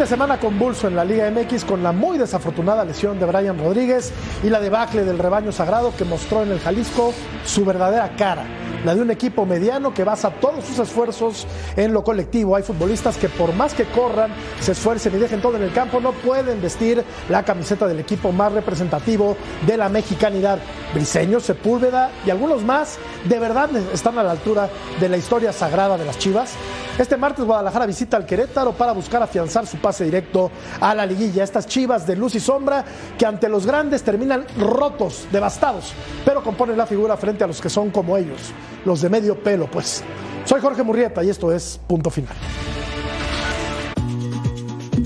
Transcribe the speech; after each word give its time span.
De 0.00 0.06
semana 0.06 0.40
convulso 0.40 0.88
en 0.88 0.96
la 0.96 1.04
Liga 1.04 1.30
MX 1.30 1.66
con 1.66 1.82
la 1.82 1.92
muy 1.92 2.16
desafortunada 2.16 2.86
lesión 2.86 3.18
de 3.18 3.26
Brian 3.26 3.58
Rodríguez 3.58 4.14
y 4.42 4.48
la 4.48 4.58
debacle 4.58 5.04
del 5.04 5.18
rebaño 5.18 5.52
sagrado 5.52 5.94
que 5.94 6.06
mostró 6.06 6.42
en 6.42 6.50
el 6.50 6.58
Jalisco 6.58 7.12
su 7.44 7.66
verdadera 7.66 8.16
cara 8.16 8.46
la 8.84 8.94
de 8.94 9.02
un 9.02 9.10
equipo 9.10 9.44
mediano 9.44 9.92
que 9.92 10.04
basa 10.04 10.30
todos 10.30 10.64
sus 10.64 10.78
esfuerzos 10.78 11.46
en 11.76 11.92
lo 11.92 12.02
colectivo. 12.02 12.56
Hay 12.56 12.62
futbolistas 12.62 13.16
que 13.16 13.28
por 13.28 13.54
más 13.54 13.74
que 13.74 13.84
corran, 13.84 14.32
se 14.60 14.72
esfuercen 14.72 15.14
y 15.14 15.18
dejen 15.18 15.40
todo 15.40 15.56
en 15.56 15.62
el 15.62 15.72
campo, 15.72 16.00
no 16.00 16.12
pueden 16.12 16.60
vestir 16.60 17.04
la 17.28 17.44
camiseta 17.44 17.86
del 17.86 18.00
equipo 18.00 18.32
más 18.32 18.52
representativo 18.52 19.36
de 19.66 19.76
la 19.76 19.88
mexicanidad. 19.88 20.58
Briseño, 20.94 21.40
Sepúlveda 21.40 22.10
y 22.26 22.30
algunos 22.30 22.62
más 22.62 22.98
de 23.24 23.38
verdad 23.38 23.70
están 23.92 24.18
a 24.18 24.22
la 24.22 24.32
altura 24.32 24.68
de 24.98 25.08
la 25.08 25.16
historia 25.16 25.52
sagrada 25.52 25.98
de 25.98 26.04
las 26.04 26.18
Chivas. 26.18 26.54
Este 26.98 27.16
martes 27.16 27.44
Guadalajara 27.44 27.86
visita 27.86 28.16
al 28.16 28.26
Querétaro 28.26 28.72
para 28.72 28.92
buscar 28.92 29.22
afianzar 29.22 29.66
su 29.66 29.78
pase 29.78 30.04
directo 30.04 30.50
a 30.80 30.94
la 30.94 31.06
liguilla. 31.06 31.44
Estas 31.44 31.66
Chivas 31.66 32.06
de 32.06 32.16
luz 32.16 32.34
y 32.34 32.40
sombra 32.40 32.84
que 33.16 33.26
ante 33.26 33.48
los 33.48 33.66
grandes 33.66 34.02
terminan 34.02 34.46
rotos, 34.58 35.26
devastados, 35.32 35.92
pero 36.24 36.42
componen 36.42 36.76
la 36.76 36.86
figura 36.86 37.16
frente 37.16 37.44
a 37.44 37.46
los 37.46 37.60
que 37.60 37.70
son 37.70 37.90
como 37.90 38.16
ellos 38.16 38.52
los 38.84 39.00
de 39.00 39.08
medio 39.08 39.36
pelo, 39.36 39.70
pues. 39.70 40.02
Soy 40.44 40.60
Jorge 40.60 40.82
Murrieta 40.82 41.22
y 41.22 41.30
esto 41.30 41.52
es 41.52 41.80
Punto 41.86 42.10
Final. 42.10 42.34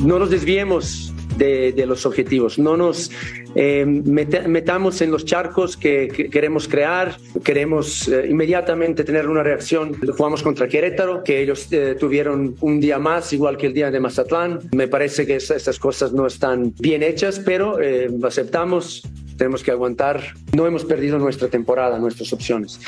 No 0.03 0.19
nos 0.19 0.31
desviemos 0.31 1.12
de, 1.36 1.84
los 1.86 2.06
objetivos, 2.06 2.58
no 2.58 2.77
nos 2.77 3.11
eh, 3.55 3.84
metamos 3.86 5.00
en 5.00 5.11
los 5.11 5.25
charcos 5.25 5.77
que, 5.77 6.08
queremos 6.31 6.69
crear, 6.69 7.16
queremos 7.42 8.08
eh, 8.08 8.27
inmediatamente 8.28 9.05
tener 9.05 9.28
una 9.28 9.42
reacción. 9.42 9.94
Jugamos 10.16 10.42
contra 10.42 10.69
Querétaro, 10.69 11.22
que 11.22 11.41
ellos 11.41 11.69
eh, 11.70 11.97
tuvieron 11.98 12.56
un 12.61 12.81
día 12.81 12.98
más, 12.98 13.33
igual 13.33 13.56
que 13.56 13.66
el 13.66 13.75
día 13.75 13.91
de 13.91 14.00
Mazatlán. 14.00 14.61
Me 14.72 14.88
parece 14.88 15.27
que 15.27 15.36
estas 15.36 15.78
cosas 15.78 16.12
no 16.12 16.27
están 16.27 16.75
bien 16.78 17.03
hechas, 17.03 17.41
pero 17.41 17.78
aceptamos, 18.25 19.03
tenemos 19.36 19.62
que 19.62 19.70
aguantar. 19.70 20.22
No 20.53 20.66
hemos 20.66 20.84
perdido 20.84 21.19
nuestra 21.19 21.48
temporada, 21.48 21.98
nuestras 21.98 22.33
opciones. 22.33 22.81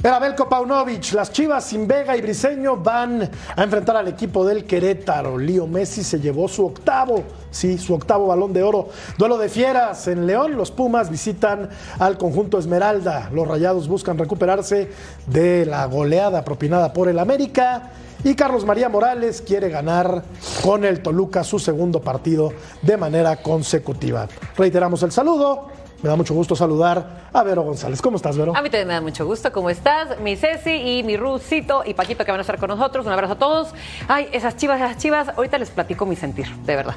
Era 0.00 0.20
Belko 0.20 0.48
Paunovic. 0.48 1.12
Las 1.12 1.32
Chivas 1.32 1.64
sin 1.64 1.88
Vega 1.88 2.16
y 2.16 2.20
Briseño 2.20 2.76
van 2.76 3.28
a 3.56 3.62
enfrentar 3.64 3.96
al 3.96 4.06
equipo 4.06 4.46
del 4.46 4.64
Querétaro. 4.64 5.36
Lío 5.36 5.66
Messi 5.66 6.04
se 6.04 6.20
llevó 6.20 6.46
su 6.46 6.66
octavo, 6.66 7.24
sí, 7.50 7.78
su 7.78 7.94
octavo 7.94 8.28
balón 8.28 8.52
de 8.52 8.62
oro. 8.62 8.90
Duelo 9.18 9.38
de 9.38 9.48
fieras 9.48 10.06
en 10.06 10.24
León. 10.24 10.56
Los 10.56 10.70
Pumas 10.70 11.10
visitan 11.10 11.68
al 11.98 12.16
conjunto 12.16 12.60
Esmeralda. 12.60 13.28
Los 13.32 13.48
Rayados 13.48 13.88
buscan 13.88 14.18
recuperarse 14.18 14.88
de 15.26 15.66
la 15.66 15.84
goleada 15.86 16.44
propinada 16.44 16.92
por 16.92 17.08
el 17.08 17.18
América. 17.18 17.90
Y 18.22 18.36
Carlos 18.36 18.64
María 18.64 18.88
Morales 18.88 19.42
quiere 19.42 19.68
ganar 19.68 20.22
con 20.62 20.84
el 20.84 21.02
Toluca 21.02 21.42
su 21.42 21.58
segundo 21.58 22.00
partido 22.00 22.52
de 22.82 22.96
manera 22.96 23.42
consecutiva. 23.42 24.28
Reiteramos 24.56 25.02
el 25.02 25.10
saludo. 25.10 25.87
Me 26.00 26.08
da 26.08 26.14
mucho 26.14 26.32
gusto 26.32 26.54
saludar 26.54 27.28
a 27.32 27.42
Vero 27.42 27.62
González. 27.62 28.00
¿Cómo 28.00 28.18
estás, 28.18 28.36
Vero? 28.36 28.56
A 28.56 28.62
mí 28.62 28.70
también 28.70 28.86
me 28.86 28.94
da 28.94 29.00
mucho 29.00 29.26
gusto. 29.26 29.50
¿Cómo 29.50 29.68
estás? 29.68 30.20
Mi 30.20 30.36
Ceci 30.36 30.70
y 30.70 31.02
mi 31.02 31.16
Rusito 31.16 31.82
y 31.84 31.94
Paquito 31.94 32.24
que 32.24 32.30
van 32.30 32.38
a 32.38 32.42
estar 32.42 32.56
con 32.58 32.68
nosotros. 32.68 33.04
Un 33.04 33.12
abrazo 33.12 33.32
a 33.32 33.38
todos. 33.38 33.68
Ay, 34.06 34.28
esas 34.32 34.56
chivas, 34.56 34.80
esas 34.80 34.96
chivas. 34.98 35.28
Ahorita 35.36 35.58
les 35.58 35.70
platico 35.70 36.06
mi 36.06 36.14
sentir, 36.14 36.48
de 36.64 36.76
verdad. 36.76 36.94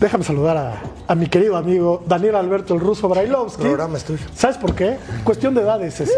Déjame 0.00 0.24
saludar 0.24 0.80
a, 1.06 1.14
mi 1.14 1.28
querido 1.28 1.56
amigo 1.56 2.02
Daniel 2.06 2.34
Alberto 2.34 2.74
el 2.74 2.80
Ruso 2.80 3.08
Brailovsky. 3.08 3.62
programa 3.62 3.98
es 3.98 4.04
¿Sabes 4.34 4.58
por 4.58 4.74
qué? 4.74 4.98
Cuestión 5.22 5.54
de 5.54 5.62
edades, 5.62 5.94
Ceci. 5.94 6.12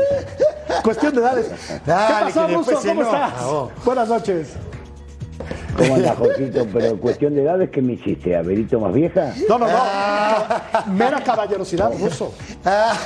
Cuestión 0.83 1.15
de 1.15 1.21
edades. 1.21 1.51
¿Qué 1.85 1.93
pasó, 1.93 2.49
Ruso? 2.49 2.81
¿Cómo 2.83 3.03
estás? 3.03 3.33
Buenas 3.85 4.09
noches. 4.09 4.57
¿Cómo 5.77 5.95
andas, 5.95 6.17
Jorgito? 6.17 6.67
Pero 6.73 6.99
cuestión 6.99 7.35
de 7.35 7.43
edad 7.43 7.61
es 7.61 7.71
que 7.71 7.83
me 7.83 7.95
hiciste, 7.95 8.37
¿Averito 8.37 8.81
más 8.81 8.95
vieja? 8.95 9.35
No, 9.49 9.59
no, 9.59 9.69
no. 9.69 10.93
Mera 10.93 11.23
caballerosidad, 11.23 11.93
ruso. 11.99 12.33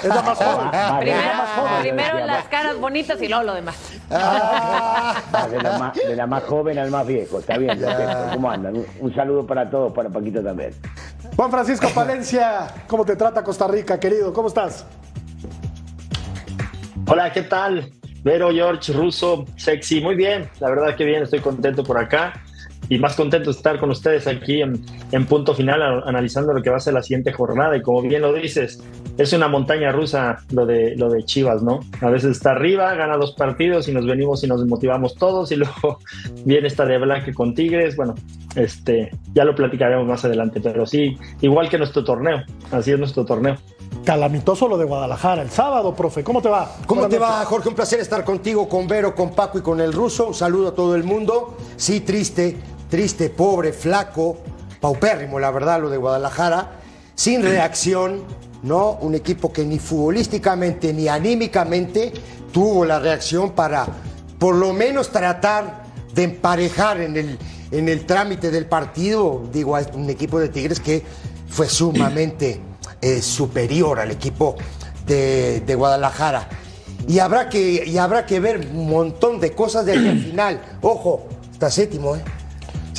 Es 0.03 0.09
la 0.09 0.23
más 0.23 0.39
joven. 0.39 0.69
primero, 1.81 2.27
las 2.27 2.47
caras 2.49 2.79
bonitas 2.79 3.21
y 3.21 3.29
luego 3.29 3.45
lo 3.45 3.55
demás. 3.55 3.77
de, 4.09 6.17
la 6.17 6.27
más, 6.27 6.45
joven 6.45 6.79
al 6.79 6.91
más 6.91 7.07
viejo, 7.07 7.41
está 7.41 7.59
bien, 7.59 7.81
¿Cómo 8.33 8.51
andan? 8.51 8.85
Un, 9.01 9.15
saludo 9.15 9.47
para 9.47 9.69
todos, 9.69 9.93
para 9.93 10.09
Paquito 10.09 10.43
también. 10.43 10.73
Juan 11.37 11.51
Francisco 11.51 11.89
Palencia, 11.95 12.69
¿cómo 12.87 13.05
te 13.05 13.17
trata 13.17 13.43
Costa 13.43 13.67
Rica, 13.67 13.99
querido? 13.99 14.33
¿Cómo 14.33 14.49
estás? 14.49 14.85
Hola, 17.07 17.33
¿qué 17.33 17.43
tal? 17.43 17.91
Vero, 18.23 18.51
George, 18.51 18.93
Russo, 18.93 19.47
sexy, 19.57 20.01
muy 20.01 20.15
bien, 20.15 20.49
la 20.61 20.69
verdad 20.69 20.95
que 20.95 21.05
bien, 21.05 21.23
estoy 21.23 21.41
contento 21.41 21.83
por 21.83 21.97
acá 21.97 22.35
y 22.91 22.99
más 22.99 23.15
contento 23.15 23.51
de 23.51 23.56
estar 23.56 23.78
con 23.78 23.91
ustedes 23.91 24.27
aquí 24.27 24.61
en, 24.61 25.27
punto 25.27 25.55
final 25.55 25.81
analizando 26.06 26.53
lo 26.53 26.61
que 26.61 26.71
va 26.71 26.77
a 26.77 26.81
ser 26.81 26.93
la 26.93 27.03
siguiente 27.03 27.33
jornada 27.33 27.77
y 27.77 27.83
como 27.83 28.03
bien 28.03 28.21
lo 28.21 28.33
dices, 28.33 28.83
es 29.17 29.33
una 29.33 29.47
montaña 29.47 29.93
rusa 29.93 30.39
lo 30.51 30.67
de, 30.67 30.97
lo 30.97 31.09
de 31.09 31.23
Chivas, 31.25 31.62
¿no? 31.62 31.81
A 32.01 32.11
veces 32.11 32.33
está 32.33 32.51
arriba, 32.51 32.93
gana 32.95 33.17
dos 33.17 33.33
partidos 33.33 33.87
y 33.87 33.93
nos 33.93 34.06
venimos 34.06 34.43
y 34.43 34.49
nos 34.49 34.67
motivamos 34.67 35.15
todos 35.15 35.53
y 35.53 35.56
luego 35.56 36.01
viene 36.45 36.67
esta 36.67 36.84
de 36.84 36.99
Blanque 36.99 37.33
con 37.33 37.55
Tigres, 37.55 37.95
bueno, 37.95 38.17
este, 38.56 39.11
ya 39.34 39.45
lo 39.45 39.55
platicaremos 39.55 40.07
más 40.07 40.25
adelante, 40.25 40.61
pero 40.61 40.84
sí, 40.84 41.17
igual 41.41 41.69
que 41.69 41.78
nuestro 41.78 42.03
torneo, 42.03 42.43
así 42.72 42.91
es 42.91 42.99
nuestro 42.99 43.25
torneo. 43.25 43.57
Calamitoso 44.05 44.67
lo 44.67 44.78
de 44.78 44.84
Guadalajara 44.84 45.43
el 45.43 45.51
sábado, 45.51 45.95
profe. 45.95 46.25
¿Cómo 46.25 46.41
te 46.41 46.49
va? 46.49 46.77
¿Cómo 46.87 47.09
te 47.09 47.19
va, 47.19 47.45
Jorge? 47.45 47.69
Un 47.69 47.75
placer 47.75 48.01
estar 48.01 48.25
contigo, 48.25 48.69
con 48.69 48.89
Vero, 48.89 49.15
con 49.15 49.31
Paco 49.34 49.59
y 49.59 49.62
con 49.62 49.81
el 49.81 49.93
ruso. 49.93 50.28
Un 50.28 50.34
saludo 50.34 50.69
a 50.69 50.75
todo 50.75 50.95
el 50.95 51.05
mundo. 51.05 51.57
Sí, 51.77 52.01
triste, 52.01 52.57
triste, 52.91 53.31
pobre, 53.31 53.73
flaco, 53.73 54.37
paupérrimo, 54.81 55.39
la 55.39 55.51
verdad, 55.51 55.81
lo 55.81 55.89
de 55.89 55.97
Guadalajara, 55.97 56.73
sin 57.15 57.43
reacción, 57.43 58.25
¿no? 58.62 58.99
Un 59.01 59.15
equipo 59.15 59.53
que 59.53 59.65
ni 59.65 59.78
futbolísticamente 59.78 60.93
ni 60.93 61.09
anímicamente 61.09 62.12
tuvo 62.53 62.84
la 62.84 62.99
reacción 62.99 63.53
para 63.53 63.87
por 64.39 64.56
lo 64.56 64.73
menos 64.73 65.11
tratar 65.11 65.84
de 66.15 66.25
emparejar 66.25 67.01
en 67.01 67.17
el, 67.17 67.39
en 67.71 67.89
el 67.89 68.05
trámite 68.06 68.51
del 68.51 68.67
partido, 68.67 69.43
digo, 69.53 69.77
a 69.77 69.83
un 69.95 70.11
equipo 70.11 70.41
de 70.41 70.49
Tigres 70.49 70.81
que 70.81 71.03
fue 71.49 71.69
sumamente 71.69 72.61
eh, 73.01 73.22
superior 73.22 74.01
al 74.01 74.11
equipo 74.11 74.57
de, 75.07 75.75
Guadalajara. 75.77 76.49
Y 77.07 77.19
habrá, 77.19 77.49
que, 77.49 77.84
y 77.87 77.99
habrá 77.99 78.27
que 78.27 78.41
ver 78.41 78.69
un 78.72 78.89
montón 78.89 79.41
de 79.41 79.53
cosas 79.53 79.87
de 79.87 79.93
aquí 79.93 80.09
al 80.09 80.21
final. 80.21 80.61
Ojo, 80.83 81.27
está 81.53 81.71
séptimo, 81.71 82.17
¿eh? 82.17 82.21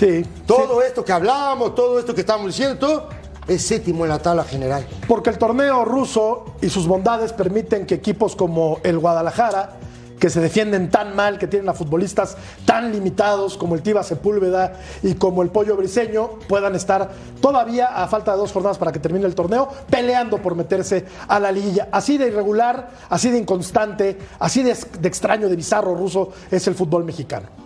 Sí. 0.01 0.25
Todo 0.47 0.81
esto 0.81 1.05
que 1.05 1.11
hablábamos, 1.11 1.75
todo 1.75 1.99
esto 1.99 2.15
que 2.15 2.21
estamos 2.21 2.47
diciendo, 2.47 3.07
es 3.47 3.61
séptimo 3.61 4.03
en 4.03 4.09
la 4.09 4.17
tabla 4.17 4.43
general. 4.43 4.83
Porque 5.07 5.29
el 5.29 5.37
torneo 5.37 5.85
ruso 5.85 6.55
y 6.59 6.69
sus 6.69 6.87
bondades 6.87 7.33
permiten 7.33 7.85
que 7.85 7.93
equipos 7.93 8.35
como 8.35 8.79
el 8.81 8.97
Guadalajara, 8.97 9.77
que 10.19 10.31
se 10.31 10.39
defienden 10.39 10.89
tan 10.89 11.15
mal, 11.15 11.37
que 11.37 11.45
tienen 11.45 11.69
a 11.69 11.73
futbolistas 11.73 12.35
tan 12.65 12.91
limitados 12.91 13.57
como 13.57 13.75
el 13.75 13.83
Tiba 13.83 14.01
Sepúlveda 14.01 14.73
y 15.03 15.13
como 15.13 15.43
el 15.43 15.49
Pollo 15.49 15.77
Briseño, 15.77 16.31
puedan 16.47 16.73
estar 16.73 17.11
todavía 17.39 17.85
a 18.03 18.07
falta 18.07 18.31
de 18.31 18.39
dos 18.39 18.51
jornadas 18.51 18.79
para 18.79 18.91
que 18.91 18.97
termine 18.97 19.27
el 19.27 19.35
torneo, 19.35 19.69
peleando 19.87 20.41
por 20.41 20.55
meterse 20.55 21.05
a 21.27 21.39
la 21.39 21.51
liguilla. 21.51 21.89
Así 21.91 22.17
de 22.17 22.29
irregular, 22.29 22.89
así 23.07 23.29
de 23.29 23.37
inconstante, 23.37 24.17
así 24.39 24.63
de, 24.63 24.75
de 24.99 25.07
extraño, 25.07 25.47
de 25.47 25.55
bizarro 25.55 25.93
ruso 25.93 26.31
es 26.49 26.65
el 26.65 26.73
fútbol 26.73 27.03
mexicano. 27.03 27.60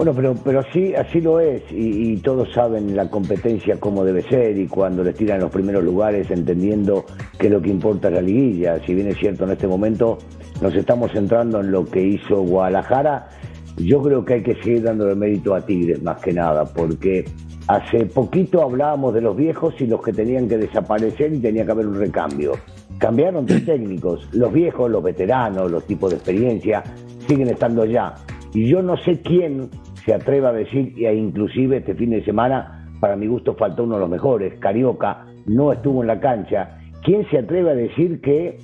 Bueno, 0.00 0.14
pero, 0.14 0.34
pero 0.42 0.62
sí, 0.72 0.94
así 0.94 1.20
lo 1.20 1.40
es, 1.40 1.62
y, 1.70 2.16
todos 2.22 2.50
saben 2.54 2.96
la 2.96 3.10
competencia 3.10 3.78
cómo 3.78 4.02
debe 4.02 4.22
ser, 4.22 4.56
y 4.56 4.66
cuando 4.66 5.04
les 5.04 5.14
tiran 5.14 5.40
los 5.40 5.50
primeros 5.50 5.84
lugares, 5.84 6.30
entendiendo 6.30 7.04
que 7.38 7.50
lo 7.50 7.60
que 7.60 7.68
importa 7.68 8.08
es 8.08 8.14
la 8.14 8.22
liguilla. 8.22 8.78
Si 8.86 8.94
bien 8.94 9.08
es 9.08 9.18
cierto, 9.18 9.44
en 9.44 9.50
este 9.50 9.68
momento 9.68 10.16
nos 10.62 10.74
estamos 10.74 11.12
centrando 11.12 11.60
en 11.60 11.70
lo 11.70 11.84
que 11.84 12.02
hizo 12.02 12.40
Guadalajara, 12.40 13.28
yo 13.76 14.00
creo 14.00 14.24
que 14.24 14.32
hay 14.32 14.42
que 14.42 14.54
seguir 14.62 14.84
dándole 14.84 15.14
mérito 15.14 15.54
a 15.54 15.60
Tigres 15.60 16.02
más 16.02 16.18
que 16.22 16.32
nada, 16.32 16.64
porque 16.64 17.26
hace 17.66 18.06
poquito 18.06 18.62
hablábamos 18.62 19.12
de 19.12 19.20
los 19.20 19.36
viejos 19.36 19.74
y 19.80 19.86
los 19.86 20.00
que 20.00 20.14
tenían 20.14 20.48
que 20.48 20.56
desaparecer 20.56 21.34
y 21.34 21.40
tenía 21.40 21.66
que 21.66 21.72
haber 21.72 21.86
un 21.86 21.98
recambio. 21.98 22.52
Cambiaron 22.96 23.44
de 23.44 23.60
técnicos. 23.60 24.26
Los 24.32 24.50
viejos, 24.50 24.90
los 24.90 25.02
veteranos, 25.02 25.70
los 25.70 25.84
tipos 25.84 26.08
de 26.08 26.16
experiencia, 26.16 26.82
siguen 27.28 27.48
estando 27.48 27.82
allá. 27.82 28.14
Y 28.52 28.66
yo 28.66 28.82
no 28.82 28.96
sé 28.96 29.20
quién 29.20 29.70
se 30.04 30.14
atreva 30.14 30.50
a 30.50 30.52
decir, 30.52 30.94
e 30.96 31.14
inclusive 31.14 31.78
este 31.78 31.94
fin 31.94 32.10
de 32.10 32.24
semana, 32.24 32.88
para 33.00 33.16
mi 33.16 33.26
gusto 33.26 33.54
faltó 33.54 33.84
uno 33.84 33.94
de 33.94 34.00
los 34.00 34.10
mejores, 34.10 34.54
Carioca, 34.58 35.24
no 35.46 35.72
estuvo 35.72 36.02
en 36.02 36.08
la 36.08 36.20
cancha. 36.20 36.78
¿Quién 37.02 37.26
se 37.30 37.38
atreve 37.38 37.70
a 37.70 37.74
decir 37.74 38.20
que 38.20 38.58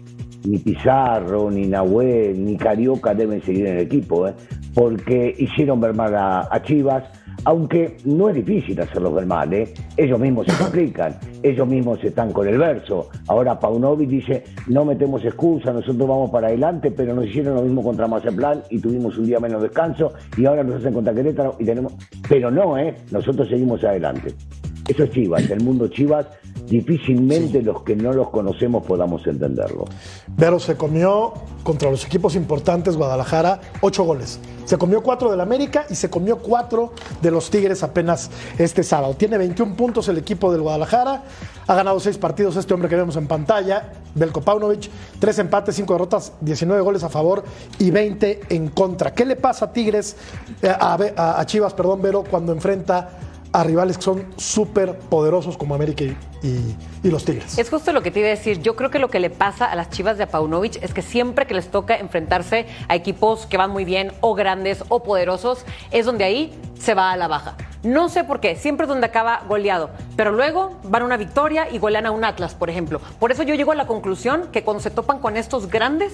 ni 0.47 0.59
Pizarro, 0.59 1.51
ni 1.51 1.67
Nahuel, 1.67 2.45
ni 2.45 2.57
Carioca 2.57 3.15
deben 3.15 3.43
seguir 3.43 3.67
en 3.67 3.77
el 3.77 3.83
equipo? 3.83 4.29
eh? 4.29 4.35
Porque 4.75 5.35
hicieron 5.39 5.81
ver 5.81 5.95
mal 5.95 6.15
a, 6.15 6.49
a 6.51 6.63
Chivas, 6.63 7.05
aunque 7.47 7.97
no 8.05 8.29
es 8.29 8.35
difícil 8.35 8.81
hacerlos 8.81 9.15
ver 9.15 9.25
mal, 9.25 9.53
¿eh? 9.55 9.73
ellos 9.97 10.19
mismos 10.19 10.47
se 10.47 10.53
complican, 10.63 11.17
ellos 11.45 11.67
mismos 11.67 12.03
están 12.03 12.33
con 12.33 12.49
el 12.49 12.59
verso. 12.59 13.09
Ahora 13.29 13.59
Paunovic 13.59 14.09
dice, 14.09 14.45
no 14.67 14.85
metemos 14.85 15.25
excusa, 15.25 15.73
nosotros 15.73 16.09
vamos 16.09 16.31
para 16.31 16.49
adelante, 16.49 16.91
pero 16.91 17.15
nos 17.15 17.27
hicieron 17.27 17.55
lo 17.55 17.63
mismo 17.63 17.85
contra 17.85 18.09
Mazatlán 18.09 18.63
y 18.69 18.81
tuvimos 18.81 19.17
un 19.17 19.27
día 19.27 19.39
menos 19.39 19.63
descanso 19.63 20.13
y 20.37 20.45
ahora 20.45 20.65
nos 20.65 20.81
hacen 20.81 20.93
contra 20.93 21.15
Querétaro 21.15 21.55
y 21.61 21.65
tenemos... 21.65 21.95
Pero 22.29 22.51
no, 22.51 22.77
¿eh? 22.77 22.97
nosotros 23.13 23.49
seguimos 23.49 23.83
adelante. 23.85 24.35
Eso 24.89 25.03
es 25.03 25.11
Chivas, 25.11 25.43
el 25.51 25.63
mundo 25.65 25.89
Chivas, 25.89 26.27
difícilmente 26.69 27.61
los 27.63 27.83
que 27.83 27.97
no 27.97 28.13
los 28.13 28.31
conocemos 28.31 28.87
podamos 28.87 29.27
entenderlo. 29.27 29.85
Pero 30.37 30.61
se 30.61 30.77
comió 30.77 31.33
contra 31.65 31.91
los 31.91 32.05
equipos 32.05 32.37
importantes 32.37 32.97
Guadalajara 32.97 33.61
ocho 33.81 34.05
goles. 34.05 34.39
Se 34.65 34.79
comió 34.79 35.03
cuatro 35.03 35.31
del 35.31 35.41
América 35.41 35.87
y 35.91 35.95
se 35.95 36.11
comió 36.11 36.39
cuatro 36.39 36.93
de 37.23 37.31
los 37.31 37.51
Tigres 37.51 37.83
apenas 37.83 38.31
este 38.59 38.83
sábado. 38.83 39.15
Tiene 39.15 39.39
21 39.39 39.75
puntos 39.77 40.09
el 40.09 40.19
equipo 40.19 40.53
del 40.53 40.63
Guadalajara. 40.63 41.23
Ha 41.69 41.75
ganado 41.75 41.99
seis 42.01 42.19
partidos 42.19 42.57
este 42.57 42.75
hombre 42.75 42.89
que 42.89 42.97
vemos 42.97 43.17
en 43.17 43.27
pantalla, 43.29 43.93
Belko 44.15 44.41
Paunovic. 44.41 44.89
Tres 45.21 45.39
empates, 45.41 45.75
cinco 45.77 45.95
derrotas, 45.95 46.33
19 46.41 46.81
goles 46.83 47.03
a 47.05 47.09
favor 47.09 47.45
y 47.79 47.91
20 47.91 48.41
en 48.51 48.69
contra. 48.69 49.13
¿Qué 49.15 49.25
le 49.25 49.35
pasa 49.37 49.67
a 49.67 49.73
Tigres, 49.73 50.17
eh, 50.63 50.69
a, 50.69 50.95
a- 51.17 51.41
a 51.41 51.47
Chivas, 51.47 51.73
perdón, 51.75 52.03
Vero, 52.03 52.25
cuando 52.29 52.53
enfrenta 52.53 53.09
a 53.57 53.65
rivales 53.65 53.97
que 53.97 54.05
son 54.05 54.27
súper 54.37 54.99
poderosos 54.99 55.57
como 55.57 55.75
América 55.75 56.05
y, 56.05 56.15
y- 56.47 56.77
y 57.09 57.11
los 57.11 57.25
Tigres? 57.25 57.59
Es 57.59 57.71
justo 57.71 57.93
lo 57.93 58.03
que 58.03 58.11
te 58.11 58.21
iba 58.21 58.29
a 58.29 58.31
decir. 58.31 58.61
Yo 58.63 58.77
creo 58.77 58.91
que 58.91 58.99
lo 58.99 59.09
que 59.09 59.21
le 59.21 59.31
pasa 59.31 59.67
a 59.67 59.75
las 59.77 59.91
chivas 59.91 60.19
de 60.19 60.27
Paunovic 60.27 60.83
es 60.83 60.93
que 60.95 61.03
siempre 61.03 61.47
que 61.47 61.55
les 61.55 61.71
toca 61.71 61.97
enfrentarse 61.97 62.67
a 62.89 62.95
equipos 62.95 63.47
que 63.47 63.57
van 63.57 63.71
muy 63.71 63.85
bien, 63.85 64.13
o 64.21 64.35
grandes, 64.35 64.85
o 64.89 65.03
poderosos, 65.03 65.65
es 65.91 66.07
donde 66.07 66.25
ahí 66.25 66.59
se 66.79 66.95
va 66.95 67.13
a 67.13 67.17
la 67.17 67.29
baja. 67.29 67.57
No 67.83 68.09
sé 68.09 68.25
por 68.25 68.41
qué, 68.41 68.57
siempre 68.57 68.85
es 68.85 68.89
donde 68.89 69.07
acaba 69.07 69.43
goleado. 69.49 69.91
Pero 70.17 70.33
luego 70.33 70.73
van 70.85 71.03
a 71.03 71.05
una 71.05 71.17
victoria 71.17 71.69
y 71.71 71.79
golean 71.79 72.07
a 72.07 72.11
un 72.11 72.25
Atlas, 72.25 72.55
por 72.55 72.69
ejemplo. 72.71 73.01
Por 73.21 73.31
eso 73.31 73.43
yo 73.45 73.55
llego 73.55 73.71
a 73.73 73.77
la 73.77 73.87
conclusión 73.87 74.49
que 74.51 74.65
cuando 74.65 74.83
se 74.83 74.91
topan 74.91 75.21
con 75.21 75.37
estos 75.37 75.69
grandes, 75.71 76.13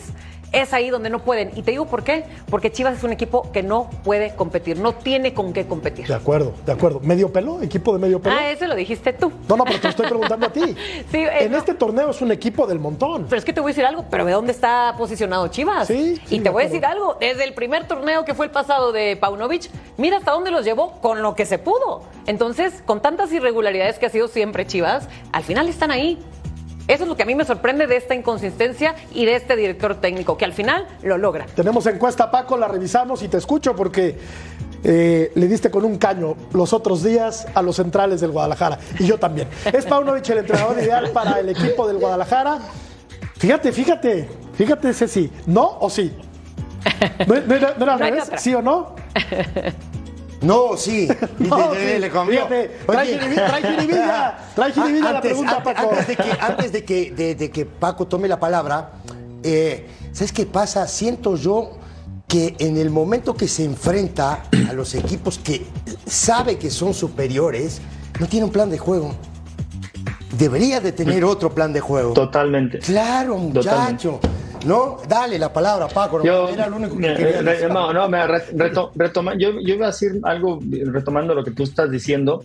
es 0.53 0.75
ahí 0.75 0.91
donde 0.91 1.09
no 1.09 1.21
pueden. 1.21 1.51
Y 1.57 1.63
te 1.63 1.71
digo 1.71 1.87
por 1.87 2.05
qué. 2.05 2.25
Porque 2.51 2.71
Chivas 2.71 2.99
es 2.99 3.05
un 3.05 3.13
equipo 3.13 3.51
que 3.53 3.63
no 3.63 3.89
puede 4.05 4.35
competir, 4.35 4.79
no 4.79 4.93
tiene 4.93 5.33
con 5.33 5.55
qué 5.55 5.67
competir. 5.67 6.07
De 6.07 6.15
acuerdo, 6.15 6.53
de 6.67 6.73
acuerdo. 6.73 7.01
¿Medio 7.01 7.33
pelo? 7.33 7.63
¿Equipo 7.63 7.95
de 7.95 7.99
medio 8.01 8.21
pelo? 8.21 8.37
Ah, 8.39 8.51
ese 8.51 8.67
lo 8.69 8.75
dijiste 8.75 9.15
tú. 9.15 9.33
No, 9.49 9.57
no, 9.57 9.65
pero 9.65 9.81
te 9.81 9.89
estoy 9.89 10.05
preguntando 10.07 10.22
a 10.25 10.53
ti. 10.53 10.77
Sí, 11.11 11.19
eh, 11.19 11.45
en 11.45 11.53
no. 11.53 11.59
este 11.59 11.75
torneo 11.75 12.11
es 12.11 12.21
un 12.23 12.33
equipo 12.33 12.67
del 12.67 12.79
montón. 12.79 13.27
Pero 13.29 13.39
es 13.39 13.45
que 13.45 13.53
te 13.53 13.61
voy 13.61 13.71
a 13.71 13.73
decir 13.73 13.85
algo, 13.85 14.05
pero 14.11 14.25
¿de 14.25 14.33
dónde 14.33 14.53
está 14.53 14.95
posicionado 14.97 15.49
Chivas? 15.49 15.89
Sí, 15.89 16.17
sí, 16.27 16.37
y 16.37 16.41
te 16.41 16.49
voy 16.49 16.65
a 16.65 16.67
decir 16.67 16.85
algo, 16.87 17.17
desde 17.21 17.45
el 17.45 17.55
primer 17.55 17.87
torneo 17.87 18.25
que 18.25 18.35
fue 18.35 18.47
el 18.47 18.53
pasado 18.53 18.93
de 18.93 19.17
Paunovic, 19.17 19.71
mira 19.97 20.19
hasta 20.19 20.33
dónde 20.33 20.51
los 20.51 20.65
llevó 20.65 21.01
con 21.01 21.23
lo 21.23 21.35
que 21.35 21.45
se 21.47 21.59
pudo. 21.59 22.05
Entonces, 22.27 22.83
con 22.85 23.01
tantas 23.01 23.33
irregularidades 23.33 23.99
que 23.99 24.07
ha 24.07 24.11
sido 24.11 24.29
siempre 24.29 24.67
Chivas, 24.67 25.09
al 25.33 25.43
final 25.43 25.69
están 25.69 25.91
ahí. 25.91 26.19
Eso 26.89 27.05
es 27.05 27.09
lo 27.09 27.17
que 27.17 27.23
a 27.23 27.27
mí 27.27 27.35
me 27.35 27.45
sorprende 27.45 27.87
de 27.87 27.97
esta 27.97 28.15
inconsistencia 28.15 28.95
y 29.13 29.25
de 29.25 29.37
este 29.37 29.55
director 29.55 30.01
técnico, 30.01 30.37
que 30.37 30.45
al 30.45 30.53
final 30.53 30.87
lo 31.03 31.17
logra. 31.17 31.47
Tenemos 31.55 31.87
encuesta, 31.87 32.31
Paco, 32.31 32.57
la 32.57 32.67
revisamos 32.67 33.23
y 33.23 33.29
te 33.29 33.37
escucho 33.37 33.77
porque 33.77 34.19
eh, 34.85 35.31
le 35.35 35.49
diste 35.49 35.71
con 35.71 35.85
un 35.85 35.97
caño 35.99 36.37
los 36.53 36.73
otros 36.73 37.03
días 37.03 37.47
a 37.55 37.63
los 37.63 37.77
centrales 37.77 38.21
del 38.21 38.31
Guadalajara. 38.33 38.79
Y 38.99 39.07
yo 39.07 39.19
también. 39.19 39.49
¿Es 39.73 39.87
Paunovic 39.87 40.29
el 40.31 40.39
entrenador 40.39 40.79
ideal 40.79 41.11
para 41.13 41.39
el 41.41 41.49
equipo 41.49 41.87
del 41.87 41.99
Guadalajara? 41.99 42.59
Fíjate, 43.37 43.73
fíjate, 43.73 44.29
fíjate, 44.55 44.93
Ceci. 44.93 45.31
¿No 45.47 45.79
o 45.81 45.89
sí? 45.91 46.13
¿No, 47.27 47.35
no 47.47 47.55
era, 47.55 47.75
no 47.77 47.85
era 47.85 47.93
al 47.95 47.99
revés? 48.01 48.31
¿Sí 48.39 48.55
o 48.55 48.63
no? 48.63 48.95
No, 50.41 50.77
sí. 50.77 51.09
Y 51.39 51.45
No, 51.45 51.73
le- 51.73 51.79
le- 51.85 51.95
sí. 51.95 52.01
le 52.01 52.11
cambió. 52.11 52.37
Fíjate, 52.49 52.71
trae 52.87 53.07
jiribilla, 53.07 54.39
trae 54.55 54.73
jiribilla, 54.73 55.13
la 55.13 55.21
pregunta, 55.21 55.57
antes- 55.59 55.75
Paco. 55.75 55.91
Antes 55.91 56.07
de 56.09 56.17
que, 56.17 56.31
antes 56.41 56.73
de 56.73 56.85
que, 56.85 57.11
de- 57.13 57.35
de 57.37 57.51
que 57.51 57.67
Paco 57.67 58.07
tome 58.09 58.27
la 58.29 58.41
palabra, 58.41 58.91
eh, 59.45 59.87
¿sabes 60.13 60.33
qué 60.33 60.45
pasa? 60.47 60.87
Siento 60.89 61.37
yo 61.37 61.79
que 62.33 62.57
en 62.61 62.79
el 62.79 62.89
momento 62.89 63.35
que 63.35 63.47
se 63.47 63.63
enfrenta 63.63 64.45
a 64.67 64.73
los 64.73 64.95
equipos 64.95 65.39
que 65.39 65.67
sabe 66.07 66.57
que 66.57 66.71
son 66.71 66.95
superiores, 66.95 67.83
no 68.19 68.27
tiene 68.27 68.47
un 68.47 68.51
plan 68.51 68.71
de 68.71 68.79
juego. 68.79 69.15
Debería 70.39 70.81
de 70.81 70.93
tener 70.93 71.27
otro 71.27 71.55
plan 71.55 71.75
de 71.75 71.81
juego. 71.81 72.15
Totalmente. 72.15 72.79
Claro, 72.79 73.37
muchacho. 73.37 74.19
No, 74.65 74.99
dale 75.09 75.39
la 75.39 75.53
palabra, 75.53 75.89
Paco. 75.89 76.23
Yo, 76.25 76.49
era 76.49 76.69
lo 76.69 76.77
único 76.77 76.97
que 76.97 77.15
quería 77.15 77.43
decir. 77.43 77.69
no, 77.69 77.93
no, 77.93 78.09
me 78.09 78.27
re- 78.27 78.47
reto- 78.55 78.93
retoma- 78.95 79.37
yo, 79.39 79.51
yo 79.61 79.75
iba 79.75 79.87
a 79.87 79.91
decir 79.91 80.13
algo 80.23 80.61
retomando 80.87 81.35
lo 81.35 81.43
que 81.45 81.51
tú 81.51 81.65
estás 81.65 81.91
diciendo. 81.91 82.45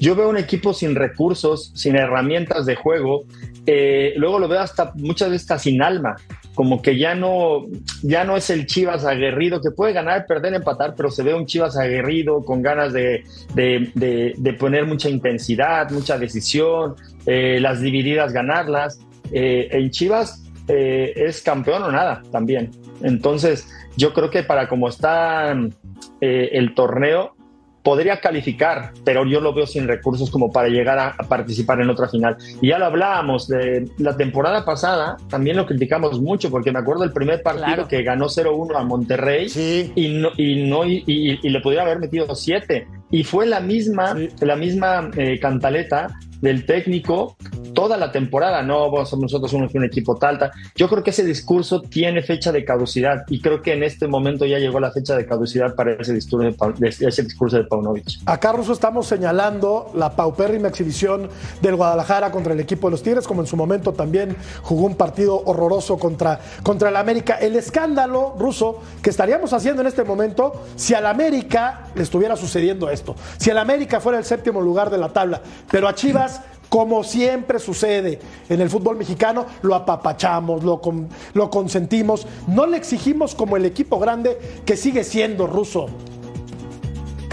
Yo 0.00 0.14
veo 0.16 0.28
un 0.28 0.36
equipo 0.38 0.72
sin 0.72 0.94
recursos, 0.94 1.72
sin 1.74 1.96
herramientas 1.96 2.64
de 2.66 2.76
juego. 2.76 3.24
eh, 3.70 4.14
luego 4.16 4.38
lo 4.38 4.48
veo 4.48 4.60
hasta 4.60 4.92
muchas 4.94 5.28
veces 5.28 5.42
hasta 5.50 5.58
sin 5.62 5.82
alma, 5.82 6.16
como 6.54 6.80
que 6.80 6.96
ya 6.98 7.14
no, 7.14 7.66
ya 8.02 8.24
no 8.24 8.34
es 8.38 8.48
el 8.48 8.64
Chivas 8.64 9.04
aguerrido 9.04 9.60
que 9.60 9.70
puede 9.72 9.92
ganar, 9.92 10.24
perder, 10.26 10.54
empatar, 10.54 10.94
pero 10.96 11.10
se 11.10 11.22
ve 11.22 11.34
un 11.34 11.44
Chivas 11.44 11.76
aguerrido 11.76 12.42
con 12.46 12.62
ganas 12.62 12.94
de, 12.94 13.24
de- 13.54 13.90
de- 13.94 14.32
de 14.38 14.52
poner 14.54 14.86
mucha 14.86 15.10
intensidad, 15.10 15.90
mucha 15.90 16.16
decisión, 16.16 16.94
eh, 17.26 17.58
las 17.60 17.82
divididas 17.82 18.32
ganarlas. 18.32 18.98
Eh, 19.32 19.68
en 19.72 19.90
Chivas 19.90 20.42
eh, 20.68 21.12
es 21.16 21.42
campeón 21.42 21.82
o 21.82 21.90
nada 21.90 22.22
también. 22.30 22.70
Entonces, 23.02 23.68
yo 23.96 24.12
creo 24.12 24.30
que 24.30 24.42
para 24.42 24.68
como 24.68 24.88
está 24.88 25.52
eh, 26.20 26.50
el 26.52 26.74
torneo, 26.74 27.34
podría 27.82 28.20
calificar, 28.20 28.92
pero 29.04 29.24
yo 29.24 29.40
lo 29.40 29.54
veo 29.54 29.66
sin 29.66 29.88
recursos 29.88 30.30
como 30.30 30.52
para 30.52 30.68
llegar 30.68 30.98
a, 30.98 31.08
a 31.16 31.22
participar 31.26 31.80
en 31.80 31.88
otra 31.88 32.06
final. 32.08 32.36
Y 32.60 32.68
ya 32.68 32.78
lo 32.78 32.84
hablábamos 32.84 33.48
de 33.48 33.88
la 33.96 34.14
temporada 34.14 34.64
pasada, 34.66 35.16
también 35.30 35.56
lo 35.56 35.64
criticamos 35.64 36.20
mucho, 36.20 36.50
porque 36.50 36.70
me 36.70 36.80
acuerdo 36.80 37.04
el 37.04 37.12
primer 37.12 37.42
partido 37.42 37.66
Claro. 37.66 37.88
que 37.88 38.02
ganó 38.02 38.26
0-1 38.28 38.76
a 38.76 38.82
Monterrey 38.84 39.48
Sí. 39.48 39.90
y 39.94 40.08
no 40.18 40.30
y 40.36 40.68
no 40.68 40.84
y, 40.84 41.02
y- 41.06 41.38
y 41.42 41.48
le 41.48 41.60
podría 41.60 41.82
haber 41.82 41.98
metido 41.98 42.34
siete 42.34 42.86
y 43.10 43.24
fue 43.24 43.46
la 43.46 43.60
misma 43.60 44.14
Sí. 44.16 44.28
la 44.40 44.56
misma 44.56 45.10
eh, 45.16 45.38
cantaleta 45.40 46.08
del 46.40 46.66
técnico 46.66 47.36
toda 47.74 47.96
la 47.96 48.12
temporada 48.12 48.62
no 48.62 48.90
nosotros 48.92 49.50
somos 49.50 49.74
un 49.74 49.84
equipo 49.84 50.16
tal, 50.16 50.38
tal 50.38 50.52
yo 50.76 50.88
creo 50.88 51.02
que 51.02 51.10
ese 51.10 51.24
discurso 51.24 51.80
tiene 51.82 52.22
fecha 52.22 52.52
de 52.52 52.64
caducidad 52.64 53.24
y 53.28 53.40
creo 53.40 53.60
que 53.60 53.72
en 53.72 53.82
este 53.82 54.06
momento 54.06 54.46
ya 54.46 54.58
llegó 54.60 54.78
la 54.78 54.92
fecha 54.92 55.16
de 55.16 55.26
caducidad 55.26 55.74
para 55.74 55.94
ese 55.94 56.14
discurso 56.14 56.46
de, 56.46 56.52
Pa- 56.52 56.74
ese 56.80 57.22
discurso 57.24 57.56
de 57.56 57.64
Paunovic 57.64 58.04
Acá, 58.24 58.52
Russo, 58.52 58.72
estamos 58.72 59.06
señalando 59.08 59.90
la 59.96 60.14
paupérrima 60.14 60.68
exhibición 60.68 61.28
del 61.60 61.74
Guadalajara 61.74 62.30
contra 62.30 62.52
el 62.52 62.60
equipo 62.60 62.86
de 62.86 62.92
los 62.92 63.02
Tigres, 63.02 63.26
como 63.26 63.40
en 63.40 63.46
su 63.48 63.56
momento 63.56 63.92
también 63.92 64.36
jugó 64.62 64.86
un 64.86 64.94
partido 64.96 65.42
horroroso 65.44 65.98
contra, 65.98 66.38
contra 66.62 66.88
el 66.90 66.96
América. 66.96 67.34
El 67.40 67.56
escándalo, 67.56 68.34
Russo, 68.38 68.80
que 69.02 69.10
estaríamos 69.10 69.52
haciendo 69.52 69.82
en 69.82 69.88
este 69.88 70.04
momento 70.04 70.52
si 70.76 70.94
al 70.94 71.06
América 71.06 71.86
le 71.96 72.02
estuviera 72.04 72.36
sucediendo 72.36 72.90
Si 73.36 73.50
el 73.50 73.58
América 73.58 74.00
fuera 74.00 74.18
el 74.18 74.24
séptimo 74.24 74.60
lugar 74.60 74.90
de 74.90 74.98
la 74.98 75.08
tabla, 75.08 75.40
pero 75.70 75.88
a 75.88 75.94
Chivas 75.94 76.40
como 76.68 77.02
siempre 77.02 77.58
sucede 77.58 78.18
en 78.48 78.60
el 78.60 78.68
fútbol 78.68 78.96
mexicano, 78.96 79.46
lo 79.62 79.74
apapachamos, 79.74 80.62
lo, 80.64 80.80
lo 81.32 81.50
consentimos, 81.50 82.26
no 82.46 82.66
le 82.66 82.76
exigimos 82.76 83.34
como 83.34 83.56
el 83.56 83.64
equipo 83.64 83.98
grande 83.98 84.38
que 84.66 84.76
sigue 84.76 85.04
siendo 85.04 85.46
ruso. 85.46 85.88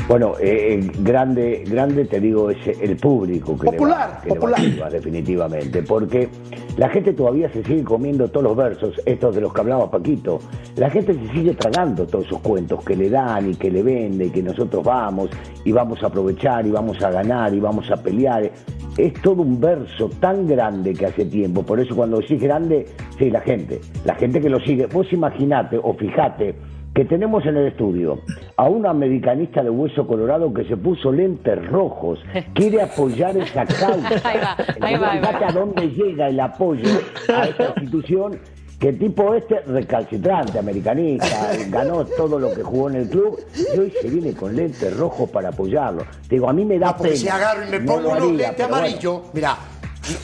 Bueno, 0.07 0.33
eh, 0.39 0.75
eh, 0.75 0.91
grande, 0.99 1.63
grande 1.65 2.05
te 2.05 2.19
digo 2.19 2.51
es 2.51 2.67
el 2.79 2.95
público 2.95 3.57
que 3.57 3.71
Popular, 3.71 4.09
le 4.09 4.15
va, 4.15 4.21
que 4.21 4.29
le 4.29 4.39
va 4.39 4.57
a 4.57 4.61
popular. 4.61 4.91
Definitivamente, 4.91 5.81
porque 5.81 6.29
la 6.77 6.89
gente 6.89 7.13
todavía 7.13 7.49
se 7.51 7.63
sigue 7.63 7.83
comiendo 7.83 8.27
todos 8.27 8.43
los 8.43 8.55
versos, 8.55 9.01
estos 9.03 9.33
de 9.33 9.41
los 9.41 9.51
que 9.51 9.61
hablaba 9.61 9.89
Paquito. 9.89 10.39
La 10.75 10.91
gente 10.91 11.15
se 11.15 11.33
sigue 11.33 11.55
tragando 11.55 12.05
todos 12.05 12.27
esos 12.27 12.39
cuentos 12.41 12.83
que 12.83 12.95
le 12.95 13.09
dan 13.09 13.49
y 13.49 13.55
que 13.55 13.71
le 13.71 13.81
venden, 13.81 14.31
que 14.31 14.43
nosotros 14.43 14.83
vamos 14.83 15.31
y 15.63 15.71
vamos 15.71 16.03
a 16.03 16.07
aprovechar 16.07 16.67
y 16.67 16.69
vamos 16.71 17.01
a 17.01 17.09
ganar 17.09 17.51
y 17.55 17.59
vamos 17.59 17.89
a 17.89 17.95
pelear. 17.95 18.51
Es 18.97 19.13
todo 19.23 19.41
un 19.41 19.59
verso 19.59 20.11
tan 20.19 20.45
grande 20.47 20.93
que 20.93 21.07
hace 21.07 21.25
tiempo, 21.25 21.63
por 21.63 21.79
eso 21.79 21.95
cuando 21.95 22.19
decís 22.19 22.39
grande, 22.39 22.85
sí, 23.17 23.31
la 23.31 23.41
gente, 23.41 23.81
la 24.05 24.13
gente 24.13 24.39
que 24.39 24.49
lo 24.49 24.59
sigue. 24.59 24.85
Vos 24.85 25.11
imaginate 25.11 25.79
o 25.81 25.95
fijate 25.95 26.53
que 26.95 27.03
tenemos 27.05 27.45
en 27.45 27.57
el 27.57 27.67
estudio 27.67 28.21
a 28.55 28.69
un 28.69 28.85
americanista 28.87 29.61
de 29.61 29.69
hueso 29.69 30.07
colorado 30.07 30.53
que 30.53 30.63
se 30.63 30.77
puso 30.77 31.11
lentes 31.11 31.67
rojos, 31.69 32.19
quiere 32.53 32.81
apoyar 32.81 33.35
esa 33.37 33.65
causa. 33.65 34.21
Ahí 34.23 34.39
va, 34.39 34.55
ahí 34.81 34.97
va, 34.97 35.11
ahí 35.11 35.19
va. 35.19 35.27
Fíjate 35.27 35.45
a 35.45 35.51
dónde 35.51 35.87
llega 35.89 36.29
el 36.29 36.39
apoyo 36.39 36.87
a 37.35 37.43
esta 37.47 37.65
institución 37.75 38.39
que 38.79 38.93
tipo 38.93 39.33
este 39.33 39.59
recalcitrante, 39.61 40.57
americanista, 40.59 41.51
ganó 41.69 42.05
todo 42.05 42.39
lo 42.39 42.53
que 42.53 42.63
jugó 42.63 42.89
en 42.89 42.95
el 42.95 43.09
club 43.09 43.39
y 43.75 43.77
hoy 43.79 43.91
se 44.01 44.09
viene 44.09 44.33
con 44.33 44.55
lentes 44.55 44.95
rojos 44.97 45.29
para 45.29 45.49
apoyarlo. 45.49 46.05
Digo, 46.29 46.49
a 46.49 46.53
mí 46.53 46.63
me 46.65 46.79
da 46.79 46.95
porque 46.95 47.11
pena. 47.13 47.21
si 47.21 47.27
agarro 47.29 47.63
y 47.67 47.71
me 47.71 47.79
No 47.79 47.85
pongo 47.93 48.09
unos 48.09 48.27
lentes 48.31 48.53
pero 48.55 48.69
bueno. 48.69 48.75
amarillos, 48.85 49.21
mira, 49.33 49.57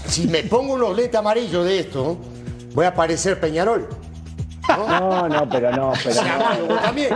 si 0.06 0.28
me 0.28 0.44
pongo 0.44 0.74
unos 0.76 0.96
lentes 0.96 1.16
amarillos 1.16 1.66
de 1.66 1.80
esto, 1.80 2.18
voy 2.74 2.86
a 2.86 2.94
parecer 2.94 3.40
Peñarol. 3.40 3.88
No, 4.78 5.30
no, 5.30 5.50
pero 5.50 5.72
no, 5.72 5.94
pero 6.04 6.10
O 6.20 6.24
sea, 6.24 6.58
no. 6.68 6.76
también. 6.76 7.10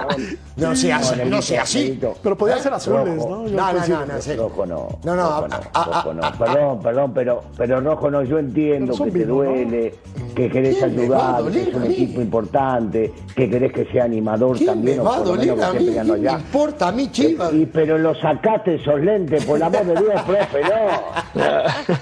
No 0.58 0.76
sea 0.76 0.98
así, 0.98 1.16
no 1.26 1.42
sea 1.42 1.62
así. 1.64 2.00
Pero 2.24 2.38
podían 2.38 2.60
ser 2.62 2.74
azules. 2.74 3.16
¿no? 3.18 3.44
No, 3.48 3.74
no, 3.74 3.88
no, 3.88 4.06
no, 4.06 4.22
sí. 4.22 4.34
Rojo 4.36 4.66
no. 4.66 4.88
No, 5.04 5.16
no, 5.16 5.24
rojo 5.24 5.46
a- 5.46 5.48
no, 5.48 5.56
a- 5.74 5.84
rojo 5.86 6.10
a- 6.10 6.14
no. 6.14 6.24
a- 6.26 6.32
Perdón, 6.34 6.80
perdón, 6.82 7.12
pero, 7.14 7.44
pero 7.58 7.82
rojo 7.82 8.12
no, 8.12 8.24
yo 8.24 8.40
entiendo 8.40 8.94
que 9.04 9.12
te 9.12 9.26
¿no? 9.26 9.34
duele, 9.36 9.96
que 10.36 10.50
querés 10.50 10.78
¿Qué 10.78 10.88
me 10.88 11.10
va 11.10 11.18
a 11.18 11.38
ayudar, 11.38 11.52
que 11.52 11.62
es 11.70 11.76
un 11.76 11.84
equipo 11.84 12.22
importante, 12.22 13.14
que 13.36 13.50
querés 13.50 13.72
que 13.74 13.86
sea 13.92 14.06
animador 14.06 14.56
¿Quién 14.58 14.70
también, 14.70 14.98
me 14.98 15.04
va 15.04 15.16
a 15.18 15.20
doler 15.22 15.52
a 15.52 15.56
mí? 15.56 15.62
esté 15.62 15.78
peleando 15.86 16.14
¿Qué 16.16 16.20
me 16.22 16.32
importa 16.32 16.88
a 16.88 16.92
mí, 16.92 17.12
Chivas? 17.12 17.54
Y, 17.54 17.66
pero 17.66 17.98
lo 17.98 18.16
sacaste 18.16 18.76
esos 18.76 19.00
lentes, 19.02 19.44
por 19.46 19.58
el 19.58 19.64
amor 19.64 19.86
de 19.86 19.94
Dios, 19.96 20.22
profe, 20.26 20.62
no. 20.64 21.46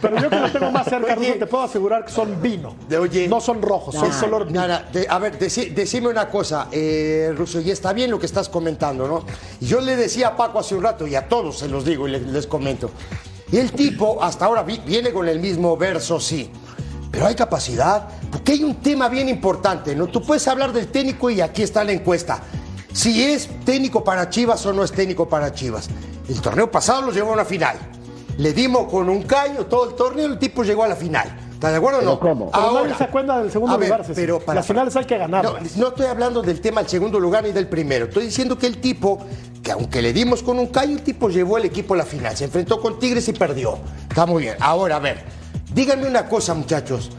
Pero 0.02 0.18
yo 0.20 0.30
que 0.30 0.40
lo 0.40 0.52
tengo 0.52 0.72
más 0.72 0.86
cerca, 0.88 1.16
te 1.16 1.46
puedo 1.48 1.64
asegurar 1.64 2.06
que 2.06 2.12
son 2.12 2.42
vino. 2.42 2.74
De- 2.88 2.98
oye. 2.98 3.28
no 3.28 3.40
son 3.42 3.62
rojos, 3.62 3.96
son 3.96 4.10
color 4.10 4.46
vino. 4.48 4.60
Nada, 4.62 4.86
de- 4.92 5.08
a 5.10 5.20
ver, 5.20 5.38
deci- 5.44 5.74
decime 5.74 6.08
una 6.08 6.30
cosa, 6.30 6.68
eh, 6.72 7.34
Russo, 7.36 7.60
y 7.62 7.72
está 7.72 7.94
bien 7.94 8.10
lo 8.12 8.20
que 8.20 8.26
estás 8.26 8.50
comentando, 8.50 9.08
¿no? 9.08 9.26
Yo 9.60 9.82
le 9.82 9.96
decía 9.96 10.30
a 10.30 10.38
Paco 10.38 10.60
hace 10.60 10.76
un 10.76 10.84
rato, 10.84 11.06
y 11.08 11.16
a 11.16 11.28
todos 11.28 11.60
se 11.60 11.68
los 11.68 11.86
digo 11.86 12.08
y 12.08 12.12
les, 12.12 12.48
comento. 12.48 12.90
Y 13.52 13.58
el 13.58 13.72
tipo 13.72 14.24
hasta 14.24 14.46
ahora 14.46 14.64
vi- 14.64 14.82
viene 14.86 15.12
con 15.12 15.28
el 15.28 15.40
mismo 15.40 15.78
verso, 15.78 16.20
sí. 16.20 16.50
Pero 17.12 17.28
hay 17.28 17.36
capacidad, 17.36 18.08
porque 18.32 18.54
hay 18.54 18.64
un 18.64 18.76
tema 18.82 19.08
bien 19.10 19.30
importante, 19.30 19.96
¿no? 19.96 20.08
Tú 20.08 20.24
puedes 20.24 20.48
hablar 20.48 20.74
del 20.74 20.88
técnico 20.88 21.30
y 21.30 21.42
aquí 21.42 21.62
está 21.62 21.84
la 21.84 21.92
encuesta. 21.92 22.42
Si 22.92 23.24
es 23.24 23.48
técnico 23.66 24.04
para 24.04 24.30
Chivas 24.30 24.66
o 24.66 24.74
no 24.74 24.84
es 24.84 24.92
técnico 24.92 25.30
para 25.30 25.54
Chivas. 25.54 25.90
El 26.28 26.42
torneo 26.42 26.72
pasado 26.72 27.04
los 27.04 27.14
llevó 27.14 27.30
a 27.32 27.34
una 27.34 27.46
final. 27.46 27.78
Le 28.38 28.54
dimos 28.54 28.90
con 28.92 29.10
un 29.10 29.24
caño 29.24 29.66
todo 29.68 29.90
el 29.90 29.96
torneo, 29.96 30.26
el 30.26 30.40
tipo 30.40 30.64
llegó 30.64 30.84
a 30.84 30.88
la 30.88 30.96
final. 30.96 31.43
¿Estás 31.64 31.72
de 31.72 31.78
acuerdo 31.78 32.00
o 32.00 32.02
¿Pero 32.02 32.12
no? 32.12 32.20
cómo? 32.20 32.52
Pero 32.52 32.74
nadie 32.74 32.94
se 32.98 33.04
acuerda 33.06 33.42
del 33.42 33.50
segundo 33.50 33.74
a 33.74 33.78
ver, 33.78 33.88
lugar, 33.90 34.06
pero 34.14 34.40
para- 34.42 34.56
Las 34.60 34.68
finales 34.68 34.94
hay 34.98 35.06
que 35.06 35.18
ganarlas. 35.18 35.78
No, 35.78 35.84
no 35.84 35.88
estoy 35.88 36.08
hablando 36.08 36.42
del 36.42 36.60
tema 36.60 36.82
del 36.82 36.90
segundo 36.90 37.22
lugar 37.22 37.42
ni 37.46 37.54
del 37.54 37.70
primero. 37.70 38.04
Estoy 38.08 38.26
diciendo 38.26 38.58
que 38.58 38.68
el 38.68 38.82
tipo, 38.82 39.20
que 39.64 39.72
aunque 39.72 40.02
le 40.02 40.12
dimos 40.12 40.44
con 40.44 40.60
un 40.60 40.68
caño, 40.68 40.98
el 40.98 41.04
tipo 41.04 41.30
llevó 41.30 41.58
el 41.58 41.64
equipo 41.64 41.94
a 41.94 41.98
la 41.98 42.04
final. 42.04 42.36
Se 42.36 42.44
enfrentó 42.44 42.82
con 42.82 43.00
Tigres 43.00 43.30
y 43.30 43.32
perdió. 43.32 43.78
Está 44.10 44.26
muy 44.26 44.44
bien. 44.44 44.56
Ahora, 44.60 44.98
a 44.98 45.00
ver, 45.00 45.20
díganme 45.74 46.06
una 46.06 46.28
cosa, 46.28 46.54
muchachos. 46.54 47.12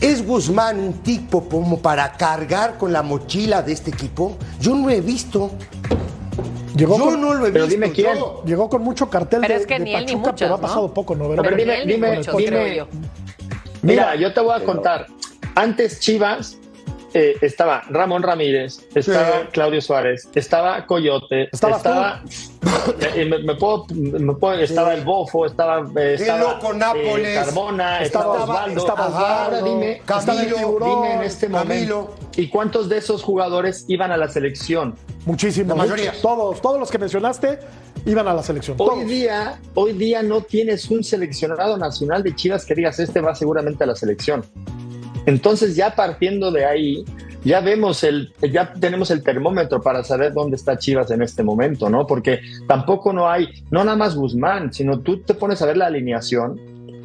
¿Es 0.00 0.26
Guzmán 0.26 0.80
un 0.80 0.94
tipo 0.94 1.48
como 1.48 1.78
para 1.78 2.14
cargar 2.14 2.78
con 2.78 2.92
la 2.92 3.04
mochila 3.04 3.62
de 3.62 3.74
este 3.74 3.90
equipo? 3.92 4.36
Yo 4.58 4.74
no 4.74 4.88
lo 4.88 4.90
he 4.92 5.00
visto. 5.00 5.52
Llegó, 6.76 6.98
Yo 6.98 7.04
con, 7.04 7.20
no 7.20 7.32
lo 7.34 7.46
he 7.46 7.52
Pero 7.52 7.66
visto. 7.66 7.80
dime 7.80 7.92
quién. 7.94 8.16
yo. 8.18 8.42
llegó 8.44 8.68
con 8.68 8.82
mucho 8.82 9.08
cartel 9.08 9.40
Pero 9.40 9.54
de, 9.54 9.60
es 9.60 9.66
que 9.68 9.74
de 9.74 9.84
ni 9.84 9.94
él 9.94 10.04
ni 10.04 10.12
Pachuca, 10.16 10.34
pero 10.36 10.46
ha 10.46 10.50
muchas, 10.50 10.50
¿no? 10.50 10.58
pasado 10.60 10.94
poco, 10.94 11.14
¿no? 11.14 11.26
A 11.26 11.28
ver, 11.28 11.42
¿verdad? 11.42 11.56
dime, 11.56 11.84
ni 11.86 11.92
dime, 11.92 12.16
muchos, 12.16 12.36
dime. 12.36 12.48
creo 12.50 12.74
yo. 12.74 12.88
Mira, 13.88 14.14
yo 14.16 14.32
te 14.32 14.40
voy 14.40 14.60
a 14.60 14.64
contar. 14.64 15.06
Antes 15.54 16.00
Chivas 16.00 16.58
eh, 17.14 17.36
estaba 17.40 17.82
Ramón 17.88 18.22
Ramírez, 18.22 18.86
estaba 18.94 19.40
Sí. 19.42 19.48
Claudio 19.52 19.80
Suárez, 19.80 20.28
estaba 20.34 20.84
Coyote, 20.86 21.48
Estaba 21.50 21.76
estaba, 21.78 22.22
eh, 23.16 23.24
me, 23.24 23.38
me 23.38 23.54
puedo, 23.54 23.86
me 23.94 24.34
puedo- 24.34 24.60
estaba 24.60 24.92
el 24.94 25.04
Bofo, 25.04 25.46
estaba, 25.46 25.80
eh, 26.00 26.14
estaba 26.18 26.38
loco 26.54 26.72
Nápoles. 26.74 27.38
Carbona, 27.46 28.02
Estaba- 28.02 28.34
estaba, 28.36 28.44
Osvaldo. 28.44 28.80
estaba 28.80 29.04
Ahora 29.06 29.46
Osvaldo, 29.58 29.64
dime, 29.64 29.92
estaba 29.96 30.32
el 30.34 30.38
dime, 30.48 30.58
Tiburón, 30.58 31.02
dime 31.02 31.14
en 31.14 31.22
este 31.22 31.48
Camilo. 31.48 31.96
momento. 32.02 32.14
¿Y 32.36 32.48
cuántos 32.50 32.88
de 32.90 32.98
esos 32.98 33.22
jugadores 33.22 33.84
iban 33.88 34.12
a 34.12 34.16
la 34.18 34.28
selección? 34.28 34.94
Muchísimos. 35.24 35.68
La 35.76 35.82
mayoría. 35.82 36.06
muchos. 36.10 36.22
Todos, 36.22 36.60
todos 36.60 36.78
los 36.78 36.90
que 36.90 36.98
mencionaste 36.98 37.58
iban 38.08 38.26
a 38.26 38.34
la 38.34 38.42
selección. 38.42 38.76
Hoy 38.80 38.88
todos. 38.88 39.06
día, 39.06 39.60
hoy 39.74 39.92
día 39.92 40.22
no 40.22 40.40
tienes 40.40 40.90
un 40.90 41.04
seleccionado 41.04 41.76
nacional 41.76 42.22
de 42.22 42.34
Chivas 42.34 42.64
que 42.64 42.74
digas 42.74 42.98
este 42.98 43.20
va 43.20 43.34
seguramente 43.34 43.84
a 43.84 43.86
la 43.86 43.94
selección. 43.94 44.44
Entonces 45.26 45.76
ya 45.76 45.94
partiendo 45.94 46.50
de 46.50 46.64
ahí, 46.64 47.04
ya 47.44 47.60
vemos 47.60 48.02
el, 48.04 48.32
ya 48.50 48.72
tenemos 48.72 49.10
el 49.10 49.22
termómetro 49.22 49.82
para 49.82 50.02
saber 50.02 50.32
dónde 50.32 50.56
está 50.56 50.78
Chivas 50.78 51.10
en 51.10 51.22
este 51.22 51.42
momento, 51.42 51.90
¿no? 51.90 52.06
Porque 52.06 52.40
tampoco 52.66 53.12
no 53.12 53.28
hay, 53.28 53.48
no 53.70 53.84
nada 53.84 53.96
más 53.96 54.16
Guzmán, 54.16 54.72
sino 54.72 55.00
tú 55.00 55.20
te 55.20 55.34
pones 55.34 55.60
a 55.62 55.66
ver 55.66 55.76
la 55.76 55.86
alineación, 55.86 56.58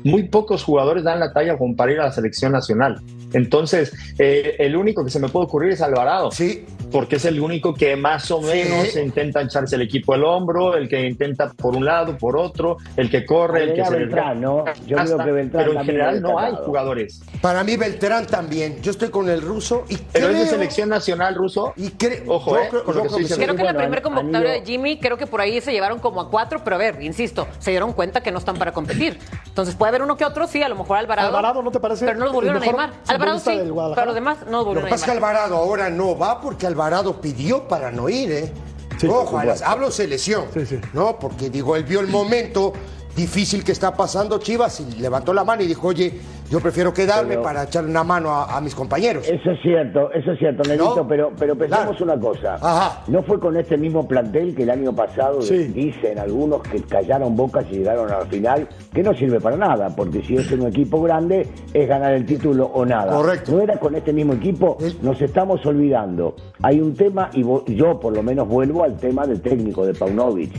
muy 0.03 0.23
pocos 0.23 0.63
jugadores 0.63 1.03
dan 1.03 1.19
la 1.19 1.31
talla 1.33 1.57
como 1.57 1.75
para 1.75 1.91
ir 1.91 1.99
a 1.99 2.05
la 2.05 2.11
selección 2.11 2.51
nacional. 2.51 3.01
Entonces, 3.33 3.93
eh, 4.19 4.55
el 4.59 4.75
único 4.75 5.03
que 5.03 5.09
se 5.09 5.19
me 5.19 5.29
puede 5.29 5.45
ocurrir 5.45 5.71
es 5.71 5.81
Alvarado 5.81 6.31
Sí, 6.31 6.65
porque 6.93 7.17
es 7.17 7.25
el 7.25 7.41
único 7.41 7.73
que 7.73 7.97
más 7.97 8.31
o 8.31 8.39
Sí. 8.41 8.45
menos 8.47 8.95
intenta 8.95 9.41
echarse 9.41 9.75
el 9.75 9.81
equipo 9.81 10.13
al 10.13 10.23
hombro, 10.23 10.75
el 10.75 10.87
que 10.87 11.01
intenta 11.05 11.51
por 11.51 11.75
un 11.75 11.83
lado, 11.83 12.17
por 12.17 12.37
otro, 12.37 12.77
el 12.95 13.09
que 13.09 13.25
corre, 13.25 13.63
el 13.63 13.73
que 13.73 13.83
se 13.83 13.95
Beltrán, 13.95 14.39
¿no? 14.39 14.63
Yo 14.87 14.95
creo 14.97 15.17
que 15.17 15.31
Beltrán 15.31 15.65
pero 15.65 15.79
en 15.79 15.85
general 15.85 16.21
no 16.21 16.39
hay 16.39 16.53
jugadores. 16.65 17.21
para 17.41 17.63
mí 17.63 17.75
Beltrán 17.75 18.27
también. 18.27 18.81
Yo 18.81 18.91
estoy 18.91 19.09
con 19.09 19.27
el 19.29 19.41
ruso 19.41 19.83
y 19.89 19.97
Pero 19.97 20.27
es 20.27 20.33
de 20.35 20.39
creo- 20.41 20.51
selección 20.51 20.89
nacional 20.89 21.33
ruso. 21.35 21.73
Y 21.75 21.89
cre- 21.89 22.23
Ojo, 22.27 22.51
yo 22.55 22.61
eh, 22.61 22.67
creo- 22.69 22.83
con 22.83 22.95
lo 22.95 23.03
que 23.03 23.09
creo. 23.09 23.27
Creo 23.37 23.55
que 23.55 23.61
en 23.61 23.65
la 23.67 23.73
primera 23.73 24.01
convocatoria 24.03 24.51
de 24.51 24.61
Jimmy, 24.63 24.99
creo 24.99 25.17
que 25.17 25.25
por 25.27 25.41
ahí 25.41 25.59
se 25.61 25.71
llevaron 25.71 25.97
como 25.99 26.21
a 26.21 26.29
cuatro, 26.29 26.61
pero 26.63 26.75
a 26.75 26.79
ver, 26.79 27.01
insisto, 27.01 27.47
se 27.57 27.71
dieron 27.71 27.93
cuenta 27.93 28.21
que 28.21 28.31
no 28.31 28.37
están 28.37 28.57
para 28.57 28.71
competir. 28.71 29.17
Entonces 29.47 29.73
puede 29.75 29.89
haber 29.89 30.03
uno 30.03 30.15
que 30.15 30.25
otro, 30.25 30.45
sí, 30.47 30.61
a 30.61 30.69
lo 30.69 30.75
mejor 30.75 30.97
Alvarado. 30.97 31.29
Alvarado, 31.29 31.63
¿no 31.63 31.71
te 31.71 31.79
parece 31.79 32.05
Pero 32.05 32.19
no 32.19 32.25
los 32.25 32.33
volvieron 32.35 32.61
a 32.61 32.65
llamar. 32.65 32.91
Alvarado 33.07 33.39
sí, 33.39 33.51
pero 33.95 34.05
los 34.05 34.15
demás 34.15 34.37
no 34.45 34.57
los 34.57 34.65
volvieron 34.65 34.83
que 34.89 34.93
a 34.93 34.97
pasa 34.97 35.05
es 35.05 35.11
que 35.11 35.15
llamar. 35.15 35.35
Alvarado 35.35 35.55
ahora 35.57 35.89
no 35.89 36.15
va 36.17 36.39
porque 36.39 36.67
Alvarado 36.67 36.82
pidió 37.21 37.67
para 37.67 37.91
no 37.91 38.09
ir, 38.09 38.31
¿eh? 38.31 38.51
Sí, 38.97 39.07
Ojo, 39.07 39.39
hablo 39.65 39.91
selección. 39.91 40.45
Sí, 40.53 40.65
sí. 40.65 40.79
No, 40.93 41.17
porque 41.19 41.49
digo, 41.49 41.75
él 41.75 41.83
vio 41.83 41.99
el 41.99 42.07
momento 42.07 42.73
difícil 43.15 43.63
que 43.63 43.71
está 43.71 43.95
pasando 43.95 44.39
Chivas 44.39 44.79
y 44.79 44.85
levantó 44.99 45.33
la 45.33 45.43
mano 45.43 45.63
y 45.63 45.67
dijo, 45.67 45.87
oye, 45.87 46.19
yo 46.53 46.59
prefiero 46.59 46.93
quedarme 46.93 47.29
Pero- 47.31 47.41
para 47.41 47.63
echarle 47.63 47.89
una 47.89 48.03
mano 48.03 48.29
a, 48.29 48.55
a 48.57 48.61
mis 48.61 48.75
compañeros. 48.75 49.27
Eso 49.27 49.49
es 49.49 49.59
cierto, 49.63 50.11
eso 50.11 50.33
es 50.33 50.37
cierto, 50.37 50.61
Negrito, 50.69 50.95
¿No? 50.97 51.07
pero, 51.07 51.31
pero 51.37 51.55
pensemos 51.55 51.97
Claro. 51.97 52.13
una 52.13 52.21
cosa. 52.21 52.53
Ajá. 52.61 53.01
No 53.07 53.23
fue 53.23 53.39
con 53.39 53.57
este 53.57 53.75
mismo 53.75 54.07
plantel 54.07 54.53
que 54.53 54.61
el 54.61 54.69
año 54.69 54.93
pasado 54.95 55.41
Sí. 55.41 55.57
dicen 55.73 56.19
algunos 56.19 56.61
que 56.61 56.79
callaron 56.83 57.35
bocas 57.35 57.65
y 57.71 57.77
llegaron 57.77 58.11
a 58.11 58.19
la 58.19 58.25
final, 58.27 58.67
que 58.93 59.01
no 59.01 59.15
sirve 59.15 59.41
para 59.41 59.57
nada, 59.57 59.89
porque 59.95 60.21
si 60.23 60.35
es 60.35 60.51
un 60.51 60.67
equipo 60.67 61.01
grande 61.01 61.47
es 61.73 61.87
ganar 61.89 62.13
el 62.13 62.25
título 62.27 62.67
o 62.71 62.85
nada. 62.85 63.11
Correcto. 63.15 63.53
No 63.53 63.61
era 63.61 63.77
con 63.77 63.95
este 63.95 64.13
mismo 64.13 64.33
equipo, 64.33 64.77
nos 65.01 65.19
estamos 65.23 65.65
olvidando. 65.65 66.35
Hay 66.61 66.79
un 66.79 66.93
tema, 66.93 67.31
y 67.33 67.43
yo 67.75 67.99
por 67.99 68.13
lo 68.15 68.21
menos 68.21 68.47
vuelvo 68.47 68.83
al 68.83 68.95
tema 68.97 69.25
del 69.25 69.41
técnico 69.41 69.85
de 69.87 69.95
Paunovic. 69.95 70.51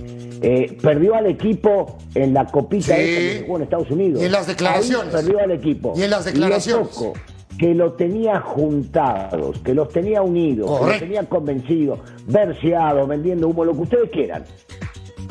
Eh, 0.47 0.77
perdió 0.83 1.15
al 1.15 1.27
equipo 1.27 1.97
en 2.15 2.35
la 2.35 2.45
copita 2.45 2.95
Sí. 2.97 3.01
esa 3.01 3.21
que 3.21 3.43
jugó 3.47 3.57
en 3.59 3.63
Estados 3.63 3.91
Unidos. 3.91 4.21
Y 4.23 4.27
en 4.27 4.33
las 4.33 4.47
declaraciones. 4.47 5.15
Ahí 5.15 5.23
perdió 5.25 5.39
al 5.41 5.51
equipo. 5.53 5.84
Y 5.97 6.03
en 6.03 6.11
las 6.11 6.25
declaraciones. 6.25 7.01
lo 7.01 7.13
que 7.59 7.75
lo 7.75 7.93
tenía 7.93 8.41
juntados, 8.41 9.59
que 9.61 9.75
los 9.75 9.89
tenía 9.91 10.23
unidos, 10.23 10.81
que 10.81 10.87
los 10.87 10.99
tenía 10.99 11.23
convencidos, 11.29 12.01
verseados, 12.27 13.09
vendiendo 13.09 13.49
humo, 13.49 13.65
lo 13.65 13.75
que 13.75 13.83
ustedes 13.83 14.11
quieran. 14.11 14.45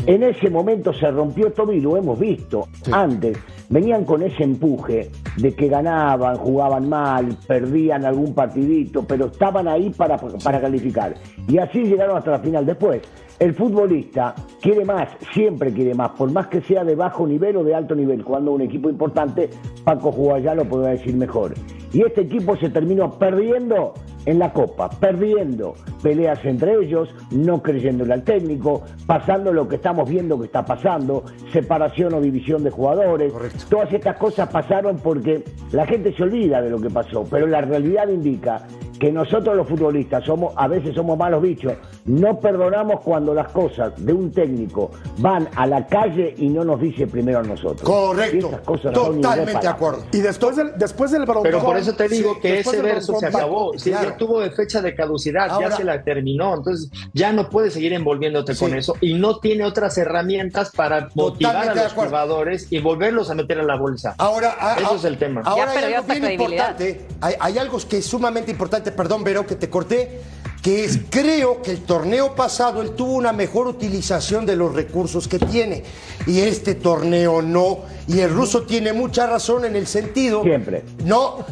En 0.05 0.23
ese 0.23 0.49
momento 0.49 0.93
se 0.93 1.09
rompió 1.11 1.51
todo 1.51 1.71
y 1.71 1.79
lo 1.79 1.95
hemos 1.95 2.19
visto. 2.19 2.67
Antes 2.91 3.37
venían 3.69 4.03
con 4.03 4.21
ese 4.21 4.43
empuje 4.43 5.09
de 5.37 5.55
que 5.55 5.67
ganaban, 5.67 6.37
jugaban 6.37 6.89
mal, 6.89 7.37
perdían 7.47 8.05
algún 8.05 8.33
partidito, 8.33 9.03
pero 9.03 9.27
estaban 9.27 9.67
ahí 9.67 9.89
para, 9.89 10.17
para 10.17 10.59
calificar. 10.59 11.15
Y 11.47 11.57
así 11.57 11.83
llegaron 11.83 12.17
hasta 12.17 12.31
la 12.31 12.39
final. 12.39 12.65
Después, 12.65 13.01
el 13.43 13.53
futbolista 13.53 14.33
quiere 14.61 14.85
más, 14.85 15.09
siempre 15.33 15.73
quiere 15.73 15.93
más, 15.93 16.11
por 16.11 16.31
más 16.31 16.47
que 16.47 16.61
sea 16.61 16.85
de 16.85 16.95
bajo 16.95 17.27
nivel 17.27 17.57
o 17.57 17.63
de 17.65 17.75
alto 17.75 17.93
nivel. 17.93 18.23
Cuando 18.23 18.53
un 18.53 18.61
equipo 18.61 18.89
importante, 18.89 19.49
Paco 19.83 20.13
jugó 20.13 20.35
allá, 20.35 20.55
lo 20.55 20.63
podrá 20.63 20.91
decir 20.91 21.13
mejor. 21.13 21.53
Y 21.91 22.03
este 22.03 22.21
equipo 22.21 22.55
se 22.55 22.69
terminó 22.69 23.19
perdiendo 23.19 23.95
en 24.25 24.39
la 24.39 24.53
Copa, 24.53 24.89
perdiendo 24.89 25.75
peleas 26.01 26.43
entre 26.43 26.75
ellos, 26.75 27.09
no 27.31 27.61
creyéndole 27.61 28.13
al 28.13 28.23
técnico, 28.23 28.83
pasando 29.05 29.53
lo 29.53 29.67
que 29.67 29.75
estamos 29.75 30.09
viendo 30.09 30.39
que 30.39 30.45
está 30.45 30.65
pasando, 30.65 31.23
separación 31.51 32.13
o 32.13 32.21
división 32.21 32.63
de 32.63 32.71
jugadores. 32.71 33.31
Correcto. 33.31 33.65
Todas 33.69 33.93
estas 33.93 34.17
cosas 34.17 34.49
pasaron 34.49 34.97
porque 34.97 35.43
la 35.71 35.85
gente 35.85 36.13
se 36.13 36.23
olvida 36.23 36.61
de 36.61 36.69
lo 36.69 36.79
que 36.79 36.89
pasó, 36.89 37.25
pero 37.29 37.47
la 37.47 37.61
realidad 37.61 38.07
indica 38.07 38.65
que 39.03 39.11
nosotros 39.11 39.57
los 39.57 39.67
futbolistas 39.67 40.23
somos, 40.23 40.53
a 40.55 40.67
veces 40.67 40.95
somos 40.95 41.17
malos 41.17 41.41
bichos. 41.41 41.73
No 42.05 42.39
perdonamos 42.39 43.01
cuando 43.01 43.33
las 43.33 43.51
cosas 43.51 43.93
de 43.97 44.13
un 44.13 44.31
técnico 44.31 44.91
van 45.17 45.49
a 45.55 45.65
la 45.65 45.85
calle 45.87 46.33
y 46.37 46.47
no 46.47 46.63
nos 46.63 46.79
dice 46.79 47.07
primero 47.07 47.39
a 47.39 47.43
nosotros. 47.43 47.81
Correcto. 47.81 48.35
Y 48.35 48.39
esas 48.39 48.61
cosas 48.61 48.95
son 48.95 49.15
Totalmente 49.15 49.61
de 49.61 49.67
acuerdo. 49.67 50.05
Y 50.11 50.21
después 50.21 50.55
del, 50.55 50.71
después 50.77 51.11
del 51.11 51.23
broncón. 51.23 51.43
Pero 51.43 51.61
por 51.61 51.77
eso 51.77 51.93
te 51.93 52.07
digo 52.07 52.35
sí, 52.35 52.39
que 52.41 52.59
ese 52.59 52.81
verso 52.81 53.19
se 53.19 53.27
acabó. 53.27 53.73
Sí, 53.77 53.91
claro. 53.91 54.12
Ya 54.13 54.17
tuvo 54.17 54.39
de 54.41 54.51
fecha 54.51 54.81
de 54.81 54.95
caducidad, 54.95 55.49
Ahora- 55.49 55.69
ya 55.69 55.75
se 55.77 55.83
la 55.83 56.03
terminó. 56.03 56.55
Entonces 56.55 56.89
ya 57.13 57.31
no 57.33 57.49
puedes 57.49 57.73
seguir 57.73 57.93
envolviéndote 57.93 58.53
Sí. 58.55 58.59
con 58.65 58.73
eso 58.75 58.95
y 59.01 59.13
no 59.15 59.39
tiene 59.39 59.65
otras 59.65 59.97
herramientas 59.97 60.71
para 60.75 61.09
motivar 61.15 61.53
Totalmente 61.53 61.79
a 61.79 61.83
los 61.83 61.93
jugadores 61.93 62.67
y 62.69 62.79
volverlos 62.79 63.29
a 63.29 63.35
meter 63.35 63.59
a 63.59 63.63
la 63.63 63.75
bolsa. 63.75 64.15
Ahora, 64.17 64.55
a- 64.59 64.75
Eso 64.79 64.93
a- 64.93 64.95
es 64.95 65.03
el 65.03 65.17
tema. 65.17 65.41
Ahora 65.43 65.73
Ya 65.73 65.79
hay 65.87 65.93
algo 65.93 66.07
bien 66.13 66.31
importante. 66.31 67.01
Hay, 67.21 67.35
hay 67.39 67.57
algo 67.57 67.77
que 67.89 67.97
es 67.97 68.05
sumamente 68.05 68.51
importante. 68.51 68.91
Perdón, 68.91 69.23
Vero, 69.23 69.45
que 69.45 69.55
te 69.55 69.69
corté. 69.69 70.21
Que 70.63 70.85
es, 70.85 71.01
creo 71.09 71.61
que 71.61 71.71
el 71.71 71.81
torneo 71.81 72.33
pasado 72.33 72.81
él 72.81 72.91
tuvo 72.91 73.13
una 73.13 73.33
mejor 73.33 73.67
utilización 73.67 74.45
de 74.45 74.55
los 74.55 74.73
recursos 74.73 75.27
que 75.27 75.37
tiene. 75.37 75.83
Y 76.25 76.39
este 76.39 76.73
torneo 76.73 77.41
no. 77.41 77.79
Y 78.07 78.21
el 78.21 78.33
ruso 78.33 78.63
tiene 78.63 78.93
mucha 78.93 79.27
razón 79.27 79.65
en 79.65 79.75
el 79.75 79.85
sentido. 79.87 80.41
Siempre. 80.41 80.85
No, 81.03 81.45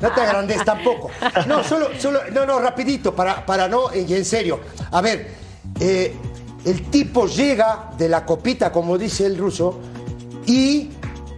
no 0.00 0.12
te 0.12 0.20
agrandes 0.20 0.62
tampoco. 0.64 1.10
No, 1.48 1.64
solo, 1.64 1.88
solo, 1.98 2.20
no, 2.32 2.44
no, 2.44 2.60
rapidito, 2.60 3.16
para, 3.16 3.44
para 3.44 3.66
no, 3.66 3.84
y 3.94 4.14
en 4.14 4.24
serio. 4.26 4.60
A 4.90 5.00
ver, 5.00 5.28
eh, 5.80 6.14
el 6.64 6.90
tipo 6.90 7.26
llega 7.26 7.90
de 7.96 8.08
la 8.08 8.26
copita, 8.26 8.70
como 8.70 8.98
dice 8.98 9.24
el 9.24 9.38
ruso, 9.38 9.80
y 10.46 10.90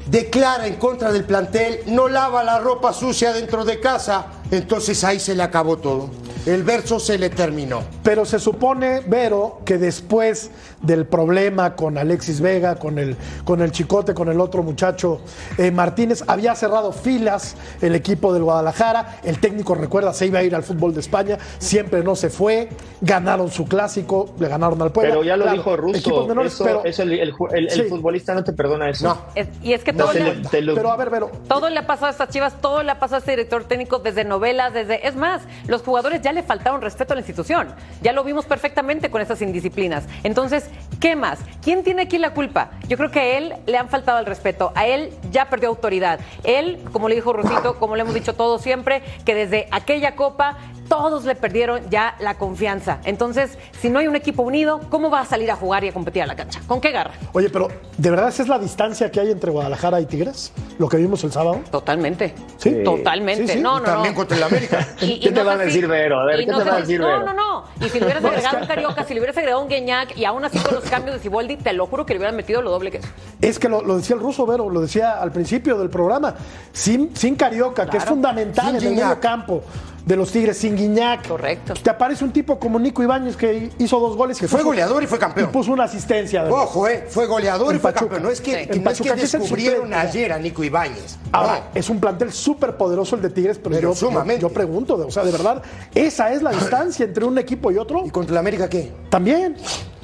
declara 0.06 0.66
en 0.66 0.74
contra 0.74 1.12
del 1.12 1.24
plantel, 1.24 1.80
no 1.86 2.08
lava 2.08 2.42
la 2.42 2.58
ropa 2.58 2.92
sucia 2.92 3.32
dentro 3.32 3.64
de 3.64 3.78
casa, 3.78 4.26
entonces 4.50 5.04
ahí 5.04 5.20
se 5.20 5.34
le 5.34 5.42
acabó 5.42 5.78
todo. 5.78 6.10
El 6.44 6.64
verso 6.64 6.98
se 6.98 7.18
le 7.18 7.30
terminó. 7.30 7.84
Pero 8.02 8.24
se 8.24 8.40
supone, 8.40 9.00
Vero, 9.06 9.60
que 9.64 9.78
después 9.78 10.50
del 10.82 11.06
problema 11.06 11.74
con 11.76 11.96
Alexis 11.96 12.40
Vega, 12.40 12.76
con 12.76 12.98
el, 12.98 13.16
con 13.44 13.62
el 13.62 13.70
Chicote, 13.72 14.14
con 14.14 14.28
el 14.28 14.40
otro 14.40 14.62
muchacho 14.62 15.20
eh, 15.58 15.70
Martínez, 15.70 16.24
había 16.26 16.54
cerrado 16.54 16.92
filas 16.92 17.56
el 17.80 17.94
equipo 17.94 18.32
del 18.34 18.42
Guadalajara. 18.42 19.18
El 19.22 19.38
técnico, 19.38 19.74
recuerda, 19.74 20.12
se 20.12 20.26
iba 20.26 20.40
a 20.40 20.42
ir 20.42 20.54
al 20.54 20.62
fútbol 20.62 20.92
de 20.94 21.00
España, 21.00 21.38
siempre 21.58 22.02
no 22.02 22.16
se 22.16 22.30
fue. 22.30 22.68
Ganaron 23.00 23.50
su 23.50 23.66
clásico, 23.66 24.34
le 24.38 24.48
ganaron 24.48 24.80
al 24.82 24.92
Puebla. 24.92 25.10
Pero 25.12 25.24
ya 25.24 25.36
lo 25.36 25.44
Claro, 25.44 25.58
dijo 25.58 25.74
equipos 25.74 25.94
Russo, 26.18 26.26
menores, 26.28 26.52
eso, 26.54 26.64
pero- 26.64 26.84
eso 26.84 27.02
el, 27.02 27.88
futbolista 27.88 28.34
no 28.34 28.44
te 28.44 28.52
perdona 28.52 28.90
eso. 28.90 29.06
No. 29.08 29.18
Es- 29.34 29.48
y 29.62 29.72
es 29.72 29.82
que 29.84 29.92
No, 29.92 30.04
todo, 30.04 30.12
le, 30.14 30.34
lo- 30.34 30.48
te 30.48 30.60
lo- 30.62 30.74
Pero 30.74 30.90
a 30.92 30.96
ver, 30.96 31.10
Vero, 31.10 31.30
todo 31.48 31.68
le 31.70 31.78
ha 31.78 31.86
pasado 31.86 32.06
a 32.08 32.10
estas 32.10 32.28
chivas, 32.30 32.60
todo 32.60 32.82
le 32.82 32.90
ha 32.90 32.98
pasado 32.98 33.16
a 33.16 33.18
este 33.20 33.32
director 33.32 33.64
técnico 33.64 33.98
desde 33.98 34.24
novelas, 34.24 34.72
desde. 34.72 35.06
Es 35.06 35.16
más, 35.16 35.42
los 35.66 35.82
jugadores 35.82 36.22
ya 36.22 36.32
le 36.32 36.42
faltaron 36.42 36.80
respeto 36.80 37.12
a 37.12 37.16
la 37.16 37.20
institución. 37.20 37.68
Ya 38.02 38.12
lo 38.12 38.24
vimos 38.24 38.46
perfectamente 38.46 39.10
con 39.10 39.20
esas 39.20 39.42
indisciplinas. 39.42 40.04
Entonces, 40.22 40.64
¿qué 41.00 41.16
más? 41.16 41.38
¿Quién 41.62 41.82
tiene 41.84 42.02
aquí 42.02 42.18
la 42.18 42.34
culpa? 42.34 42.70
Yo 42.88 42.96
creo 42.96 43.10
que 43.10 43.20
a 43.20 43.38
él 43.38 43.54
le 43.66 43.76
han 43.78 43.88
faltado 43.88 44.18
el 44.18 44.26
respeto. 44.26 44.72
A 44.74 44.86
él 44.86 45.10
ya 45.30 45.48
perdió 45.48 45.68
autoridad. 45.68 46.20
Él, 46.44 46.78
como 46.92 47.08
le 47.08 47.14
dijo 47.14 47.32
Rosito, 47.32 47.78
como 47.78 47.96
le 47.96 48.02
hemos 48.02 48.14
dicho 48.14 48.34
todos 48.34 48.62
siempre, 48.62 49.02
que 49.24 49.34
desde 49.34 49.68
aquella 49.70 50.16
copa 50.16 50.56
todos 50.88 51.24
le 51.24 51.34
perdieron 51.34 51.88
ya 51.88 52.16
la 52.18 52.34
confianza. 52.36 52.98
Entonces, 53.04 53.56
si 53.80 53.88
no 53.88 53.98
hay 54.00 54.08
un 54.08 54.16
equipo 54.16 54.42
unido, 54.42 54.80
¿cómo 54.90 55.08
va 55.10 55.20
a 55.20 55.24
salir 55.24 55.50
a 55.50 55.56
jugar 55.56 55.84
y 55.84 55.88
a 55.88 55.92
competir 55.92 56.22
a 56.22 56.26
la 56.26 56.36
cancha? 56.36 56.60
¿Con 56.66 56.80
qué 56.82 56.90
garra? 56.90 57.12
oye, 57.32 57.48
pero 57.48 57.68
¿de 57.96 58.10
verdad 58.10 58.28
esa 58.28 58.42
es 58.42 58.48
la 58.48 58.58
distancia 58.58 59.10
que 59.10 59.20
hay 59.20 59.30
entre 59.30 59.50
Guadalajara 59.50 60.00
y 60.00 60.06
Tigres? 60.06 60.52
Lo 60.78 60.88
que 60.88 60.98
vimos 60.98 61.24
el 61.24 61.32
sábado. 61.32 61.60
Totalmente. 61.70 62.34
Sí. 62.58 62.82
Totalmente. 62.84 63.46
Sí, 63.46 63.52
sí. 63.54 63.60
No, 63.60 63.78
no, 63.78 63.84
también 63.86 64.12
no. 64.12 64.18
contra 64.18 64.36
el 64.36 64.42
América. 64.42 64.86
Y- 65.00 65.12
y 65.12 65.20
¿Qué 65.20 65.30
te 65.30 65.40
no 65.40 65.46
van 65.46 65.60
a 65.60 65.64
decir, 65.64 65.86
Vero? 65.86 66.20
A 66.20 66.24
ver, 66.26 66.40
¿qué 66.40 66.46
no 66.46 66.58
te 66.58 66.64
van 66.64 66.74
a 66.74 66.80
decir, 66.80 67.00
No, 67.00 67.06
Vero? 67.06 67.24
no, 67.24 67.32
no. 67.32 67.51
Y 67.80 67.88
si 67.88 67.98
le 67.98 68.06
hubieras 68.06 68.24
agregado 68.24 68.58
un 68.58 68.66
Carioca, 68.66 69.04
si 69.04 69.14
le 69.14 69.20
hubieras 69.20 69.36
agregado 69.36 69.62
un 69.62 69.68
Guiñac 69.68 70.16
y 70.16 70.24
aún 70.24 70.44
así 70.44 70.58
con 70.58 70.74
los 70.74 70.84
cambios 70.84 71.16
de 71.16 71.20
Ciboldi, 71.22 71.56
te 71.56 71.72
lo 71.72 71.86
juro 71.86 72.06
que 72.06 72.14
le 72.14 72.18
hubieran 72.18 72.36
metido 72.36 72.62
lo 72.62 72.70
doble 72.70 72.90
que 72.90 72.98
eso. 72.98 73.08
Es 73.40 73.58
que 73.58 73.68
lo, 73.68 73.82
lo 73.82 73.96
decía 73.96 74.14
el 74.16 74.22
ruso, 74.22 74.46
Vero, 74.46 74.68
lo 74.70 74.80
decía 74.80 75.20
al 75.20 75.32
principio 75.32 75.78
del 75.78 75.90
programa. 75.90 76.34
Sin, 76.72 77.14
sin 77.16 77.34
Carioca, 77.34 77.86
que 77.86 77.96
es 77.96 78.04
fundamental 78.04 78.66
Sin 78.66 78.76
en 78.76 78.98
el 78.98 79.04
medio 79.04 79.20
campo 79.20 79.62
de 80.04 80.16
los 80.16 80.32
Tigres, 80.32 80.56
sin 80.58 80.76
Guiñac. 80.76 81.28
Correcto. 81.28 81.74
Te 81.74 81.90
aparece 81.90 82.24
un 82.24 82.32
tipo 82.32 82.58
como 82.58 82.78
Nico 82.78 83.02
Ibáñez 83.02 83.36
que 83.36 83.70
hizo 83.78 84.00
dos 84.00 84.16
goles. 84.16 84.38
Que 84.38 84.48
fue 84.48 84.62
goleador 84.62 85.02
y 85.02 85.06
fue 85.06 85.18
campeón. 85.18 85.48
Y 85.48 85.52
puso 85.52 85.72
una 85.72 85.84
asistencia. 85.84 86.40
además. 86.42 86.60
Ojo, 86.64 86.88
eh, 86.88 87.06
fue 87.08 87.26
goleador 87.26 87.70
En 87.70 87.76
y 87.76 87.80
fue 87.80 87.92
Pachuca. 87.92 88.10
campeón. 88.16 88.22
No 88.24 88.30
es 88.30 88.40
que, 88.40 88.50
Sí. 88.50 88.56
que 88.56 88.66
no 88.66 88.72
es 88.72 88.78
que 88.78 88.80
Pachuca, 88.84 89.14
que 89.14 89.22
es 89.22 89.34
el 89.34 89.40
descubrieron 89.40 89.94
ayer 89.94 90.32
a 90.32 90.38
Nico 90.38 90.64
Ibáñez. 90.64 91.16
Ahora, 91.30 91.54
No. 91.58 91.64
es 91.74 91.88
un 91.88 92.00
plantel 92.00 92.32
súper 92.32 92.76
poderoso 92.76 93.16
el 93.16 93.22
de 93.22 93.30
Tigres, 93.30 93.58
pero, 93.62 93.74
Pero 93.76 93.88
yo, 93.90 93.94
sumamente. 93.94 94.42
yo, 94.42 94.48
yo 94.48 94.54
pregunto, 94.54 94.94
o 94.96 95.10
sea, 95.10 95.24
de 95.24 95.30
verdad, 95.32 95.62
¿esa 95.94 96.32
es 96.32 96.42
la 96.42 96.50
distancia 96.50 97.04
entre 97.04 97.24
un 97.24 97.38
equipo 97.38 97.70
y 97.70 97.78
otro? 97.78 98.04
¿Y 98.04 98.10
contra 98.10 98.32
el 98.34 98.38
América 98.38 98.68
qué? 98.68 98.92
También. 99.08 99.56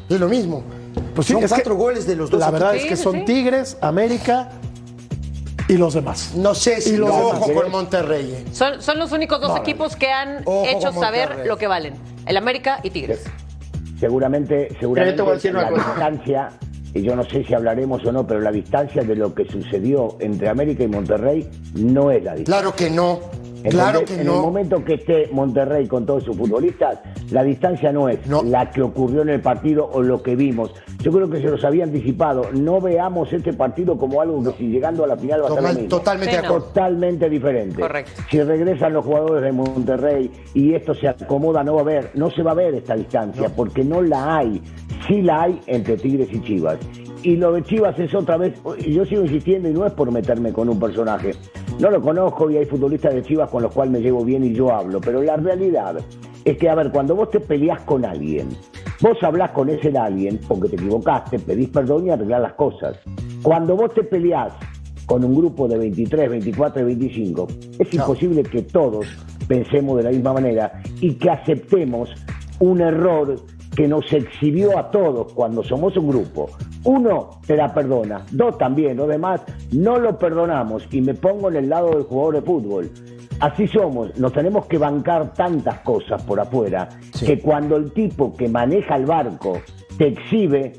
Es 0.09 0.19
lo 0.19 0.29
mismo. 0.29 0.63
Pues 1.15 1.27
sí, 1.27 1.33
Son 1.35 1.43
que 1.43 1.49
cuatro 1.49 1.75
goles 1.77 2.07
de 2.07 2.17
los 2.17 2.31
dos. 2.31 2.41
La 2.41 2.51
verdad 2.51 2.75
es 2.77 2.87
que 2.87 2.97
son. 2.97 3.25
Tigres, 3.25 3.77
América 3.81 4.51
y 5.69 5.77
los 5.77 5.95
demás. 5.95 6.33
No 6.35 6.55
sé 6.55 6.81
si 6.81 6.95
Y 6.95 6.97
los 6.97 7.11
ojo 7.11 7.47
demás. 7.47 7.63
con 7.63 7.71
Monterrey. 7.71 8.35
eh. 8.35 8.45
Son, 8.53 8.81
son 8.83 8.99
los 8.99 9.13
únicos 9.13 9.41
dos 9.41 9.57
equipos 9.59 9.95
que 9.97 10.11
han 10.11 10.43
Ojo 10.45 10.67
hecho 10.67 10.93
saber 10.93 11.47
lo 11.47 11.57
que 11.57 11.67
valen. 11.67 11.95
El 12.27 12.37
América 12.37 12.81
y 12.83 12.91
Tigres. 12.91 13.25
Seguramente, 14.01 14.69
seguramente 14.79 15.17
la 15.53 15.69
cosa. 15.71 15.85
distancia, 15.87 16.49
y 16.95 17.03
yo 17.03 17.17
no 17.17 17.25
sé 17.25 17.45
si 17.45 17.53
hablaremos 17.55 18.05
o 18.07 18.13
no, 18.13 18.27
pero 18.27 18.41
la 18.41 18.53
distancia 18.53 19.03
de 19.03 19.17
lo 19.17 19.35
que 19.35 19.45
sucedió 19.45 20.17
entre 20.21 20.49
América 20.49 20.85
y 20.85 20.89
Monterrey 20.89 21.49
no 21.75 22.11
es 22.11 22.23
la 22.23 22.35
distancia. 22.35 22.45
Claro 22.63 22.77
que 22.77 22.91
no. 22.91 23.21
En 23.65 23.71
Claro 23.73 24.01
el- 24.01 24.05
que 24.05 24.15
En 24.15 24.21
el 24.21 24.27
momento 24.29 24.85
que 24.85 24.95
esté 24.95 25.29
Monterrey 25.33 25.87
con 25.89 26.07
todos 26.07 26.23
sus 26.25 26.37
futbolistas, 26.37 27.01
la 27.31 27.43
distancia 27.43 27.93
no 27.93 28.09
es 28.09 28.25
No. 28.27 28.43
la 28.43 28.71
que 28.71 28.83
ocurrió 28.83 29.23
en 29.23 29.31
el 29.31 29.41
partido 29.41 29.89
o 29.93 30.01
lo 30.03 30.23
que 30.23 30.37
vimos. 30.37 30.73
Yo 31.03 31.11
creo 31.13 31.29
que 31.29 31.39
se 31.41 31.49
los 31.49 31.65
había 31.65 31.85
anticipado. 31.85 32.45
No 32.53 32.81
veamos 32.81 33.33
este 33.33 33.53
partido 33.53 33.97
como 33.99 34.21
algo 34.21 34.43
que 34.45 34.57
si 34.59 34.69
llegando 34.69 35.05
a 35.05 35.07
la 35.09 35.17
final 35.17 35.43
va 35.43 35.47
a 35.49 35.53
ser 35.55 35.63
lo 35.63 35.69
mismo. 35.71 35.89
totalmente 35.89 36.37
Sí, 36.37 36.43
no. 36.43 36.49
Totalmente 36.55 37.29
diferente. 37.31 37.81
Correcto. 37.81 38.23
Si 38.31 38.41
regresan 38.43 38.93
los 38.93 39.05
jugadores 39.05 39.43
de 39.43 39.53
Monterrey 39.53 40.31
y 40.55 40.75
esto 40.75 40.95
se 40.95 41.09
acomoda, 41.09 41.65
no 41.65 41.75
va 41.75 41.81
a 41.81 41.85
ver, 41.85 42.11
no 42.15 42.31
se 42.31 42.43
va 42.43 42.53
a 42.53 42.55
ver 42.55 42.75
esta 42.75 42.95
distancia, 42.95 43.49
porque 43.55 43.83
no 43.85 44.03
la 44.03 44.37
hay. 44.39 44.63
Sí 45.07 45.23
la 45.23 45.43
hay 45.43 45.61
entre 45.67 45.97
Tigres 45.97 46.29
y 46.33 46.41
Chivas. 46.43 46.79
Y 47.23 47.37
lo 47.37 47.53
de 47.53 47.63
Chivas 47.65 47.99
es 47.99 48.15
otra 48.15 48.37
vez, 48.37 48.55
y 48.79 48.93
yo 48.95 49.05
sigo 49.05 49.23
insistiendo 49.23 49.69
y 49.69 49.73
no 49.73 49.85
es 49.85 49.93
por 49.93 50.11
meterme 50.13 50.53
con 50.53 50.69
un 50.69 50.79
personaje. 50.79 51.33
No 51.79 51.91
lo 51.91 52.01
conozco 52.01 52.51
y 52.51 52.57
hay 52.57 52.65
futbolistas 52.65 53.15
de 53.15 53.23
Chivas 53.23 53.49
con 53.51 53.63
los 53.63 53.73
cuales 53.73 53.93
me 53.93 54.01
llevo 54.01 54.25
bien 54.25 54.45
y 54.45 54.53
yo 54.53 54.75
hablo, 54.75 55.01
pero 55.01 55.23
la 55.23 55.37
realidad 55.37 55.97
es 56.45 56.59
que, 56.59 56.69
a 56.69 56.75
ver, 56.75 56.91
cuando 56.91 57.15
vos 57.15 57.31
te 57.31 57.39
peleás 57.39 57.83
con 57.83 58.05
alguien, 58.05 58.49
vos 59.01 59.17
hablás 59.23 59.53
con 59.53 59.69
ese 59.69 59.97
alguien 59.97 60.41
porque 60.49 60.71
te 60.71 60.75
equivocaste, 60.75 61.39
pedís 61.39 61.69
perdón 61.69 62.07
y 62.07 62.11
arreglás 62.11 62.43
las 62.43 62.55
cosas. 62.55 62.99
Cuando 63.43 63.77
vos 63.77 63.95
te 63.95 64.03
peleás 64.03 64.55
con 65.07 65.25
un 65.25 65.37
grupo 65.37 65.69
de 65.69 65.79
23, 65.79 66.31
24 66.31 66.83
y 66.83 66.85
25, 66.85 67.49
es 67.79 67.95
imposible 67.95 68.43
que 68.43 68.63
todos 68.63 69.07
pensemos 69.47 69.99
de 69.99 70.03
la 70.03 70.11
misma 70.11 70.33
manera 70.33 70.83
y 71.01 71.15
que 71.15 71.31
aceptemos 71.31 72.11
un 72.59 72.81
error 72.81 73.37
que 73.77 73.87
nos 73.87 74.13
exhibió 74.13 74.77
a 74.77 74.91
todos 74.91 75.33
cuando 75.33 75.63
somos 75.63 75.97
un 75.97 76.09
grupo. 76.09 76.51
Uno 76.85 77.41
te 77.47 77.57
la 77.57 77.73
perdona, 77.73 78.25
dos 78.31 78.57
también, 78.59 78.97
los 78.97 79.09
demás 79.09 79.43
no 79.73 79.99
lo 79.99 80.19
perdonamos 80.19 80.87
y 80.91 81.01
me 81.01 81.15
pongo 81.15 81.49
en 81.49 81.57
el 81.57 81.69
lado 81.69 81.91
del 81.91 82.05
jugador 82.05 82.35
de 82.37 82.43
fútbol. 82.43 82.91
Así 83.41 83.69
somos, 83.69 84.17
nos 84.19 84.33
tenemos 84.33 84.67
que 84.67 84.79
bancar 84.79 85.33
tantas 85.35 85.81
cosas 85.81 86.23
por 86.25 86.41
afuera 86.41 86.89
que 87.25 87.39
cuando 87.39 87.77
el 87.77 87.93
tipo 87.93 88.35
que 88.37 88.49
maneja 88.49 88.97
el 88.97 89.07
barco 89.07 89.61
te 89.97 90.09
exhibe, 90.09 90.73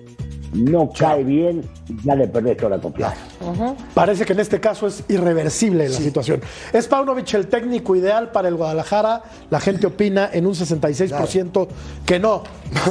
no 0.54 0.90
cae 0.90 1.24
bien, 1.24 1.70
ya 2.04 2.16
le 2.16 2.28
perdés 2.28 2.58
toda 2.58 2.72
la 2.78 2.82
confianza. 2.82 3.18
Parece 3.94 4.26
que 4.26 4.34
en 4.34 4.40
este 4.40 4.60
caso 4.60 4.88
es 4.88 5.04
irreversible 5.08 5.88
la 5.90 5.98
situación. 5.98 6.42
¿Es 6.74 6.88
Paunovic 6.88 7.34
el 7.34 7.48
técnico 7.48 7.96
ideal 7.96 8.32
para 8.32 8.48
el 8.48 8.56
Guadalajara? 8.56 9.22
La 9.50 9.60
gente 9.60 9.88
opina 9.88 10.30
en 10.34 10.46
un 10.48 10.54
66% 10.54 11.68
que 12.06 12.20
no. 12.20 12.44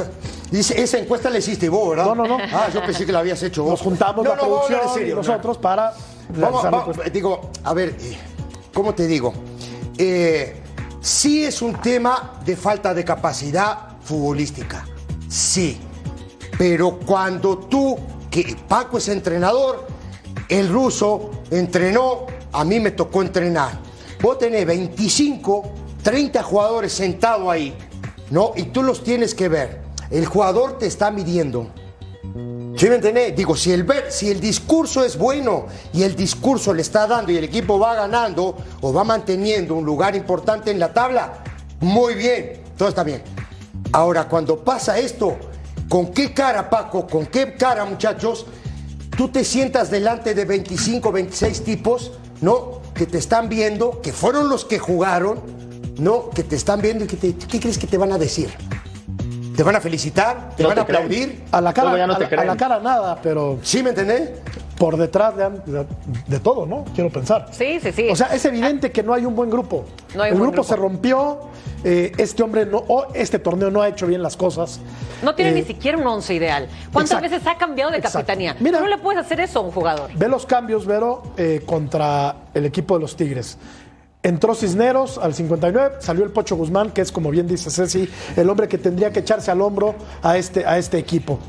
Dice, 0.51 0.81
esa 0.81 0.97
encuesta 0.97 1.29
la 1.29 1.37
hiciste 1.37 1.69
vos, 1.69 1.89
¿verdad? 1.91 2.05
No, 2.05 2.15
no, 2.15 2.27
no. 2.27 2.37
Ah, 2.51 2.69
yo 2.73 2.81
pensé 2.83 3.05
que 3.05 3.11
la 3.11 3.19
habías 3.19 3.41
hecho 3.43 3.63
vos. 3.63 3.71
Nos 3.73 3.81
juntamos 3.81 4.23
No, 4.25 4.31
la 4.31 4.35
no, 4.37 4.41
producción 4.43 4.79
en 4.83 4.89
serio, 4.93 5.07
y 5.07 5.11
no. 5.11 5.15
nosotros 5.17 5.57
para 5.59 5.93
Vamos, 6.29 6.63
vamos, 6.63 6.79
encuesta. 6.89 7.09
digo, 7.11 7.51
a 7.63 7.73
ver, 7.73 7.89
eh, 8.01 8.17
¿cómo 8.73 8.95
te 8.95 9.05
digo? 9.05 9.33
Eh, 9.97 10.55
sí 11.01 11.43
es 11.43 11.61
un 11.61 11.73
tema 11.75 12.39
de 12.45 12.55
falta 12.55 12.93
de 12.93 13.03
capacidad 13.05 13.97
futbolística, 14.01 14.85
sí. 15.27 15.79
Pero 16.59 16.99
cuando 17.05 17.57
tú, 17.57 17.97
que 18.29 18.57
Paco 18.67 18.97
es 18.97 19.07
entrenador, 19.07 19.87
el 20.49 20.67
ruso 20.67 21.31
entrenó, 21.51 22.25
a 22.51 22.65
mí 22.65 22.81
me 22.81 22.91
tocó 22.91 23.21
entrenar. 23.21 23.79
Vos 24.21 24.39
tenés 24.39 24.65
25, 24.65 25.63
30 26.03 26.43
jugadores 26.43 26.91
sentados 26.91 27.47
ahí, 27.47 27.73
¿no? 28.31 28.51
Y 28.57 28.63
tú 28.63 28.83
los 28.83 29.05
tienes 29.05 29.33
que 29.33 29.47
ver. 29.47 29.79
El 30.11 30.25
jugador 30.25 30.77
te 30.77 30.85
está 30.87 31.11
midiendo. 31.11 31.69
¿Sí 32.75 32.89
me 32.89 32.95
entendés? 32.95 33.37
Digo, 33.37 33.55
si 33.55 33.71
el, 33.71 33.85
ver, 33.85 34.11
si 34.11 34.29
el 34.29 34.41
discurso 34.41 35.05
es 35.05 35.17
bueno 35.17 35.67
y 35.93 36.03
el 36.03 36.13
discurso 36.13 36.73
le 36.73 36.81
está 36.81 37.07
dando 37.07 37.31
y 37.31 37.37
el 37.37 37.45
equipo 37.45 37.79
va 37.79 37.95
ganando 37.95 38.57
o 38.81 38.91
va 38.91 39.05
manteniendo 39.05 39.75
un 39.75 39.85
lugar 39.85 40.13
importante 40.13 40.71
en 40.71 40.79
la 40.79 40.91
tabla, 40.91 41.41
muy 41.79 42.15
bien, 42.15 42.63
todo 42.77 42.89
está 42.89 43.03
bien. 43.05 43.23
Ahora, 43.93 44.27
cuando 44.27 44.61
pasa 44.61 44.99
esto, 44.99 45.37
¿con 45.89 46.13
qué 46.13 46.33
cara, 46.33 46.69
Paco? 46.69 47.05
¿Con 47.07 47.25
qué 47.25 47.55
cara, 47.55 47.83
muchachos? 47.85 48.45
Tú 49.17 49.27
te 49.27 49.43
sientas 49.43 49.91
delante 49.91 50.33
de 50.33 50.45
25, 50.45 51.11
26 51.11 51.63
tipos, 51.63 52.11
¿no? 52.41 52.81
Que 52.93 53.05
te 53.05 53.17
están 53.17 53.49
viendo, 53.49 53.99
que 54.01 54.13
fueron 54.13 54.47
los 54.47 54.63
que 54.63 54.79
jugaron, 54.79 55.41
¿no? 55.99 56.29
Que 56.29 56.43
te 56.43 56.55
están 56.55 56.79
viendo 56.81 57.03
y 57.03 57.07
que 57.07 57.17
te, 57.17 57.35
¿qué 57.35 57.59
crees 57.59 57.77
que 57.77 57.87
te 57.87 57.97
van 57.97 58.13
a 58.13 58.17
decir? 58.17 58.49
¿Te 59.57 59.63
van 59.63 59.75
a 59.75 59.81
felicitar? 59.81 60.51
¿Te 60.55 60.63
No 60.63 60.69
van 60.69 60.75
te 60.75 60.81
a 60.81 60.85
creen. 60.85 61.03
aplaudir? 61.03 61.43
A 61.51 61.59
la 61.59 61.73
cara, 61.73 61.89
Luego 61.89 61.97
ya 61.97 62.07
no 62.07 62.13
a 62.41 62.45
la 62.45 62.55
cara 62.55 62.79
nada, 62.79 63.19
pero 63.21 63.59
¿Sí 63.61 63.83
me 63.83 63.89
entendés? 63.89 64.29
Por 64.79 64.97
detrás 64.97 65.35
de, 65.37 65.49
de- 65.71 65.85
de 66.27 66.39
todo, 66.39 66.65
¿no? 66.65 66.85
Quiero 66.95 67.11
pensar. 67.11 67.47
Sí, 67.51 67.79
sí, 67.81 67.91
sí. 67.91 68.07
O 68.09 68.15
sea, 68.15 68.27
es 68.33 68.43
evidente 68.45 68.91
que 68.91 69.03
no 69.03 69.13
hay 69.13 69.25
un 69.25 69.35
buen 69.35 69.49
grupo. 69.51 69.85
No 70.15 70.23
hay 70.23 70.29
el 70.29 70.33
un 70.35 70.39
buen 70.39 70.51
grupo, 70.51 70.63
grupo. 70.67 70.75
se 70.75 70.75
rompió. 70.75 71.39
eh, 71.83 72.11
este 72.17 72.41
hombre 72.43 72.65
no, 72.65 72.77
o 72.87 73.07
este 73.13 73.39
torneo 73.39 73.69
no 73.69 73.81
ha 73.81 73.87
hecho 73.89 74.07
bien 74.07 74.23
las 74.23 74.35
cosas. 74.37 74.79
no 75.21 75.35
tiene 75.35 75.51
Eh, 75.51 75.55
ni 75.55 75.63
siquiera 75.63 75.97
un 75.97 76.07
once 76.07 76.33
ideal. 76.33 76.67
¿Cuántas 76.91 77.11
exacto. 77.19 77.29
veces 77.29 77.47
ha 77.47 77.57
cambiado 77.57 77.91
de 77.91 78.01
capitanía? 78.01 78.55
Mira. 78.59 78.79
no 78.79 78.87
le 78.87 78.97
puedes 78.97 79.19
hacer 79.19 79.39
eso 79.41 79.59
a 79.59 79.61
un 79.63 79.71
jugador. 79.71 80.09
Ve 80.15 80.27
los 80.29 80.45
cambios, 80.45 80.85
Vero, 80.85 81.23
eh, 81.37 81.61
contra 81.65 82.35
el 82.53 82.65
equipo 82.65 82.95
de 82.95 83.01
los 83.01 83.15
Tigres. 83.15 83.57
Entró 84.21 84.53
Cisneros 84.53 85.17
al 85.17 85.33
59, 85.33 85.95
salió 85.99 86.25
el 86.25 86.31
Pocho 86.31 86.57
Guzmán, 86.57 86.91
que 86.91 86.99
es, 86.99 87.09
como 87.11 87.29
bien 87.31 87.47
dice 87.47 87.71
Ceci, 87.71 88.09
el 88.35 88.49
hombre 88.49 88.67
que 88.67 88.77
tendría 88.77 89.11
que 89.13 89.19
echarse 89.21 89.49
al 89.49 89.61
hombro 89.61 89.95
a 90.21 90.37
este, 90.37 90.65
a 90.65 90.77
este 90.77 90.97
equipo. 90.97 91.39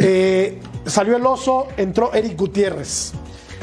Eh, 0.00 0.60
salió 0.84 1.16
el 1.16 1.24
Oso, 1.24 1.68
entró 1.76 2.12
Eric 2.12 2.36
Gutiérrez. 2.36 3.12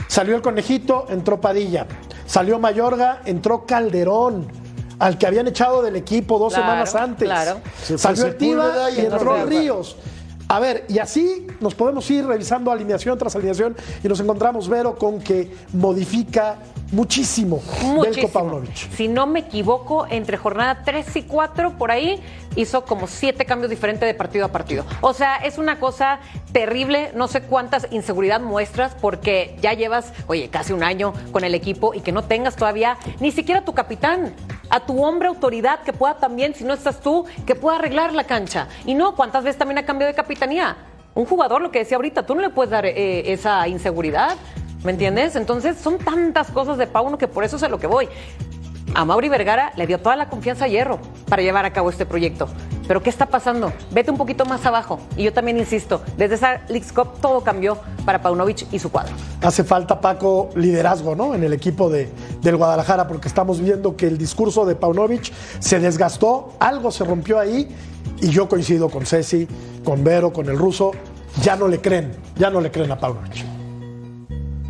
Salió 0.08 0.38
el 0.38 0.42
Conejito, 0.42 1.06
entró 1.10 1.42
Padilla. 1.42 1.86
Salió 2.26 2.58
Mayorga, 2.58 3.22
entró 3.26 3.66
Calderón, 3.66 4.48
al 5.00 5.18
que 5.18 5.28
habían 5.28 5.48
echado 5.48 5.82
del 5.82 5.98
equipo 5.98 6.40
dos 6.40 6.54
Claro, 6.54 6.66
semanas 6.66 6.96
antes. 6.96 7.28
claro. 7.28 7.60
Salió 7.98 8.26
el 8.28 8.38
Tiva 8.38 8.90
y 8.92 9.00
entró. 9.02 9.46
Ríos. 9.46 9.98
A 10.48 10.60
ver, 10.60 10.86
y 10.88 11.00
así 11.00 11.48
nos 11.60 11.74
podemos 11.74 12.10
ir 12.12 12.26
revisando 12.26 12.72
alineación 12.72 13.18
tras 13.18 13.36
alineación 13.36 13.76
y 14.04 14.08
nos 14.08 14.20
encontramos, 14.20 14.70
Vero, 14.70 14.96
con 14.96 15.20
que 15.20 15.52
modifica 15.74 16.58
muchísimo, 16.96 17.62
Belko 17.82 17.94
Muchísimo. 17.94 18.30
Paunovic. 18.30 18.76
Si 18.96 19.08
no 19.08 19.28
me 19.28 19.42
equivoco, 19.42 20.08
entre 20.10 20.38
jornada 20.38 20.82
3 20.86 21.16
y 21.18 21.24
4, 21.24 21.78
por 21.78 21.92
ahí, 21.92 22.22
hizo 22.56 22.86
como 22.86 23.08
siete 23.08 23.46
cambios 23.46 23.70
diferentes 23.70 24.08
de 24.08 24.14
partido 24.14 24.46
a 24.46 24.50
partido. 24.50 24.86
O 25.02 25.14
sea, 25.14 25.38
es 25.38 25.58
una 25.58 25.80
cosa 25.80 26.20
terrible. 26.52 27.12
No 27.14 27.28
sé 27.28 27.42
cuántas 27.42 27.88
inseguridad 27.92 28.40
muestras 28.40 28.96
porque 29.00 29.58
ya 29.62 29.74
llevas, 29.74 30.14
oye, 30.28 30.50
casi 30.50 30.74
un 30.74 30.84
año 30.84 31.14
con 31.32 31.44
el 31.44 31.54
equipo 31.54 31.94
y 31.94 32.00
que 32.00 32.12
no 32.12 32.24
tengas 32.24 32.56
todavía 32.56 32.98
ni 33.20 33.32
siquiera 33.32 33.62
a 33.62 33.66
tu 33.66 33.74
capitán, 33.74 34.34
a 34.70 34.86
tu 34.86 35.04
hombre 35.04 35.28
autoridad 35.28 35.82
que 35.82 35.94
pueda 35.94 36.18
también, 36.18 36.56
si 36.56 36.64
no 36.64 36.74
estás 36.74 37.02
tú, 37.02 37.26
que 37.46 37.56
pueda 37.56 37.78
arreglar 37.78 38.14
la 38.14 38.24
cancha. 38.24 38.68
Y 38.86 38.94
no, 38.94 39.16
¿cuántas 39.16 39.44
veces 39.44 39.58
también 39.58 39.80
ha 39.80 39.86
cambiado 39.86 40.12
de 40.12 40.16
capitanía? 40.16 40.78
Un 41.14 41.26
jugador, 41.26 41.62
lo 41.62 41.72
que 41.72 41.80
decía 41.80 41.98
ahorita, 41.98 42.26
tú 42.26 42.36
no 42.36 42.42
le 42.42 42.50
puedes 42.50 42.72
dar 42.72 42.86
eh, 42.86 43.32
esa 43.32 43.68
inseguridad. 43.68 44.36
¿Me 44.86 44.92
entiendes? 44.92 45.36
Entonces 45.36 45.78
son 45.78 45.98
tantas 45.98 46.52
cosas 46.52 46.78
de 46.78 46.86
Pauno 46.86 47.18
que 47.18 47.28
por 47.28 47.44
eso 47.44 47.56
es 47.56 47.64
a 47.64 47.70
lo 47.70 47.80
que 47.80 47.88
voy. 47.88 48.08
A 48.94 49.04
Mauri 49.04 49.30
Vergara 49.30 49.74
le 49.76 49.88
dio 49.88 50.00
toda 50.00 50.16
la 50.16 50.30
confianza 50.30 50.66
a 50.66 50.68
Hierro 50.68 51.00
para 51.28 51.42
llevar 51.42 51.66
a 51.66 51.74
cabo 51.74 51.90
este 51.90 52.06
proyecto. 52.06 52.48
Pero 52.88 53.02
¿qué 53.02 53.10
está 53.10 53.26
pasando? 53.26 53.74
Vete 53.92 54.12
un 54.12 54.18
poquito 54.18 54.46
más 54.46 54.64
abajo. 54.68 55.00
Y 55.18 55.24
yo 55.24 55.34
también 55.34 55.58
insisto, 55.58 56.04
desde 56.18 56.36
esa 56.36 56.62
Leagues 56.70 56.94
Cup 56.94 57.20
todo 57.20 57.42
cambió 57.42 57.80
para 58.06 58.22
Paunovic 58.22 58.72
y 58.72 58.78
su 58.78 58.92
cuadro. 58.92 59.16
Hace 59.42 59.64
falta, 59.64 60.00
Paco, 60.00 60.50
liderazgo 60.56 61.16
¿no? 61.16 61.34
en 61.34 61.44
el 61.44 61.52
equipo 61.52 61.90
de, 61.90 62.08
del 62.42 62.56
Guadalajara, 62.56 63.08
porque 63.08 63.28
estamos 63.28 63.60
viendo 63.60 63.98
que 63.98 64.06
el 64.06 64.20
discurso 64.20 64.66
de 64.66 64.76
Paunovic 64.76 65.34
se 65.60 65.80
desgastó, 65.80 66.54
algo 66.60 66.92
se 66.92 67.04
rompió 67.04 67.40
ahí, 67.40 67.76
y 68.22 68.30
yo 68.30 68.48
coincido 68.48 68.90
con 68.90 69.08
Ceci, 69.08 69.48
con 69.84 70.04
Vero, 70.04 70.32
con 70.32 70.48
el 70.48 70.58
ruso, 70.58 70.92
ya 71.42 71.56
no 71.56 71.68
le 71.68 71.82
creen, 71.82 72.12
ya 72.38 72.52
no 72.52 72.62
le 72.62 72.70
creen 72.70 72.92
a 72.92 73.00
Paunovic. 73.00 73.55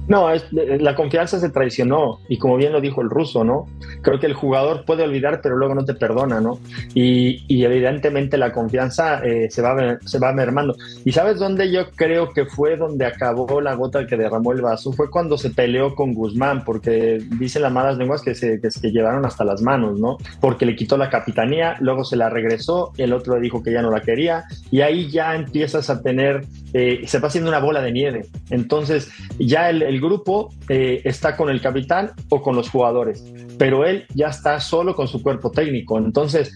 No, 0.08 0.32
eh, 0.32 0.42
la 0.80 0.96
confianza 0.96 1.40
se 1.40 1.50
traicionó 1.50 2.20
y 2.30 2.38
como 2.38 2.58
bien 2.58 2.72
lo 2.72 2.82
dijo 2.82 3.02
el 3.02 3.10
ruso, 3.10 3.44
¿no? 3.44 3.68
Creo 4.02 4.20
que 4.20 4.28
el 4.28 4.34
jugador 4.34 4.86
puede 4.86 5.04
olvidar, 5.04 5.42
pero 5.42 5.58
luego 5.58 5.74
no 5.74 5.84
te 5.84 5.96
perdona, 5.96 6.40
¿no? 6.42 6.60
Y, 6.94 7.44
evidentemente 7.66 8.38
la 8.38 8.52
confianza 8.52 9.24
eh, 9.26 9.48
se, 9.50 9.62
va, 9.64 9.98
se 10.06 10.20
va 10.20 10.32
mermando. 10.34 10.76
¿Y 11.04 11.12
sabes 11.12 11.40
dónde 11.40 11.72
yo 11.72 11.90
creo 11.96 12.32
que 12.32 12.46
fue 12.46 12.78
donde 12.78 13.06
acabó 13.06 13.60
la 13.60 13.74
gota 13.74 14.06
que 14.06 14.16
derramó 14.16 14.52
el 14.52 14.62
vaso? 14.62 14.92
Fue 14.92 15.10
cuando 15.10 15.38
se 15.38 15.50
peleó 15.50 15.96
con 15.96 16.14
Guzmán, 16.14 16.64
porque 16.64 17.20
dicen 17.40 17.64
las 17.64 17.72
malas 17.72 17.98
lenguas 17.98 18.22
que 18.22 18.36
se, 18.36 18.60
que 18.62 18.92
llevaron 18.92 19.26
hasta 19.26 19.44
las 19.44 19.64
manos, 19.64 20.00
¿no? 20.00 20.18
Porque 20.40 20.68
le 20.68 20.76
quitó 20.76 20.98
la 20.98 21.10
capitanía, 21.10 21.76
luego 21.80 22.04
se 22.04 22.16
la 22.16 22.30
regresó, 22.30 22.92
el 22.98 23.14
otro 23.14 23.36
le 23.36 23.42
dijo 23.42 23.64
que 23.64 23.72
ya 23.72 23.82
no 23.82 23.90
la 23.90 24.02
quería 24.02 24.44
y 24.70 24.82
ahí 24.82 25.10
ya 25.10 25.36
empiezas 25.36 25.90
a 25.90 26.02
tener, 26.02 26.46
eh, 26.74 27.02
se 27.08 27.20
va 27.20 27.30
haciendo 27.30 27.50
una 27.50 27.60
bola 27.60 27.82
de 27.82 27.92
nieve. 27.92 28.26
Entonces 28.52 29.10
ya 29.40 29.72
el 29.72 29.95
grupo 30.02 30.50
eh, 30.70 31.02
está 31.04 31.36
con 31.36 31.50
el 31.50 31.62
capitán 31.62 32.12
o 32.30 32.42
con 32.42 32.56
los 32.56 32.70
jugadores, 32.70 33.24
pero 33.58 33.86
él 33.86 34.06
ya 34.14 34.28
está 34.28 34.60
solo 34.60 34.96
con 34.96 35.08
su 35.08 35.22
cuerpo 35.22 35.52
técnico. 35.52 35.98
Entonces 35.98 36.52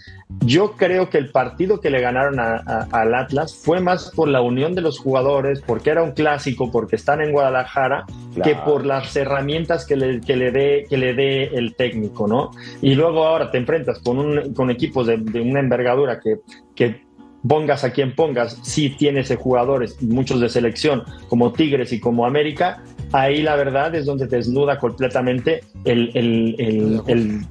yo 0.46 0.74
creo 0.74 1.10
que 1.10 1.18
el 1.18 1.32
partido 1.32 1.80
que 1.80 1.90
le 1.90 2.02
ganaron 2.02 2.40
a- 2.40 2.62
a- 2.66 2.88
al 2.92 3.14
Atlas 3.16 3.56
fue 3.56 3.80
más 3.82 4.12
por 4.16 4.28
la 4.28 4.42
unión 4.42 4.76
de 4.76 4.82
los 4.82 5.00
jugadores, 5.00 5.62
porque 5.66 5.90
era 5.90 6.04
un 6.04 6.12
clásico, 6.12 6.72
porque 6.72 6.96
están 6.96 7.22
en 7.22 7.32
Guadalajara, 7.32 8.06
que 8.44 8.56
por 8.56 8.86
las 8.86 9.16
herramientas 9.16 9.86
que 9.86 9.96
le, 9.96 10.22
que 10.22 10.36
le 10.36 10.52
dé 10.52 10.86
que 10.90 10.98
le 10.98 11.14
dé 11.14 11.44
el 11.46 11.76
técnico, 11.76 12.28
¿no? 12.28 12.52
Y 12.82 12.96
luego 12.96 13.26
ahora 13.26 13.52
te 13.52 13.58
enfrentas 13.58 14.00
con, 14.00 14.18
un, 14.20 14.54
con 14.54 14.70
equipos 14.70 15.08
de, 15.08 15.18
de 15.18 15.42
una 15.42 15.60
envergadura 15.60 16.20
que, 16.20 16.38
que 16.76 17.08
pongas 17.48 17.84
a 17.86 17.92
quien 17.92 18.14
pongas, 18.16 18.58
si 18.64 18.90
tienes 18.90 19.32
eh, 19.32 19.36
jugadores, 19.38 20.02
muchos 20.04 20.42
de 20.42 20.50
selección, 20.50 21.04
como 21.30 21.54
Tigres 21.54 21.94
y 21.94 22.00
como 22.00 22.26
América, 22.26 22.84
ahí 23.12 23.42
la 23.42 23.56
verdad 23.56 23.94
es 23.96 24.06
donde 24.06 24.28
desnuda 24.28 24.78
completamente 24.80 25.64
el, 25.86 26.12
el- 26.14 26.56
el- 26.60 27.02
el- 27.08 27.42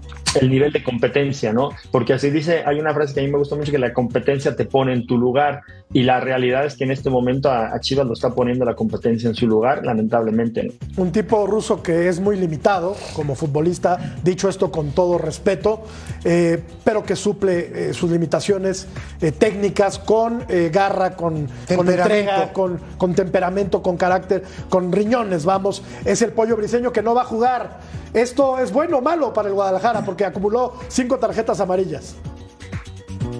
el 0.41 0.51
nivel 0.51 0.73
de 0.73 0.83
competencia, 0.83 1.53
¿no? 1.53 1.71
Porque 1.91 2.13
así 2.13 2.31
dice, 2.31 2.63
hay 2.65 2.79
una 2.79 2.93
frase 2.95 3.15
que 3.15 3.21
a 3.21 3.23
mí 3.23 3.31
me 3.31 3.39
gusta 3.39 3.57
mucho, 3.57 3.73
que 3.73 3.79
la 3.79 3.93
competencia 3.93 4.55
te 4.57 4.65
pone 4.65 4.93
en 4.93 5.07
tu 5.07 5.17
lugar, 5.19 5.63
y 5.93 6.03
la 6.03 6.21
realidad 6.21 6.67
es 6.67 6.77
que 6.77 6.85
en 6.85 6.91
este 6.91 7.09
momento 7.09 7.51
a, 7.51 7.75
a 7.75 7.81
Chivas 7.81 8.07
lo 8.07 8.13
está 8.13 8.31
poniendo 8.31 8.65
la 8.65 8.75
competencia 8.75 9.29
en 9.29 9.35
su 9.35 9.47
lugar, 9.47 9.85
lamentablemente. 9.85 10.65
¿no? 10.65 11.03
Un 11.03 11.13
tipo 11.13 11.47
ruso 11.47 11.83
que 11.83 12.09
es 12.09 12.21
muy 12.21 12.37
limitado 12.37 12.95
como 13.15 13.35
futbolista, 13.35 14.17
dicho 14.23 14.49
esto 14.49 14.71
con 14.71 14.91
todo 14.91 15.17
respeto, 15.17 15.83
eh, 16.25 16.63
pero 16.85 17.05
que 17.05 17.17
suple 17.17 17.89
eh, 17.89 17.95
sus 17.95 18.11
limitaciones 18.11 18.87
eh, 19.21 19.33
técnicas 19.33 19.99
con 19.99 20.45
eh, 20.49 20.71
garra, 20.73 21.17
con, 21.17 21.49
entrega, 21.69 22.53
con, 22.53 22.79
con 22.99 23.15
temperamento, 23.15 23.83
con 23.83 23.97
carácter, 23.97 24.43
con 24.69 24.93
riñones, 24.93 25.45
vamos. 25.45 25.83
Es 26.05 26.21
el 26.21 26.33
pollo 26.33 26.57
briseño 26.57 26.93
que 26.93 27.03
no 27.03 27.15
va 27.15 27.23
a 27.23 27.27
jugar. 27.27 27.81
¿Esto 28.15 28.59
es 28.59 28.73
bueno 28.73 28.99
o 28.99 29.03
malo 29.03 29.33
para 29.35 29.49
el 29.49 29.55
Guadalajara? 29.55 30.03
Porque 30.19 30.31
acumuló 30.31 30.73
cinco 30.89 31.17
tarjetas 31.17 31.61
amarillas. 31.61 32.17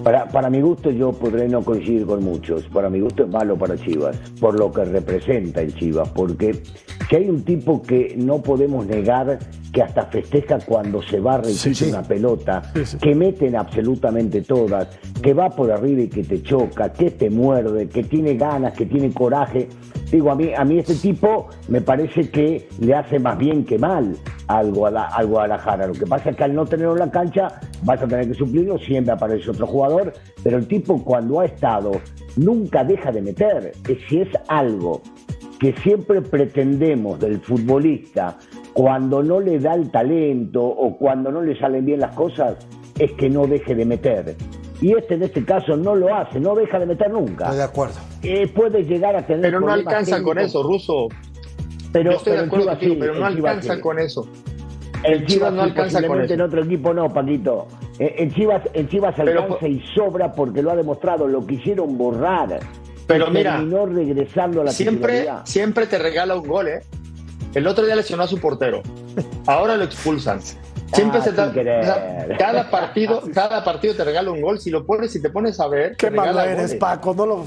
Para, 0.01 0.29
para 0.29 0.49
mi 0.49 0.61
gusto 0.61 0.89
yo 0.91 1.11
podré 1.11 1.49
no 1.49 1.61
coincidir 1.61 2.05
con 2.05 2.23
muchos. 2.23 2.63
Para 2.67 2.89
mi 2.89 3.01
gusto 3.01 3.23
es 3.23 3.29
malo 3.29 3.57
para 3.57 3.75
Chivas, 3.75 4.15
por 4.39 4.57
lo 4.57 4.71
que 4.71 4.85
representa 4.85 5.61
el 5.61 5.75
Chivas, 5.75 6.07
porque 6.07 6.63
si 7.09 7.15
hay 7.17 7.29
un 7.29 7.43
tipo 7.43 7.81
que 7.81 8.15
no 8.17 8.41
podemos 8.41 8.85
negar 8.85 9.39
que 9.71 9.81
hasta 9.83 10.05
festeja 10.07 10.57
cuando 10.65 11.01
se 11.01 11.19
barre 11.19 11.51
y 11.51 11.53
Sí, 11.53 11.89
una 11.89 12.01
pelota, 12.01 12.61
Sí, 12.83 12.97
que 12.97 13.13
meten 13.13 13.55
absolutamente 13.55 14.41
todas, 14.41 14.87
que 15.21 15.33
va 15.33 15.49
por 15.49 15.71
arriba 15.71 16.01
y 16.01 16.07
que 16.07 16.23
te 16.23 16.41
choca, 16.41 16.91
que 16.91 17.11
te 17.11 17.29
muerde, 17.29 17.87
que 17.87 18.03
tiene 18.03 18.35
ganas, 18.35 18.73
que 18.73 18.85
tiene 18.85 19.13
coraje. 19.13 19.67
Digo, 20.11 20.31
a 20.31 20.35
mí, 20.35 20.51
a 20.57 20.65
mí 20.65 20.79
este 20.79 20.95
tipo 20.95 21.47
me 21.67 21.81
parece 21.81 22.29
que 22.31 22.67
le 22.79 22.95
hace 22.95 23.19
más 23.19 23.37
bien 23.37 23.63
que 23.63 23.77
mal 23.77 24.15
al, 24.47 24.71
Guada- 24.73 25.09
al 25.15 25.27
Guadalajara. 25.27 25.85
Lo 25.85 25.93
que 25.93 26.07
pasa 26.07 26.31
es 26.31 26.35
que 26.35 26.43
al 26.45 26.55
no 26.55 26.65
tenerlo 26.65 26.93
en 26.93 26.99
la 26.99 27.11
cancha 27.11 27.59
vas 27.83 28.01
a 28.01 28.07
tener 28.07 28.27
que 28.27 28.33
suplirlo, 28.33 28.79
siempre 28.79 29.13
aparece 29.13 29.51
otro 29.51 29.67
jugador, 29.67 30.13
pero 30.43 30.57
el 30.57 30.67
tipo 30.67 31.03
cuando 31.03 31.41
ha 31.41 31.45
estado 31.45 31.91
nunca 32.37 32.83
deja 32.83 33.11
de 33.11 33.21
meter. 33.21 33.73
Es- 33.87 33.99
Si 34.09 34.21
es 34.21 34.29
algo 34.47 35.03
que 35.59 35.75
siempre 35.83 36.21
pretendemos 36.21 37.19
del 37.19 37.39
futbolista 37.41 38.37
cuando 38.73 39.23
no 39.23 39.39
le 39.39 39.59
da 39.59 39.75
el 39.75 39.89
talento 39.91 40.63
o 40.63 40.97
cuando 40.97 41.31
no 41.31 41.41
le 41.41 41.57
salen 41.59 41.85
bien 41.85 41.99
las 41.99 42.15
cosas, 42.15 42.57
es 42.97 43.11
que 43.13 43.29
no 43.29 43.47
deje 43.47 43.75
de 43.75 43.85
meter. 43.85 44.35
Y 44.81 44.93
este 44.97 45.15
en 45.15 45.23
este 45.23 45.43
caso 45.43 45.75
no 45.75 45.95
lo 45.95 46.13
hace, 46.15 46.39
no 46.39 46.55
deja 46.55 46.79
de 46.79 46.85
meter 46.85 47.11
nunca. 47.11 47.45
Estoy 47.45 47.57
de 47.57 47.63
acuerdo. 47.63 47.95
Eh, 48.23 48.47
puede 48.47 48.83
llegar 48.83 49.15
a 49.15 49.25
tener 49.25 49.41
Pero 49.41 49.59
no 49.59 49.71
alcanza 49.71 50.21
con 50.21 50.37
eso, 50.39 50.63
Ruso. 50.63 51.07
Pero, 51.91 52.11
Yo 52.11 52.17
estoy 52.17 52.33
de 52.33 52.37
pero 52.37 52.43
en 52.43 52.47
acuerdo 52.47 52.65
Chivas 52.65 52.77
contigo, 52.77 52.93
sí, 52.93 52.99
pero 52.99 53.13
no 53.13 53.35
Chivas 53.35 53.51
alcanza 53.51 53.75
sí. 53.75 53.81
con 53.81 53.99
eso. 53.99 54.27
En 55.03 55.13
En 55.13 55.25
Chivas 55.25 55.53
no 55.53 55.63
sí, 55.63 55.69
alcanza 55.69 56.07
con 56.07 56.21
eso. 56.21 56.33
En 56.33 56.41
otro 56.41 56.63
equipo 56.63 56.93
no, 56.93 57.09
Paquito. 57.13 57.67
En, 57.97 58.11
en 58.23 58.31
Chivas, 58.33 58.61
en 58.73 58.87
Chivas 58.87 59.15
Pero 59.17 59.41
alcanza 59.43 59.67
y 59.67 59.81
sobra 59.95 60.31
porque 60.31 60.61
lo 60.61 60.71
ha 60.71 60.75
demostrado. 60.75 61.27
Lo 61.27 61.45
quisieron 61.45 61.97
borrar. 61.97 62.59
Pero 63.07 63.27
y 63.27 63.31
mira, 63.31 63.55
terminó 63.57 63.85
regresando 63.87 64.61
a 64.61 64.65
la 64.65 64.71
siempre, 64.71 65.13
titularidad. 65.13 65.45
siempre 65.45 65.87
te 65.87 65.97
regala 65.97 66.35
un 66.35 66.47
gol, 66.47 66.67
¿eh? 66.67 66.81
El 67.53 67.67
otro 67.67 67.85
día 67.85 67.95
lesionó 67.95 68.23
a 68.23 68.27
su 68.27 68.39
portero. 68.39 68.81
Ahora 69.47 69.75
lo 69.75 69.83
expulsan. 69.83 70.39
Siempre 70.93 71.19
Ah, 71.19 71.23
se 71.23 71.29
sin 71.29 71.35
da, 71.37 71.51
querer. 71.53 71.79
o 71.81 71.83
sea, 71.83 72.27
cada 72.37 72.69
partido, 72.71 73.21
cada 73.33 73.63
partido 73.63 73.95
te 73.95 74.03
regala 74.03 74.31
un 74.31 74.41
gol. 74.41 74.59
Si 74.59 74.69
lo 74.69 74.85
pones, 74.85 75.11
si 75.11 75.21
te 75.21 75.29
pones 75.29 75.59
a 75.59 75.67
ver, 75.67 75.95
Qué 75.95 76.09
malo 76.09 76.39
eres, 76.41 76.55
goles. 76.55 76.75
Paco. 76.75 77.13
No 77.13 77.25
lo... 77.25 77.43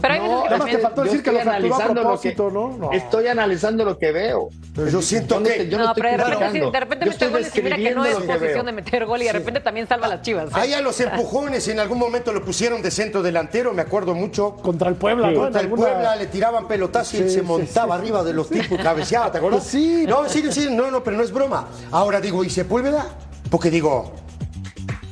Pero 0.00 0.14
hay 0.14 0.20
No, 0.20 0.42
que 0.42 0.48
Nada 0.50 0.58
más 0.58 0.70
te 0.70 0.78
faltó 0.78 1.02
decir 1.02 1.22
que 1.22 1.32
lo 1.32 1.38
a 1.38 1.42
analizando 1.42 2.02
lo 2.02 2.20
que- 2.20 2.34
¿no? 2.36 2.76
No. 2.78 2.92
Estoy 2.92 3.26
analizando 3.28 3.84
lo 3.84 3.98
que 3.98 4.12
veo. 4.12 4.48
Pero 4.74 4.88
yo 4.88 5.02
siento 5.02 5.42
que- 5.42 5.68
yo 5.68 5.78
no 5.78 5.84
No, 5.84 5.90
estoy 5.90 6.02
pero 6.02 6.24
de 6.24 6.30
repente, 6.30 6.52
sí, 6.64 6.70
de 6.70 6.80
repente 6.80 7.04
Yo 7.04 7.10
mete 7.10 7.24
estoy 7.24 7.28
goles 7.30 7.56
y 7.56 7.62
mira 7.62 7.76
que 7.76 7.94
no 7.94 8.04
es 8.04 8.14
posición 8.16 8.40
veo. 8.40 8.62
de 8.64 8.72
meter 8.72 9.06
gol 9.06 9.22
y 9.22 9.24
de 9.26 9.32
repente 9.32 9.60
también 9.60 9.86
salva 9.88 10.06
a 10.06 10.10
las 10.10 10.22
chivas. 10.22 10.46
¿eh? 10.48 10.52
Ahí 10.54 10.72
a 10.72 10.80
los 10.80 10.98
empujones 11.00 11.68
en 11.68 11.80
algún 11.80 11.98
momento 11.98 12.32
lo 12.32 12.44
pusieron 12.44 12.82
de 12.82 12.90
centro 12.90 13.22
delantero, 13.22 13.72
me 13.72 13.82
acuerdo 13.82 14.14
mucho. 14.14 14.56
Contra 14.56 14.88
el 14.88 14.94
Puebla, 14.96 15.28
Sí. 15.28 15.34
¿no? 15.34 15.40
Contra 15.42 15.60
el 15.60 15.66
alguna- 15.66 15.86
Puebla 15.90 16.16
le 16.16 16.26
tiraban 16.26 16.66
pelotazos 16.68 17.14
y 17.14 17.18
él 17.22 17.30
se 17.30 17.42
montaba 17.42 17.94
arriba 17.94 18.22
de 18.24 18.32
los 18.32 18.48
tipos 18.48 18.72
y 18.78 18.82
cabeceaba, 18.82 19.30
¿te 19.30 19.38
acuerdas? 19.38 19.64
Sí. 19.64 20.04
No, 20.08 20.28
sí, 20.28 20.42
sí, 20.50 20.68
no, 20.70 20.90
no, 20.90 21.02
pero 21.04 21.16
no 21.16 21.22
es 21.22 21.32
broma. 21.32 21.68
Ahora 21.90 22.20
digo, 22.20 22.42
¿y 22.44 22.50
Sepúlveda? 22.80 23.06
Porque 23.50 23.70
digo, 23.70 24.12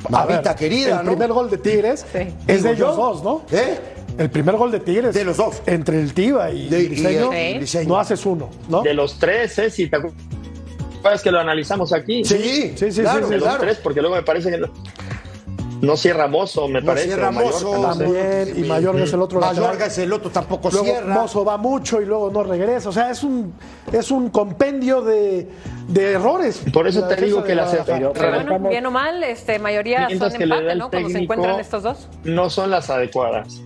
mamita 0.08 0.54
querida, 0.56 1.00
el 1.00 1.06
¿no? 1.06 1.12
primer 1.12 1.32
gol 1.32 1.50
de 1.50 1.58
Tigres 1.58 2.06
Sí. 2.12 2.18
es 2.46 2.62
de 2.62 2.70
ellos 2.72 2.78
yo. 2.78 2.96
dos, 2.96 3.22
¿no? 3.22 3.42
¿Eh? 3.50 3.78
El 4.16 4.30
primer 4.30 4.56
gol 4.56 4.70
de 4.72 4.80
Tigres. 4.80 5.14
De 5.14 5.24
los 5.24 5.36
dos. 5.36 5.62
Entre 5.66 6.00
el 6.00 6.12
Tiva 6.14 6.50
y, 6.50 6.68
De- 6.68 6.82
y 6.82 6.86
el- 6.86 6.92
y 6.94 7.56
Briseño. 7.58 7.88
No 7.88 7.98
haces 7.98 8.24
uno, 8.26 8.48
¿no? 8.68 8.82
De 8.82 8.94
los 8.94 9.18
tres, 9.18 9.58
¿eh? 9.58 9.70
Si 9.70 9.88
te 9.88 9.96
acuerdas 9.96 11.22
que 11.22 11.30
lo 11.30 11.38
analizamos 11.38 11.92
aquí. 11.92 12.24
Sí, 12.24 12.72
Sí, 12.76 12.90
sí, 12.90 13.00
claro, 13.02 13.26
sí, 13.26 13.30
de 13.32 13.36
los 13.38 13.44
claro. 13.48 13.60
tres, 13.60 13.78
porque 13.82 14.00
luego 14.00 14.16
me 14.16 14.22
parece 14.22 14.50
que 14.50 14.58
no, 15.80 15.96
cierra 15.96 16.26
Mozo, 16.28 16.68
me 16.68 16.80
No 16.80 16.86
parece. 16.86 17.06
cierra 17.08 17.30
Mozo. 17.30 17.70
También, 17.80 18.52
y 18.56 18.62
Mayorga 18.62 19.04
es 19.04 19.12
el 19.12 19.20
otro 19.22 19.40
lateral. 19.40 19.64
Mayorga 19.64 19.86
es 19.86 19.98
el 19.98 20.12
otro, 20.12 20.30
tampoco 20.30 20.70
Luego 20.70 20.84
cierra. 20.86 21.14
Mozo 21.14 21.44
va 21.44 21.56
mucho 21.56 22.00
y 22.00 22.04
luego 22.06 22.30
no 22.30 22.42
regresa. 22.44 22.88
O 22.88 22.92
sea, 22.92 23.10
es 23.10 23.22
un, 23.22 23.52
es 23.92 24.10
un 24.10 24.30
compendio 24.30 25.02
de, 25.02 25.48
de 25.88 26.12
errores. 26.12 26.62
Por 26.72 26.86
eso 26.88 27.00
La 27.02 27.08
te 27.08 27.24
digo 27.24 27.42
que 27.44 27.54
la. 27.54 27.66
Pero- 27.70 28.12
Pero 28.12 28.28
bueno, 28.28 28.40
estamos- 28.40 28.70
bien 28.70 28.86
o 28.86 28.90
mal, 28.90 29.22
este, 29.24 29.58
mayoría 29.58 30.08
son 30.18 30.42
empate, 30.42 30.74
¿no? 30.76 30.90
Cuando 30.90 31.08
se 31.10 31.18
encuentran 31.18 31.60
estos 31.60 31.82
dos. 31.82 32.08
No 32.24 32.50
son 32.50 32.70
las 32.70 32.90
adecuadas. 32.90 33.62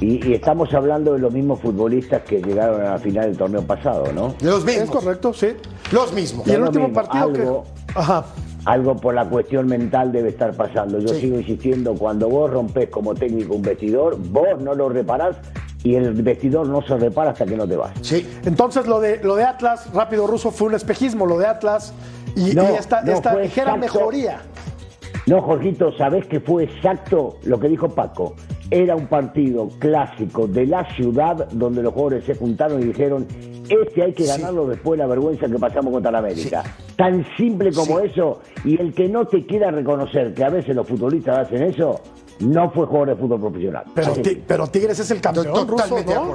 Y, 0.00 0.26
y 0.28 0.34
estamos 0.34 0.74
hablando 0.74 1.12
de 1.12 1.20
los 1.20 1.32
mismos 1.32 1.60
futbolistas 1.60 2.22
que 2.22 2.42
llegaron 2.42 2.80
a 2.82 2.90
la 2.90 2.98
final 2.98 3.26
del 3.26 3.38
torneo 3.38 3.62
pasado, 3.62 4.12
¿no? 4.12 4.34
Los 4.40 4.58
Es 4.58 4.64
mismos. 4.64 4.90
correcto, 4.90 5.32
sí. 5.32 5.48
Los 5.92 6.12
mismos. 6.12 6.46
Y 6.46 6.50
el 6.52 6.62
último 6.62 6.88
mismo, 6.88 7.02
partido 7.02 7.24
algo- 7.24 7.64
que. 7.86 7.92
Ajá. 7.98 8.24
Algo 8.64 8.96
por 8.96 9.14
la 9.14 9.24
cuestión 9.28 9.66
mental 9.66 10.10
debe 10.12 10.30
estar 10.30 10.52
pasando. 10.54 10.98
Yo 10.98 11.08
Sí. 11.08 11.20
sigo 11.22 11.38
insistiendo, 11.38 11.94
cuando 11.94 12.28
vos 12.28 12.50
rompes 12.50 12.88
como 12.88 13.14
técnico 13.14 13.54
un 13.54 13.62
vestidor, 13.62 14.16
vos 14.18 14.58
no 14.60 14.74
lo 14.74 14.88
reparás 14.88 15.36
y 15.82 15.96
el 15.96 16.12
vestidor 16.22 16.66
no 16.68 16.80
se 16.82 16.96
repara 16.96 17.32
hasta 17.32 17.44
que 17.44 17.56
no 17.56 17.68
te 17.68 17.76
vas. 17.76 17.92
Sí. 18.00 18.26
Entonces 18.46 18.86
lo 18.86 19.00
de 19.00 19.22
lo 19.22 19.36
de 19.36 19.44
Atlas, 19.44 19.92
rápido 19.92 20.26
ruso, 20.26 20.50
fue 20.50 20.68
un 20.68 20.74
espejismo, 20.74 21.26
lo 21.26 21.38
de 21.38 21.46
Atlas, 21.46 21.92
y, 22.36 22.54
No, 22.54 22.62
y 22.70 22.74
esta, 22.76 23.02
no, 23.02 23.12
esta 23.12 23.34
ligera 23.36 23.74
exacto. 23.74 23.98
mejoría. 23.98 24.40
No, 25.26 25.40
Jorgito, 25.42 25.92
¿sabés 25.96 26.26
que 26.26 26.40
fue 26.40 26.64
exacto 26.64 27.36
lo 27.44 27.58
que 27.60 27.68
dijo 27.68 27.88
Paco? 27.88 28.34
Era 28.74 28.96
un 28.96 29.06
partido 29.06 29.68
clásico 29.78 30.48
de 30.48 30.66
la 30.66 30.84
ciudad 30.96 31.48
donde 31.52 31.80
los 31.80 31.92
jugadores 31.94 32.24
se 32.24 32.34
juntaron 32.34 32.82
y 32.82 32.86
dijeron, 32.86 33.24
este 33.68 34.02
hay 34.02 34.12
que 34.12 34.24
Sí. 34.24 34.28
ganarlo 34.28 34.66
después 34.66 34.98
de 34.98 35.04
la 35.04 35.06
vergüenza 35.08 35.46
que 35.46 35.56
pasamos 35.60 35.92
contra 35.92 36.10
la 36.10 36.18
América. 36.18 36.64
Tan 36.96 37.24
simple 37.36 37.70
como 37.72 38.00
eso, 38.00 38.40
y 38.64 38.80
el 38.80 38.92
que 38.92 39.08
no 39.08 39.26
te 39.26 39.46
quiera 39.46 39.70
reconocer 39.70 40.34
que 40.34 40.42
a 40.42 40.48
veces 40.50 40.74
los 40.74 40.88
futbolistas 40.88 41.46
hacen 41.46 41.62
eso, 41.62 42.00
no 42.40 42.68
fue 42.72 42.86
jugador 42.86 43.10
de 43.10 43.14
fútbol 43.14 43.40
profesional. 43.42 43.84
Pero, 43.94 44.66
Tigres 44.66 44.98
es 44.98 45.08
el 45.12 45.20
campeón 45.20 45.46
ruso, 45.68 45.84
Totalmente 45.94 46.12
de 46.12 46.18
¿no? 46.18 46.34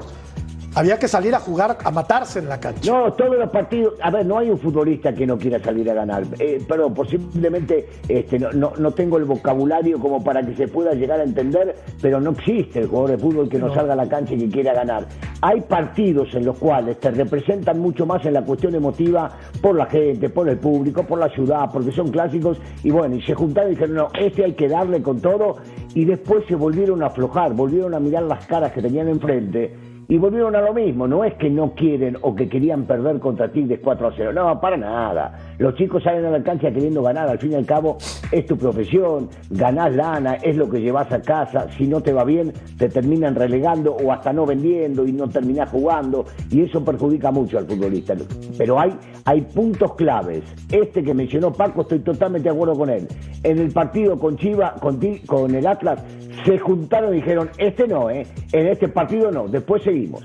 Había 0.75 0.99
que 0.99 1.07
salir 1.07 1.33
a 1.33 1.39
jugar, 1.39 1.77
a 1.83 1.91
matarse 1.91 2.39
en 2.39 2.47
la 2.47 2.59
cancha. 2.59 2.91
No, 2.91 3.11
todos 3.13 3.37
los 3.37 3.49
partidos. 3.49 3.95
A 4.01 4.11
ver, 4.11 4.25
no 4.25 4.37
hay 4.37 4.49
un 4.49 4.59
futbolista 4.59 5.13
que 5.13 5.25
no 5.25 5.37
quiera 5.37 5.59
salir 5.59 5.89
a 5.89 5.93
ganar. 5.95 6.23
Eh, 6.37 6.63
perdón, 6.67 6.93
posiblemente 6.93 7.89
este, 8.07 8.37
no, 8.37 8.51
no, 8.51 8.73
no 8.77 8.91
tengo 8.91 9.17
el 9.17 9.25
vocabulario 9.25 9.99
como 9.99 10.23
para 10.23 10.45
que 10.45 10.55
se 10.55 10.67
pueda 10.67 10.93
llegar 10.93 11.19
a 11.19 11.23
entender, 11.23 11.75
pero 12.01 12.21
no 12.21 12.31
existe 12.31 12.79
el 12.79 12.87
jugador 12.87 13.11
de 13.11 13.17
fútbol 13.17 13.49
que 13.49 13.57
no, 13.57 13.73
salga 13.73 13.93
a 13.93 13.95
la 13.95 14.07
cancha 14.07 14.35
y 14.35 14.39
que 14.39 14.49
quiera 14.49 14.73
ganar. 14.73 15.07
Hay 15.41 15.61
partidos 15.61 16.33
en 16.35 16.45
los 16.45 16.57
cuales 16.57 16.99
te 16.99 17.11
representan 17.11 17.79
mucho 17.79 18.05
más 18.05 18.23
en 18.25 18.33
la 18.33 18.43
cuestión 18.43 18.75
emotiva 18.75 19.31
por 19.61 19.75
la 19.75 19.87
gente, 19.87 20.29
por 20.29 20.47
el 20.49 20.57
público, 20.57 21.03
por 21.03 21.17
la 21.17 21.29
ciudad, 21.29 21.69
porque 21.73 21.91
son 21.91 22.11
clásicos. 22.11 22.59
Y 22.83 22.91
bueno, 22.91 23.15
y 23.15 23.21
se 23.23 23.33
juntaron 23.33 23.71
y 23.71 23.75
dijeron, 23.75 23.95
no, 23.95 24.07
este 24.19 24.45
hay 24.45 24.53
que 24.53 24.67
darle 24.67 25.01
con 25.01 25.19
todo. 25.19 25.57
Y 25.95 26.05
después 26.05 26.45
se 26.47 26.55
volvieron 26.55 27.01
a 27.01 27.07
aflojar, 27.07 27.53
volvieron 27.53 27.95
a 27.95 27.99
mirar 27.99 28.23
las 28.23 28.45
caras 28.45 28.71
que 28.71 28.81
tenían 28.81 29.07
enfrente 29.07 29.88
y 30.09 30.17
volvieron 30.17 30.55
a 30.55 30.61
lo 30.61 30.73
mismo, 30.73 31.07
no 31.07 31.23
es 31.23 31.35
que 31.35 31.51
no 31.51 31.75
quieren 31.75 32.17
o 32.21 32.33
que 32.33 32.49
querían 32.49 32.85
perder 32.85 33.19
contra 33.19 33.51
Tigres 33.51 33.79
4 33.83 34.07
a 34.07 34.13
0, 34.17 34.33
no, 34.33 34.59
para 34.59 34.75
nada. 34.75 35.37
Los 35.59 35.75
chicos 35.75 36.01
salen 36.01 36.25
a 36.25 36.31
la 36.31 36.41
cancha 36.41 36.71
queriendo 36.71 37.03
ganar, 37.03 37.29
al 37.29 37.37
fin 37.37 37.51
y 37.51 37.55
al 37.55 37.65
cabo 37.67 37.99
es 38.31 38.43
tu 38.47 38.57
profesión, 38.57 39.29
ganás 39.51 39.95
lana, 39.95 40.33
es 40.41 40.57
lo 40.57 40.67
que 40.67 40.81
llevas 40.81 41.11
a 41.11 41.21
casa, 41.21 41.67
si 41.77 41.85
no 41.85 42.01
te 42.01 42.11
va 42.11 42.23
bien 42.23 42.51
te 42.79 42.89
terminan 42.89 43.35
relegando 43.35 43.93
o 43.93 44.11
hasta 44.11 44.33
no 44.33 44.47
vendiendo 44.47 45.05
y 45.05 45.11
no 45.11 45.27
terminás 45.27 45.69
jugando 45.69 46.25
y 46.49 46.63
eso 46.63 46.83
perjudica 46.83 47.29
mucho 47.29 47.59
al 47.59 47.67
futbolista. 47.67 48.15
Pero 48.57 48.79
hay, 48.79 48.97
hay 49.25 49.41
puntos 49.41 49.93
claves, 49.93 50.41
este 50.71 51.03
que 51.03 51.13
mencionó 51.13 51.53
Paco 51.53 51.81
estoy 51.81 51.99
totalmente 51.99 52.49
de 52.49 52.55
acuerdo 52.55 52.75
con 52.75 52.89
él. 52.89 53.07
En 53.43 53.59
el 53.59 53.71
partido 53.71 54.17
con 54.17 54.37
Chiva, 54.37 54.73
con, 54.81 54.99
con 55.27 55.53
el 55.53 55.67
Atlas, 55.67 56.01
se 56.45 56.59
juntaron 56.59 57.13
y 57.13 57.17
dijeron, 57.17 57.49
este 57.57 57.87
no, 57.87 58.09
¿eh? 58.09 58.25
en 58.51 58.67
este 58.67 58.87
partido 58.87 59.31
no, 59.31 59.47
después 59.47 59.83
seguimos. 59.83 60.23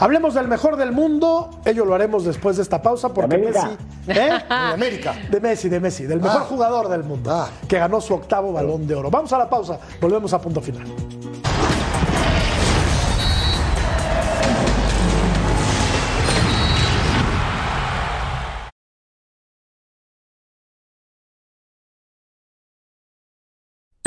Hablemos 0.00 0.34
del 0.34 0.46
mejor 0.46 0.76
del 0.76 0.92
mundo, 0.92 1.50
ello 1.64 1.84
lo 1.84 1.94
haremos 1.94 2.24
después 2.24 2.56
de 2.56 2.62
esta 2.62 2.80
pausa 2.80 3.12
porque? 3.12 3.38
Messi, 3.38 3.66
¿eh? 4.08 4.28
En 4.48 4.52
América. 4.52 5.14
De 5.30 5.40
Messi, 5.40 5.68
de 5.68 5.80
Messi, 5.80 6.04
del 6.04 6.20
mejor 6.20 6.42
Ah. 6.42 6.46
jugador 6.48 6.88
del 6.88 7.02
mundo, 7.04 7.30
Ah. 7.32 7.48
que 7.66 7.78
ganó 7.78 8.00
su 8.00 8.14
octavo 8.14 8.52
balón 8.52 8.86
de 8.86 8.94
oro. 8.94 9.10
Vamos 9.10 9.32
a 9.32 9.38
la 9.38 9.48
pausa, 9.50 9.78
volvemos 10.00 10.32
a 10.32 10.40
punto 10.40 10.60
final. 10.60 10.84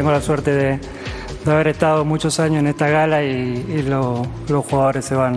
Tengo 0.00 0.12
la 0.12 0.22
suerte 0.22 0.54
de, 0.54 0.78
de 1.44 1.52
haber 1.52 1.68
estado 1.68 2.06
muchos 2.06 2.40
años 2.40 2.60
en 2.60 2.68
esta 2.68 2.88
gala 2.88 3.22
y, 3.22 3.66
y 3.68 3.82
lo- 3.82 4.22
los 4.48 4.64
jugadores 4.64 5.04
se 5.04 5.14
van, 5.14 5.36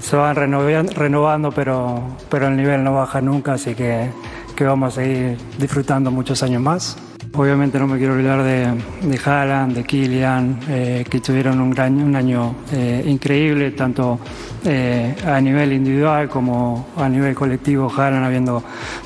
se 0.00 0.16
van 0.16 0.34
renovian- 0.34 0.88
renovando, 0.94 1.52
pero, 1.52 2.00
pero 2.30 2.48
el 2.48 2.56
nivel 2.56 2.82
no 2.82 2.94
baja 2.94 3.20
nunca, 3.20 3.52
así 3.52 3.74
que, 3.74 4.08
vamos 4.60 4.94
a 4.96 5.02
seguir 5.02 5.36
disfrutando 5.58 6.10
muchos 6.10 6.42
años 6.42 6.62
más. 6.62 6.96
Obviamente 7.34 7.78
no 7.78 7.86
me 7.86 7.98
quiero 7.98 8.14
olvidar 8.14 8.42
de, 8.42 8.68
de 9.02 9.20
Haaland, 9.22 9.74
de 9.76 9.84
Kylian, 9.84 10.58
eh, 10.70 11.04
que 11.08 11.20
tuvieron 11.20 11.60
un, 11.60 11.70
gran, 11.70 12.02
un 12.02 12.16
año 12.16 12.54
eh, 12.72 13.04
increíble, 13.06 13.72
tanto 13.72 14.18
eh, 14.64 15.14
a 15.26 15.38
nivel 15.38 15.74
individual 15.74 16.30
como 16.30 16.88
a 16.96 17.10
nivel 17.10 17.34
colectivo. 17.34 17.92
Haaland 17.94 18.24
habiendo 18.24 18.62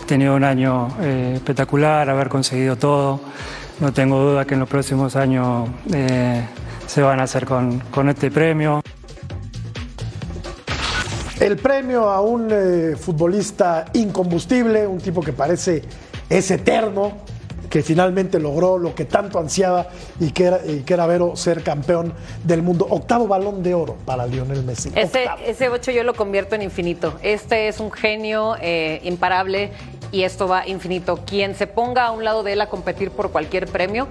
tenido 0.06 0.36
un 0.36 0.44
año 0.44 0.86
espectacular, 1.02 2.08
haber 2.08 2.28
conseguido 2.28 2.76
todo. 2.76 3.20
No 3.80 3.92
tengo 3.92 4.18
duda 4.18 4.44
que 4.44 4.54
en 4.54 4.60
los 4.60 4.68
próximos 4.68 5.16
años 5.16 5.68
eh, 5.92 6.44
se 6.86 7.02
van 7.02 7.20
a 7.20 7.24
hacer 7.24 7.46
con, 7.46 7.80
con 7.90 8.08
este 8.08 8.30
premio. 8.30 8.82
El 11.40 11.56
premio 11.56 12.08
a 12.08 12.20
un 12.20 12.48
eh, 12.52 12.96
futbolista 12.96 13.86
incombustible, 13.94 14.86
un 14.86 14.98
tipo 14.98 15.20
que 15.20 15.32
parece 15.32 15.82
es 16.28 16.50
eterno, 16.52 17.12
que 17.68 17.82
finalmente 17.82 18.38
logró 18.38 18.76
lo 18.76 18.94
que 18.94 19.06
tanto 19.06 19.38
ansiaba 19.38 19.88
y 20.20 20.30
que 20.30 20.44
era, 20.44 20.60
y 20.66 20.82
que 20.82 20.92
era 20.92 21.06
Vero 21.06 21.34
ser 21.36 21.62
campeón 21.62 22.12
del 22.44 22.62
mundo. 22.62 22.86
Octavo 22.88 23.26
balón 23.26 23.62
de 23.62 23.72
oro 23.72 23.96
para 24.04 24.26
Lionel 24.26 24.62
Messi. 24.62 24.92
Ese, 24.94 25.24
ese 25.46 25.70
8 25.70 25.90
yo 25.90 26.04
lo 26.04 26.12
convierto 26.12 26.54
en 26.54 26.60
infinito. 26.60 27.14
Este 27.22 27.68
es 27.68 27.80
un 27.80 27.90
genio 27.90 28.56
eh, 28.60 29.00
imparable 29.04 29.72
y 30.12 30.22
esto 30.22 30.46
va 30.46 30.68
infinito. 30.68 31.20
Quien 31.26 31.56
se 31.56 31.66
ponga 31.66 32.06
a 32.06 32.10
un 32.12 32.22
lado 32.22 32.44
de 32.44 32.52
él 32.52 32.60
a 32.60 32.68
competir 32.68 33.10
por 33.10 33.32
cualquier 33.32 33.66
premio, 33.66 34.06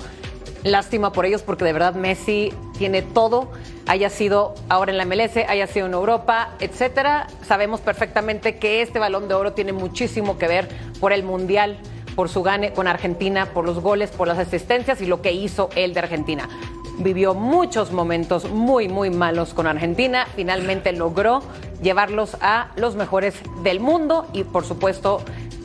lástima 0.64 1.14
por 1.14 1.26
ellos 1.26 1.44
porque 1.44 1.64
de 1.64 1.74
verdad 1.74 1.94
Messi 1.94 2.52
tiene 2.78 3.02
todo, 3.02 3.52
haya 3.88 4.10
sido 4.10 4.56
ahora 4.68 4.92
en 4.92 4.98
la 4.98 5.06
MLS, 5.06 5.38
haya 5.48 5.68
sido 5.68 5.86
en 5.86 5.94
Europa, 5.94 6.50
etcétera. 6.60 7.28
Sabemos 7.48 7.80
perfectamente 7.80 8.58
que 8.58 8.82
este 8.82 9.00
balón 9.00 9.28
de 9.28 9.36
oro 9.36 9.54
tiene 9.54 9.72
muchísimo 9.72 10.38
que 10.38 10.48
ver 10.48 10.68
por 11.00 11.14
el 11.14 11.24
Mundial 11.24 11.78
por 12.16 12.30
su 12.30 12.44
gane 12.44 12.74
con 12.74 12.88
Argentina, 12.88 13.48
por 13.54 13.66
los 13.66 13.80
goles, 13.80 14.12
por 14.12 14.28
las 14.28 14.38
asistencias 14.38 15.02
y 15.02 15.06
lo 15.06 15.22
que 15.22 15.32
hizo 15.32 15.70
él 15.76 15.94
de 15.94 16.02
Argentina. 16.02 16.50
Vivió 16.98 17.34
muchos 17.34 17.92
momentos 17.92 18.50
muy, 18.50 18.88
muy 18.88 19.10
malos 19.10 19.54
con 19.54 19.66
Argentina. 19.66 20.28
Finalmente 20.36 20.92
logró 20.92 21.42
llevarlos 21.82 22.38
a 22.42 22.68
los 22.76 22.96
mejores 22.96 23.36
del 23.64 23.80
mundo 23.80 24.28
y, 24.34 24.44
por 24.44 24.66
supuesto, 24.66 25.22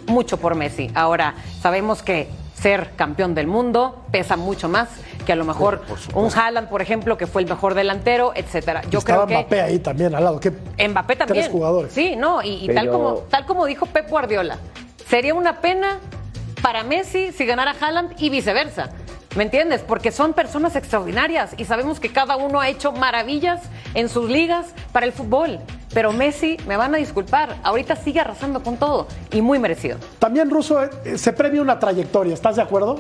mucho 0.07 0.38
por 0.38 0.55
Messi. 0.55 0.90
Ahora, 0.95 1.35
sabemos 1.61 2.03
que 2.03 2.29
ser 2.55 2.92
campeón 2.97 3.35
del 3.35 3.47
mundo 3.47 4.05
pesa 4.11 4.37
mucho 4.37 4.69
más 4.69 4.88
que 5.27 5.33
a 5.33 5.37
lo 5.37 5.45
mejor 5.45 5.83
un 6.14 6.31
Haaland, 6.33 6.69
por 6.69 6.81
ejemplo, 6.81 7.19
que 7.19 7.27
fue 7.27 7.42
el 7.42 7.49
mejor 7.49 7.75
delantero, 7.75 8.33
etcétera. 8.35 8.83
Yo 8.90 9.01
Estaba 9.01 9.27
creo 9.27 9.38
que 9.38 9.45
Mbappé 9.45 9.61
ahí 9.61 9.79
también 9.79 10.14
al 10.14 10.25
lado. 10.25 10.40
¿Qué? 10.40 10.51
Mbappé 10.51 11.16
también. 11.16 11.45
Tres 11.45 11.53
jugadores. 11.53 11.92
Sí, 11.92 12.16
no, 12.16 12.42
y, 12.42 12.69
tal 12.75 12.90
como 12.90 13.14
tal 13.31 13.45
como 13.45 13.66
dijo 13.66 13.87
Pep 13.87 14.09
Guardiola, 14.09 14.59
sería 15.09 15.35
una 15.35 15.61
pena 15.61 15.99
para 16.62 16.85
Messi 16.85 17.33
si 17.33 17.45
ganara 17.45 17.75
Haaland 17.79 18.14
y 18.19 18.31
viceversa. 18.31 18.90
¿Me 19.37 19.42
entiendes? 19.42 19.83
Porque 19.83 20.12
son 20.12 20.33
personas 20.33 20.77
extraordinarias 20.77 21.55
y 21.59 21.66
sabemos 21.66 22.01
que 22.01 22.11
cada 22.11 22.37
uno 22.37 22.59
ha 22.59 22.71
hecho 22.71 22.92
maravillas 22.92 23.61
en 23.92 24.09
sus 24.09 24.31
ligas 24.31 24.69
para 24.92 25.05
el 25.05 25.12
fútbol. 25.12 25.61
Pero 25.96 26.12
Messi, 26.12 26.59
me 26.68 26.76
van 26.76 26.94
a 26.94 26.98
disculpar, 26.98 27.56
ahorita 27.62 27.96
sigue 27.96 28.20
arrasando 28.20 28.62
con 28.62 28.76
todo 28.76 29.06
y 29.32 29.40
muy 29.40 29.59
merecido. 29.59 29.96
También, 30.18 30.50
Russo, 30.50 30.85
eh, 30.85 31.16
se 31.16 31.32
premia 31.32 31.62
una 31.62 31.78
trayectoria, 31.78 32.35
¿estás 32.35 32.56
de 32.56 32.61
acuerdo? 32.61 32.98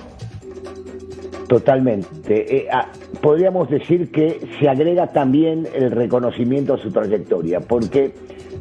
Totalmente. 1.46 2.56
Eh, 2.56 2.68
ah, 2.72 2.86
podríamos 3.20 3.68
decir 3.68 4.10
que 4.10 4.40
se 4.58 4.66
agrega 4.66 5.08
también 5.08 5.68
el 5.74 5.90
reconocimiento 5.90 6.72
a 6.72 6.78
su 6.78 6.90
trayectoria, 6.90 7.60
porque 7.60 8.14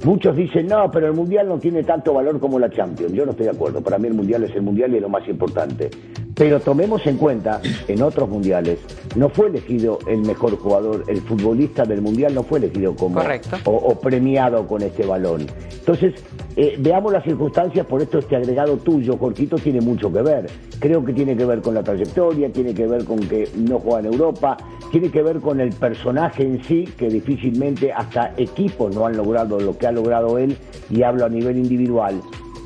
muchos 0.03 0.35
dicen, 0.35 0.67
no, 0.67 0.91
pero 0.91 1.07
el 1.07 1.13
Mundial 1.13 1.47
no 1.47 1.57
tiene 1.57 1.83
tanto 1.83 2.13
valor 2.13 2.37
como 2.41 2.59
la 2.59 2.69
Champions. 2.69 3.13
Yo 3.13 3.23
no 3.23 3.31
estoy 3.31 3.45
de 3.45 3.53
acuerdo. 3.53 3.79
Para 3.79 3.97
mí 3.99 4.09
el 4.09 4.15
Mundial 4.15 4.43
es 4.43 4.53
el 4.53 4.63
Mundial 4.63 4.91
y 4.91 4.97
es 4.97 5.01
lo 5.01 5.07
más 5.07 5.25
importante. 5.29 5.89
Pero 6.35 6.59
tomemos 6.59 7.05
en 7.07 7.17
cuenta, 7.17 7.61
en 7.87 8.01
otros 8.01 8.29
mundiales, 8.29 8.79
no 9.15 9.29
fue 9.29 9.47
elegido 9.47 9.99
el 10.05 10.19
mejor 10.19 10.57
jugador, 10.57 11.05
el 11.07 11.21
futbolista 11.21 11.85
del 11.85 12.01
mundial 12.01 12.35
no 12.35 12.43
fue 12.43 12.59
elegido 12.59 12.93
como 12.93 13.21
o, 13.63 13.99
premiado 13.99 14.67
con 14.67 14.81
este 14.81 15.05
balón. 15.05 15.47
Entonces, 15.71 16.13
eh, 16.57 16.75
veamos 16.77 17.13
las 17.13 17.23
circunstancias, 17.23 17.85
por 17.85 18.01
esto 18.01 18.19
este 18.19 18.35
agregado 18.35 18.75
tuyo, 18.77 19.17
Jorquito, 19.17 19.55
tiene 19.55 19.79
mucho 19.79 20.11
que 20.11 20.21
ver. 20.21 20.47
Creo 20.79 21.05
que 21.05 21.13
tiene 21.13 21.37
que 21.37 21.45
ver 21.45 21.61
con 21.61 21.73
la 21.73 21.83
trayectoria, 21.83 22.51
tiene 22.51 22.73
que 22.73 22.85
ver 22.85 23.05
con 23.05 23.19
que 23.19 23.49
no 23.55 23.79
juega 23.79 23.99
en 23.99 24.05
Europa, 24.07 24.57
tiene 24.91 25.09
que 25.09 25.21
ver 25.23 25.39
con 25.39 25.61
el 25.61 25.69
personaje 25.69 26.43
en 26.43 26.61
sí, 26.65 26.83
que 26.97 27.07
difícilmente 27.07 27.93
hasta 27.93 28.33
equipos 28.35 28.93
no 28.93 29.05
han 29.05 29.15
logrado 29.15 29.59
lo 29.59 29.77
que 29.77 29.87
ha 29.87 29.91
logrado 29.93 30.37
él, 30.37 30.57
y 30.89 31.03
hablo 31.03 31.25
a 31.25 31.29
nivel 31.29 31.57
individual. 31.57 32.21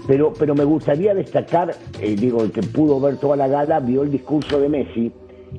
Pero, 0.10 0.34
pero 0.34 0.56
me 0.56 0.64
gustaría 0.64 1.14
destacar, 1.14 1.70
eh, 2.02 2.16
digo, 2.16 2.42
el 2.42 2.52
que 2.52 2.64
pudo 2.64 3.00
ver 3.00 3.18
toda 3.18 3.36
la 3.36 3.48
gala, 3.48 3.80
vio 3.80 4.02
el 4.02 4.10
discurso 4.10 4.60
de 4.60 4.68
Messi, 4.68 5.12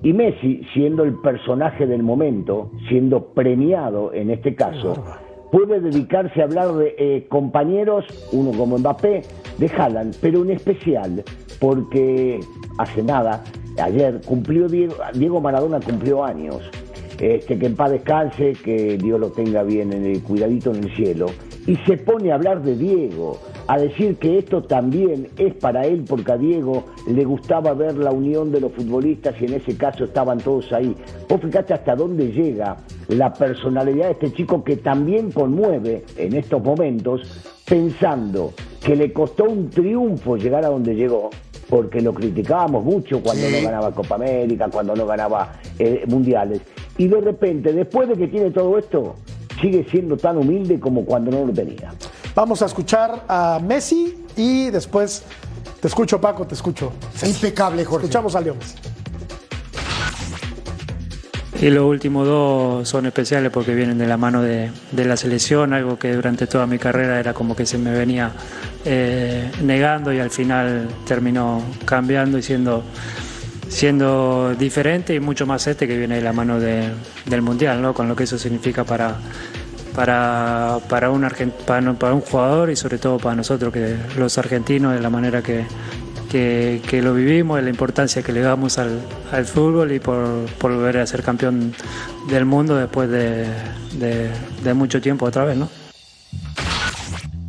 y 0.03 0.13
Messi, 0.13 0.63
siendo 0.75 1.05
el 1.05 1.15
personaje 1.21 1.87
del 1.87 2.03
momento, 2.03 2.73
siendo 2.89 3.27
premiado 3.27 4.13
en 4.13 4.29
este 4.29 4.57
caso, 4.57 5.05
puede 5.53 5.81
dedicarse 5.81 6.41
a 6.41 6.47
hablar 6.47 6.75
de 6.75 6.97
eh, 6.99 7.27
compañeros, 7.29 8.05
uno 8.33 8.51
como 8.51 8.77
Mbappé, 8.77 9.23
de 9.59 9.69
Haaland, 9.69 10.17
pero 10.21 10.43
en 10.43 10.51
especial 10.51 11.23
porque 11.61 12.41
hace 12.79 13.05
nada, 13.05 13.45
ayer 13.81 14.21
cumplió 14.27 14.67
Diego, 14.67 14.97
Diego 15.15 15.41
Maradona 15.41 15.79
cumplió 15.79 16.25
años. 16.25 16.61
Este, 17.21 17.59
que 17.59 17.67
en 17.67 17.77
paz 17.77 17.91
descanse, 17.91 18.55
que 18.65 18.97
Dios 18.97 19.21
lo 19.21 19.31
tenga 19.31 19.63
bien 19.63 19.93
en 19.93 20.07
el 20.07 20.23
cuidadito 20.23 20.75
en 20.75 20.85
el 20.85 20.97
cielo. 20.97 21.27
Y 21.67 21.77
se 21.87 21.99
pone 21.99 22.33
a 22.33 22.37
hablar 22.37 22.63
de 22.63 22.75
Diego, 22.75 23.39
a 23.71 23.79
decir 23.79 24.17
que 24.17 24.39
esto 24.39 24.65
también 24.65 25.29
es 25.39 25.55
para 25.55 25.87
él 25.87 26.05
porque 26.09 26.33
a 26.33 26.37
Diego 26.37 26.87
le 27.07 27.25
gustaba 27.25 27.73
ver 27.73 27.97
la 27.99 28.11
unión 28.11 28.51
de 28.51 28.61
los 28.61 28.73
futbolistas 28.73 29.41
y 29.41 29.45
en 29.45 29.55
ese 29.55 29.77
caso 29.77 30.03
estaban 30.03 30.39
todos 30.39 30.73
ahí. 30.73 30.93
Vos 31.29 31.41
fíjate 31.41 31.75
hasta 31.75 31.95
dónde 31.95 32.33
llega 32.33 32.79
la 33.07 33.33
personalidad 33.33 34.07
de 34.07 34.11
este 34.11 34.33
chico 34.33 34.65
que 34.65 34.79
también 34.79 35.31
conmueve 35.31 36.05
en 36.17 36.35
estos 36.35 36.61
momentos 36.61 37.21
pensando 37.65 38.55
que 38.83 38.97
le 38.97 39.13
costó 39.13 39.45
un 39.45 39.71
triunfo 39.71 40.37
llegar 40.37 40.65
a 40.65 40.69
donde 40.71 40.97
llegó 40.97 41.31
porque 41.69 42.01
lo 42.01 42.13
criticábamos 42.13 42.85
mucho 42.85 43.23
cuando 43.23 43.49
no 43.49 43.63
ganaba 43.63 43.93
Copa 43.93 44.17
América, 44.17 44.69
cuando 44.69 44.97
no 44.97 45.07
ganaba 45.07 45.61
eh, 45.79 46.03
mundiales. 46.09 46.61
Y 46.99 47.07
de 47.07 47.21
repente, 47.21 47.73
después 47.73 48.09
de 48.09 48.17
que 48.17 48.27
tiene 48.27 48.51
todo 48.51 48.77
esto, 48.77 49.15
sigue 49.61 49.87
siendo 49.89 50.17
tan 50.17 50.39
humilde 50.39 50.81
como 50.81 51.05
cuando 51.05 51.31
no 51.31 51.45
lo 51.47 51.53
tenía. 51.53 51.93
Vamos 52.35 52.63
a 52.63 52.67
escuchar 52.67 53.25
a 53.29 53.61
Messi 53.63 54.25
y 54.37 54.71
después 54.71 55.25
te 55.81 55.89
escucho, 55.89 56.21
Paco, 56.21 56.47
te 56.47 56.55
escucho. 56.55 56.93
impecable, 57.23 57.85
Jorge. 57.85 58.07
Escuchamos 58.07 58.35
a 58.37 58.41
Leo 58.41 58.55
Y 61.61 61.71
los 61.71 61.85
últimos 61.85 62.27
dos 62.27 62.89
son 62.89 63.07
especiales 63.07 63.51
porque 63.51 63.75
vienen 63.75 63.99
de 63.99 64.07
la 64.07 64.17
mano 64.17 64.43
de, 64.43 64.71
la 64.93 65.17
selección, 65.17 65.73
algo 65.73 65.99
que 65.99 66.15
durante 66.15 66.47
toda 66.47 66.67
mi 66.67 66.79
carrera 66.79 67.19
era 67.19 67.35
como 67.35 67.57
que 67.57 67.67
se 67.67 67.79
me 67.79 67.91
venía 67.93 68.33
eh, 68.85 69.51
negando 69.63 70.13
y 70.13 70.21
al 70.21 70.31
final 70.31 70.89
terminó 71.07 71.63
cambiando 71.85 72.39
y 72.39 72.43
siendo 72.43 72.85
siendo 73.69 74.55
diferente 74.59 75.15
y 75.15 75.21
mucho 75.21 75.47
más 75.47 75.65
este 75.69 75.87
que 75.87 75.97
viene 75.97 76.17
de 76.17 76.23
la 76.23 76.33
mano 76.33 76.59
del 76.59 77.43
Mundial, 77.43 77.81
¿no? 77.81 77.95
con 77.95 78.09
lo 78.09 78.17
que 78.17 78.25
eso 78.25 78.37
significa 78.37 78.83
para, 78.83 79.17
para, 80.01 80.79
para, 80.89 81.11
un 81.11 81.29
para, 81.67 82.15
un 82.15 82.21
jugador 82.23 82.71
y 82.71 82.77
sobre 82.77 82.97
todo 82.97 83.19
para 83.19 83.37
nosotros, 83.37 83.71
que 83.71 83.99
los 84.17 84.39
argentinos, 84.39 84.95
de 84.95 85.01
la 85.01 85.11
manera 85.11 85.43
que, 85.43 85.67
que, 86.31 87.03
lo 87.03 87.13
vivimos, 87.13 87.59
de 87.59 87.65
la 87.65 87.69
importancia 87.69 88.23
que 88.23 88.33
le 88.33 88.41
damos 88.41 88.79
al, 88.79 88.99
fútbol 89.45 89.93
y 89.93 90.01
por, 90.01 90.47
por, 90.57 90.73
volver 90.73 90.97
a 90.97 91.07
ser 91.07 91.23
campeón 91.23 91.75
del 92.31 92.47
mundo 92.47 92.77
después 92.77 93.11
de, 93.11 93.45
de 93.99 94.73
mucho 94.73 95.03
tiempo 95.03 95.27
otra 95.27 95.45
vez. 95.45 95.59
¿no? 95.59 95.69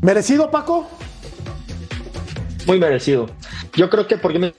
¿Merecido, 0.02 0.52
Paco? 0.52 0.90
Muy 2.68 2.80
merecido. 2.80 3.30
Yo 3.78 3.90
creo 3.90 4.08
que 4.08 4.18
porque 4.18 4.40
me 4.40 4.54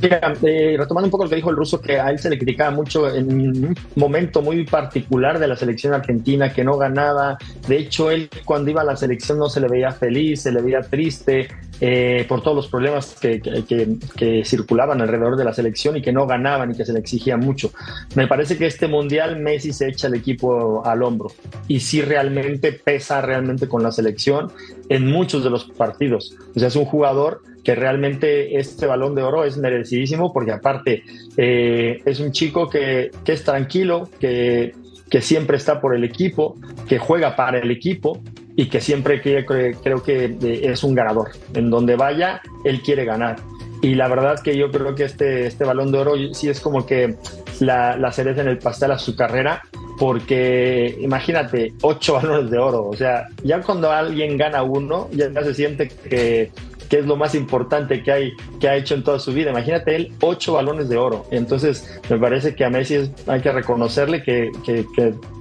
Mira, 0.00 0.32
eh, 0.42 0.76
retomando 0.78 1.06
un 1.06 1.10
poco 1.10 1.24
lo 1.24 1.30
que 1.30 1.36
dijo 1.36 1.50
el 1.50 1.56
ruso, 1.56 1.80
que 1.80 1.98
a 1.98 2.10
él 2.10 2.18
se 2.18 2.30
le 2.30 2.38
criticaba 2.38 2.70
mucho 2.70 3.12
en 3.12 3.32
un 3.32 3.76
momento 3.96 4.42
muy 4.42 4.64
particular 4.64 5.38
de 5.38 5.48
la 5.48 5.56
selección 5.56 5.92
argentina, 5.92 6.52
que 6.52 6.62
no 6.62 6.76
ganaba. 6.76 7.36
De 7.66 7.78
hecho, 7.78 8.10
él 8.10 8.28
cuando 8.44 8.70
iba 8.70 8.82
a 8.82 8.84
la 8.84 8.96
selección 8.96 9.38
no 9.38 9.48
se 9.48 9.60
le 9.60 9.68
veía 9.68 9.90
feliz, 9.90 10.42
se 10.42 10.52
le 10.52 10.62
veía 10.62 10.82
triste 10.82 11.48
eh, 11.80 12.24
por 12.28 12.42
todos 12.42 12.56
los 12.56 12.68
problemas 12.68 13.16
que, 13.20 13.40
que, 13.40 14.44
circulaban 14.44 15.00
alrededor 15.00 15.36
de 15.36 15.44
la 15.44 15.52
selección 15.52 15.96
y 15.96 16.02
que 16.02 16.12
no 16.12 16.26
ganaban 16.26 16.72
y 16.72 16.76
que 16.76 16.84
se 16.84 16.92
le 16.92 16.98
exigía 16.98 17.36
mucho. 17.36 17.70
Me 18.16 18.26
parece 18.26 18.58
que 18.58 18.66
este 18.66 18.88
mundial 18.88 19.38
Messi 19.38 19.72
se 19.72 19.88
echa 19.88 20.08
el 20.08 20.14
equipo 20.14 20.84
al 20.84 21.02
hombro 21.02 21.30
y 21.68 21.80
sí 21.80 22.02
realmente 22.02 22.72
pesa 22.72 23.20
realmente 23.20 23.68
con 23.68 23.82
la 23.82 23.92
selección 23.92 24.50
en 24.88 25.06
muchos 25.06 25.44
de 25.44 25.50
los 25.50 25.64
partidos. 25.66 26.34
O 26.56 26.58
sea, 26.58 26.68
es 26.68 26.76
un 26.76 26.84
jugador 26.84 27.42
que 27.62 27.74
realmente 27.74 28.58
este 28.58 28.86
balón 28.86 29.14
de 29.14 29.22
oro 29.22 29.44
es 29.44 29.56
merecidísimo 29.56 30.32
porque 30.32 30.52
aparte 30.52 31.02
eh, 31.36 32.00
es 32.04 32.18
un 32.18 32.32
chico 32.32 32.68
que, 32.68 33.10
es 33.26 33.44
tranquilo, 33.44 34.08
que, 34.18 34.74
que, 35.10 35.20
siempre 35.20 35.58
está 35.58 35.80
por 35.80 35.94
el 35.94 36.02
equipo, 36.02 36.56
que 36.88 36.98
juega 36.98 37.36
para 37.36 37.58
el 37.58 37.70
equipo 37.70 38.20
y 38.58 38.68
que 38.68 38.80
siempre 38.80 39.22
creo 39.22 40.02
que 40.02 40.24
eh, 40.24 40.60
es 40.64 40.82
un 40.82 40.92
ganador. 40.92 41.30
En 41.54 41.70
donde 41.70 41.94
vaya, 41.94 42.42
él 42.64 42.82
quiere 42.82 43.04
ganar. 43.04 43.36
Y 43.82 43.94
la 43.94 44.08
verdad 44.08 44.40
que 44.40 44.56
yo 44.56 44.72
creo 44.72 44.96
que 44.96 45.04
este, 45.04 45.46
este 45.46 45.62
balón 45.62 45.92
de 45.92 45.98
oro 45.98 46.14
sí 46.34 46.48
es 46.48 46.58
como 46.58 46.84
que 46.84 47.14
la, 47.60 47.96
la 47.96 48.10
cereza 48.10 48.40
en 48.40 48.48
el 48.48 48.58
pastel 48.58 48.90
a 48.90 48.98
su 48.98 49.14
carrera, 49.14 49.62
porque 49.96 50.98
imagínate, 51.00 51.72
ocho 51.82 52.14
balones 52.20 52.50
de 52.50 52.58
oro, 52.58 52.88
o 52.88 52.96
sea, 52.96 53.28
ya 53.44 53.62
cuando 53.62 53.92
alguien 53.92 54.36
gana 54.36 54.64
uno, 54.64 55.08
ya 55.12 55.30
se 55.44 55.54
siente 55.54 55.86
que, 55.86 56.50
que 56.88 56.98
es 56.98 57.06
lo 57.06 57.16
más 57.16 57.34
importante 57.34 58.02
que, 58.02 58.12
hay, 58.12 58.32
que 58.60 58.68
ha 58.68 58.76
hecho 58.76 58.94
en 58.94 59.04
toda 59.04 59.18
su 59.18 59.32
vida. 59.32 59.50
Imagínate 59.50 59.94
él, 59.94 60.12
ocho 60.20 60.54
balones 60.54 60.88
de 60.88 60.96
oro. 60.96 61.26
Entonces, 61.30 62.00
me 62.08 62.18
parece 62.18 62.54
que 62.54 62.64
a 62.64 62.70
Messi 62.70 63.10
hay 63.26 63.40
que 63.40 63.52
reconocerle 63.52 64.22
que, 64.22 64.50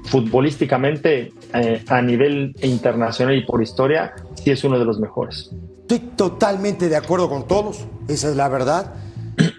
futbolísticamente, 0.05 1.31
eh, 1.53 1.83
a 1.87 2.01
nivel 2.01 2.55
internacional 2.61 3.35
y 3.35 3.45
por 3.45 3.61
historia, 3.61 4.13
sí 4.43 4.51
es 4.51 4.63
uno 4.63 4.77
de 4.79 4.85
los 4.85 4.99
mejores. 4.99 5.51
Estoy 5.81 5.99
totalmente 6.15 6.89
de 6.89 6.95
acuerdo 6.97 7.29
con 7.29 7.47
todos, 7.47 7.85
esa 8.07 8.29
es 8.29 8.35
la 8.35 8.49
verdad. 8.49 8.93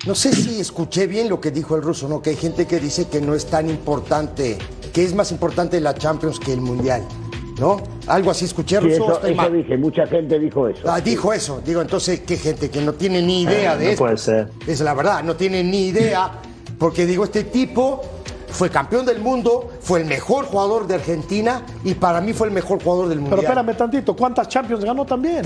No 0.07 0.15
sé 0.15 0.33
si 0.35 0.61
escuché 0.61 1.07
bien 1.07 1.29
lo 1.29 1.41
que 1.41 1.51
dijo 1.51 1.77
el 1.77 1.83
ruso, 1.83 2.09
¿no? 2.09 2.21
Que 2.21 2.31
hay 2.31 2.37
gente 2.37 2.67
que 2.67 2.81
dice 2.81 3.07
que 3.09 3.21
no 3.21 3.35
es 3.35 3.47
tan 3.47 3.71
importante, 3.71 4.59
que 4.93 5.05
es 5.05 5.15
más 5.15 5.31
importante 5.33 5.81
la 5.81 5.95
Champions 5.95 6.41
que 6.41 6.53
el 6.53 6.61
Mundial, 6.61 7.03
¿no? 7.61 7.81
Algo 8.09 8.31
así 8.33 8.45
escuché, 8.45 8.81
Sí, 8.81 8.89
ruso. 8.89 8.95
eso, 9.05 9.13
estoy 9.15 9.33
eso 9.33 9.37
mal. 9.43 9.53
dije, 9.53 9.77
mucha 9.79 10.07
gente 10.07 10.39
dijo 10.39 10.69
eso. 10.69 10.83
Ah, 10.91 11.01
dijo 11.01 11.33
eso. 11.33 11.63
Digo, 11.65 11.81
entonces, 11.81 12.21
¿qué 12.21 12.37
gente 12.37 12.71
que 12.71 12.81
no 12.83 12.95
tiene 12.95 13.23
ni 13.23 13.43
idea 13.43 13.75
Eh, 13.75 13.79
de 13.79 13.85
no 13.85 13.91
esto? 13.93 14.05
puede 14.05 14.17
ser. 14.17 14.49
Es 14.67 14.81
la 14.81 14.95
verdad, 14.95 15.23
no 15.23 15.37
tiene 15.37 15.63
ni 15.63 15.87
idea. 15.89 16.33
Porque 16.79 17.07
digo, 17.07 17.25
este 17.25 17.45
tipo 17.45 18.01
fue 18.51 18.71
campeón 18.71 19.05
del 19.07 19.21
mundo, 19.21 19.71
fue 19.81 20.01
el 20.01 20.07
mejor 20.07 20.47
jugador 20.47 20.87
de 20.87 20.97
Argentina 20.97 21.63
y 21.85 21.95
para 21.95 22.21
mí 22.21 22.33
fue 22.33 22.49
el 22.49 22.53
mejor 22.53 22.83
jugador 22.83 23.09
del 23.09 23.19
Pero 23.19 23.31
mundial. 23.37 23.53
espérame 23.53 23.77
tantito, 23.77 24.17
¿cuántas 24.17 24.49
Champions 24.49 24.85
ganó 24.85 25.05
también? 25.05 25.43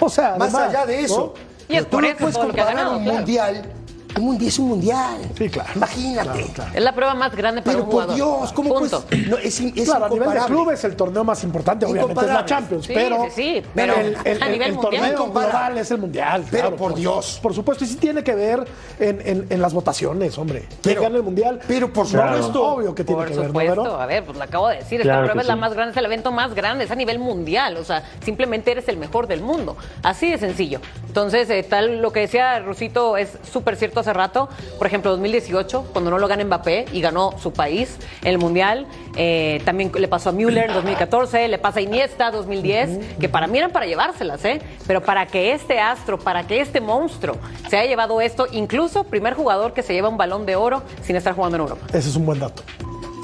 O 0.00 0.08
sea, 0.08 0.36
más 0.36 0.54
además, 0.54 0.74
allá 0.74 0.86
de 0.86 1.00
eso, 1.00 1.34
¿no? 1.34 1.74
Y 1.74 1.76
es 1.76 1.88
tú 1.90 2.00
no 2.00 2.08
puedes 2.18 2.36
comparar 2.38 2.74
ganado, 2.74 2.96
un 2.96 3.02
claro. 3.02 3.18
mundial. 3.18 3.72
Un 4.18 4.24
mundial 4.24 4.48
es 4.48 4.58
un 4.58 4.68
mundial. 4.68 5.18
Sí, 5.36 5.48
claro. 5.48 5.70
Imagínate. 5.74 6.28
Claro, 6.30 6.46
claro. 6.54 6.70
Es 6.74 6.82
la 6.82 6.92
prueba 6.94 7.14
más 7.14 7.34
grande 7.34 7.62
para 7.62 7.72
Pero 7.72 7.84
un 7.84 7.90
por 7.90 8.02
jugador. 8.04 8.14
Dios, 8.16 8.52
¿cómo 8.52 8.74
Punto. 8.74 9.00
puedes? 9.02 9.28
No, 9.28 9.36
es, 9.38 9.60
in- 9.60 9.72
es 9.76 9.84
Claro, 9.88 10.04
a 10.04 10.08
nivel 10.08 10.28
de 10.28 10.34
incomparable. 10.34 10.54
clubes 10.56 10.84
el 10.84 10.96
torneo 10.96 11.24
más 11.24 11.44
importante 11.44 11.86
obviamente 11.86 12.20
es 12.20 12.26
la. 12.32 12.44
Champions, 12.46 12.86
Sí, 12.86 12.92
pero, 12.94 13.24
sí, 13.24 13.30
sí, 13.34 13.62
pero 13.74 13.94
el, 13.94 14.16
el- 14.24 14.42
a 14.42 14.46
el- 14.46 14.52
nivel 14.52 14.68
el 14.70 14.74
mundial. 14.74 15.02
torneo 15.14 15.32
global 15.32 15.78
es 15.78 15.90
el 15.90 15.98
mundial. 15.98 16.44
Pero 16.50 16.62
claro, 16.62 16.76
por 16.76 16.94
Dios. 16.94 17.38
Por 17.42 17.54
supuesto, 17.54 17.84
y 17.84 17.88
sí 17.88 17.96
tiene 17.96 18.22
que 18.24 18.34
ver 18.34 18.64
en, 18.98 19.20
en- 19.24 19.46
en 19.50 19.62
las 19.62 19.72
votaciones, 19.74 20.36
hombre. 20.38 20.60
¿Quién 20.60 20.78
Pero- 20.82 21.02
gana 21.02 21.16
el 21.16 21.22
mundial? 21.22 21.60
pero 21.68 21.92
por 21.92 22.06
supuesto. 22.06 22.64
obvio 22.64 22.94
que 22.94 23.04
tiene 23.04 23.20
Por 23.22 23.30
que 23.30 23.38
ver, 23.58 23.76
¿no, 23.76 23.84
a 24.00 24.06
ver, 24.06 24.24
pues 24.24 24.36
lo 24.36 24.44
acabo 24.44 24.68
de 24.68 24.76
decir, 24.76 25.00
Claro 25.02 25.20
esta 25.20 25.32
prueba 25.32 25.42
es 25.42 25.48
la 25.48 25.56
más 25.56 25.74
grande, 25.74 25.92
es 25.92 25.96
el 25.96 26.04
evento 26.06 26.32
más 26.32 26.54
grande, 26.54 26.84
es 26.84 26.90
a 26.90 26.94
nivel 26.94 27.18
mundial, 27.18 27.76
o 27.76 27.84
sea, 27.84 28.02
simplemente 28.24 28.70
eres 28.72 28.88
el 28.88 28.96
mejor 28.96 29.26
del 29.26 29.42
mundo, 29.42 29.76
así 30.02 30.30
de 30.30 30.38
sencillo. 30.38 30.80
Entonces, 31.06 31.48
eh, 31.50 31.62
tal 31.68 32.00
lo 32.00 32.12
que 32.12 32.20
decía 32.20 32.58
Rusito 32.60 33.16
es 33.16 33.30
súper 33.50 33.76
cierto 33.76 34.00
hace 34.08 34.14
rato, 34.14 34.48
por 34.78 34.86
ejemplo, 34.86 35.10
2018, 35.10 35.88
cuando 35.92 36.10
no 36.10 36.18
lo 36.18 36.28
gana 36.28 36.44
Mbappé 36.44 36.86
y 36.92 37.00
ganó 37.00 37.34
su 37.38 37.52
país 37.52 37.98
en 38.22 38.28
el 38.28 38.38
mundial, 38.38 38.86
eh, 39.16 39.60
también 39.64 39.92
le 39.94 40.08
pasó 40.08 40.30
a 40.30 40.32
Müller 40.32 40.68
en 40.68 40.74
2014, 40.74 41.48
le 41.48 41.58
pasa 41.58 41.80
a 41.80 41.82
Iniesta 41.82 42.30
2010, 42.30 43.18
que 43.20 43.28
para 43.28 43.46
mí 43.46 43.58
eran 43.58 43.70
para 43.70 43.86
llevárselas, 43.86 44.44
¿eh? 44.44 44.60
Pero 44.86 45.02
para 45.02 45.26
que 45.26 45.52
este 45.52 45.78
astro, 45.78 46.18
para 46.18 46.46
que 46.46 46.60
este 46.60 46.80
monstruo 46.80 47.36
se 47.68 47.76
haya 47.76 47.88
llevado 47.88 48.20
esto, 48.20 48.46
incluso 48.50 49.04
primer 49.04 49.34
jugador 49.34 49.74
que 49.74 49.82
se 49.82 49.92
lleva 49.92 50.08
un 50.08 50.16
balón 50.16 50.46
de 50.46 50.56
oro 50.56 50.82
sin 51.02 51.16
estar 51.16 51.34
jugando 51.34 51.56
en 51.56 51.62
Europa. 51.62 51.86
Ese 51.88 52.08
es 52.08 52.16
un 52.16 52.24
buen 52.24 52.38
dato. 52.38 52.62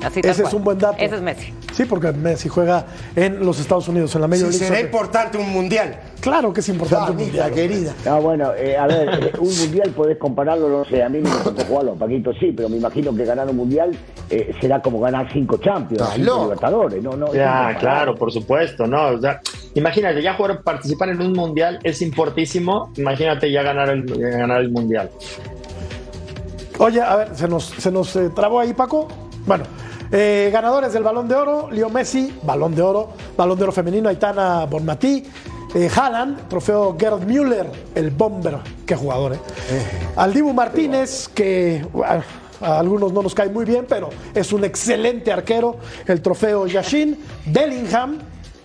Así 0.05 0.20
Ese 0.22 0.42
es 0.42 0.52
un 0.52 0.62
buen 0.64 0.78
dato. 0.78 0.96
Ese 0.98 1.14
es 1.16 1.22
Messi. 1.22 1.52
Sí, 1.72 1.84
porque 1.86 2.12
Messi 2.12 2.48
juega 2.48 2.86
en 3.16 3.44
los 3.44 3.59
Estados 3.59 3.88
Unidos, 3.88 4.14
en 4.14 4.20
la 4.20 4.28
Major 4.28 4.52
Si 4.52 4.59
League 4.59 4.64
será 4.66 4.76
Soccer. 4.76 4.84
importante 4.86 5.38
un 5.38 5.50
mundial. 5.52 5.98
Claro 6.20 6.52
que 6.52 6.61
es 6.61 6.68
importante 6.68 7.12
un 7.12 7.18
mundial. 7.18 7.52
querida. 7.52 7.92
No, 8.05 8.20
bueno, 8.22 8.52
eh, 8.55 8.76
a 8.76 8.86
ver, 8.86 9.09
eh, 9.09 9.32
un 9.38 9.59
mundial 9.59 9.90
podés 9.90 10.18
compararlo, 10.18 10.68
no 10.68 10.84
sé, 10.84 11.02
a 11.02 11.09
mí 11.09 11.18
me 11.20 11.30
tocó 11.42 11.64
jugarlo, 11.64 11.94
Paquito 11.94 12.32
sí, 12.34 12.52
pero 12.57 12.68
me 12.68 12.76
imagino 12.76 13.14
que 13.14 13.24
ganar 13.24 13.48
un 13.48 13.57
mundial 13.57 13.96
eh, 14.30 14.55
será 14.61 14.80
como 14.80 15.00
ganar 15.00 15.28
cinco 15.32 15.59
Champions, 15.59 16.09
cinco 16.14 16.26
loco. 16.26 16.42
Libertadores, 16.44 17.02
no, 17.02 17.32
Ya, 17.34 17.76
claro, 17.78 18.14
por 18.14 18.32
supuesto, 18.32 18.86
¿no? 18.86 19.09
O 19.09 19.20
sea, 19.20 19.40
imagínate, 19.74 20.22
ya 20.22 20.34
jugar, 20.34 20.62
participar 20.62 21.11
en 21.11 21.20
un 21.20 21.32
mundial 21.32 21.78
es 21.82 22.00
importantísimo. 22.02 22.92
Imagínate 22.96 23.50
ya 23.50 23.62
ganar 23.62 23.90
el, 23.90 24.05
ganar 24.05 24.61
el 24.61 24.70
mundial. 24.70 25.11
Oye, 26.78 27.00
a 27.00 27.16
ver, 27.16 27.28
se 27.34 27.46
nos, 27.48 27.64
se 27.64 27.90
nos 27.92 28.14
eh, 28.16 28.30
trabó 28.34 28.61
ahí, 28.61 28.72
Paco. 28.72 29.09
Bueno, 29.46 29.64
eh, 30.11 30.50
ganadores 30.52 30.92
del 30.92 31.02
Balón 31.02 31.28
de 31.28 31.34
Oro, 31.34 31.70
Leo 31.70 31.88
Messi, 31.90 32.38
Balón 32.42 32.74
de 32.74 32.82
Oro, 32.82 33.11
Balón 33.36 33.59
de 33.59 33.64
Oro 33.64 33.72
femenino, 33.72 34.09
Aitana 34.09 34.66
Bonmatí, 34.66 35.24
eh, 35.74 35.90
Haaland, 35.94 36.48
trofeo 36.48 36.96
Gerd 36.98 37.22
Müller, 37.24 37.70
el 37.94 38.11
bomber, 38.11 38.59
qué 38.86 38.94
jugador, 38.94 39.34
¿eh? 39.34 39.38
Al 40.16 40.32
Dibu 40.32 40.52
Martínez, 40.52 41.28
que 41.28 41.84
bueno, 41.92 42.22
a 42.61 42.78
algunos 42.78 43.12
no 43.12 43.22
nos 43.22 43.34
cae 43.34 43.48
muy 43.48 43.64
bien, 43.64 43.86
pero 43.88 44.11
es 44.34 44.52
un 44.52 44.64
excelente 44.64 45.32
arquero, 45.32 45.76
el 46.07 46.22
trofeo 46.22 46.66
Yashin, 46.66 47.18
Bellingham, 47.46 48.18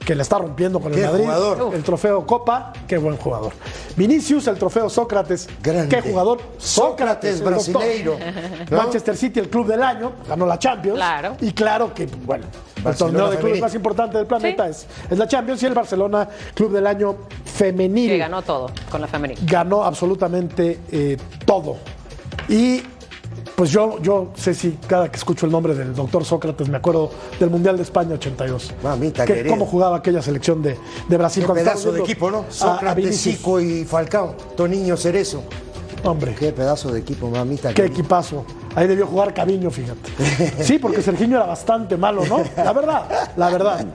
que 0.10 0.16
le 0.16 0.24
está 0.24 0.39
rompiendo 0.39 0.80
con 0.80 0.91
el 0.91 0.99
Qué 0.99 1.05
Madrid, 1.05 1.22
jugador. 1.22 1.76
el 1.76 1.84
trofeo 1.84 2.26
Copa, 2.26 2.74
qué 2.88 2.97
buen 2.97 3.16
jugador. 3.18 3.53
Vinicius, 3.95 4.47
el 4.47 4.57
trofeo 4.57 4.89
Sócrates, 4.89 5.47
Grande. 5.62 5.95
qué 5.95 6.01
jugador. 6.01 6.39
Sócrates, 6.57 7.43
brasileiro, 7.43 8.18
¿no? 8.72 8.78
Manchester 8.78 9.16
City, 9.16 9.39
el 9.39 9.49
club 9.51 9.68
del 9.68 9.84
año, 9.84 10.14
ganó 10.28 10.47
la 10.47 10.57
Champions. 10.57 10.95
Claro. 10.97 11.38
Y 11.41 11.51
claro 11.51 11.93
que, 11.93 12.07
bueno, 12.26 12.45
el 12.84 12.95
torneo 12.95 13.26
de 13.30 13.36
clubes 13.38 13.41
femenil. 13.41 13.62
más 13.62 13.76
importante 13.76 14.18
del 14.18 14.26
planeta 14.26 14.64
Sí. 14.66 14.72
es, 14.72 15.12
es 15.12 15.18
la 15.20 15.28
Champions 15.28 15.62
y 15.62 15.66
el 15.68 15.76
Barcelona, 15.76 16.28
club 16.55 16.72
del 16.72 16.88
año 16.88 17.16
femenil. 17.45 18.10
Que 18.10 18.18
ganó 18.18 18.41
todo 18.41 18.72
con 18.89 19.01
la 19.01 19.07
femenina. 19.07 19.39
Ganó 19.45 19.84
absolutamente 19.84 20.80
eh, 20.91 21.18
todo. 21.45 21.78
Y 22.47 22.82
pues 23.60 23.72
yo, 23.72 24.01
yo 24.01 24.30
sé 24.36 24.53
si 24.53 24.78
cada 24.88 25.12
que 25.12 25.18
escucho 25.18 25.45
el 25.45 25.51
nombre 25.51 25.76
del 25.76 25.93
doctor 25.93 26.24
Sócrates 26.24 26.70
me 26.70 26.78
acuerdo 26.78 27.12
del 27.41 27.49
Mundial 27.49 27.76
de 27.76 27.84
España 27.84 28.14
82. 28.14 28.72
Mamita 28.82 29.26
Que- 29.26 29.34
querida. 29.34 29.51
cómo 29.53 29.66
jugaba 29.66 29.97
aquella 29.97 30.22
selección 30.22 30.62
de, 30.62 30.78
de 31.10 31.18
Brasil. 31.18 31.43
Qué 31.45 31.51
pedazo 31.51 31.91
de 31.91 31.99
equipo, 31.99 32.32
¿no? 32.32 32.38
a- 32.38 32.47
a 32.47 32.51
Sócrates. 32.51 33.20
Zico 33.22 33.60
y 33.60 33.84
Falcao. 33.84 34.34
Toniño 34.55 34.95
Cerezo. 34.95 35.43
Hombre. 36.04 36.36
Qué 36.36 36.52
pedazo 36.52 36.91
de 36.91 37.00
equipo, 37.00 37.30
mamita. 37.30 37.74
Qué 37.74 37.86
equipazo. 37.86 38.45
Ahí 38.76 38.88
debió 38.88 39.08
jugar 39.08 39.34
Caviño, 39.34 39.70
fíjate. 39.72 40.64
Sí, 40.64 40.78
porque 40.80 41.02
Serginho 41.02 41.38
era 41.38 41.45
bastante 41.47 41.97
malo, 41.97 42.24
¿no? 42.26 42.43
La 42.56 42.72
verdad, 42.72 43.30
la 43.36 43.50
verdad. 43.50 43.86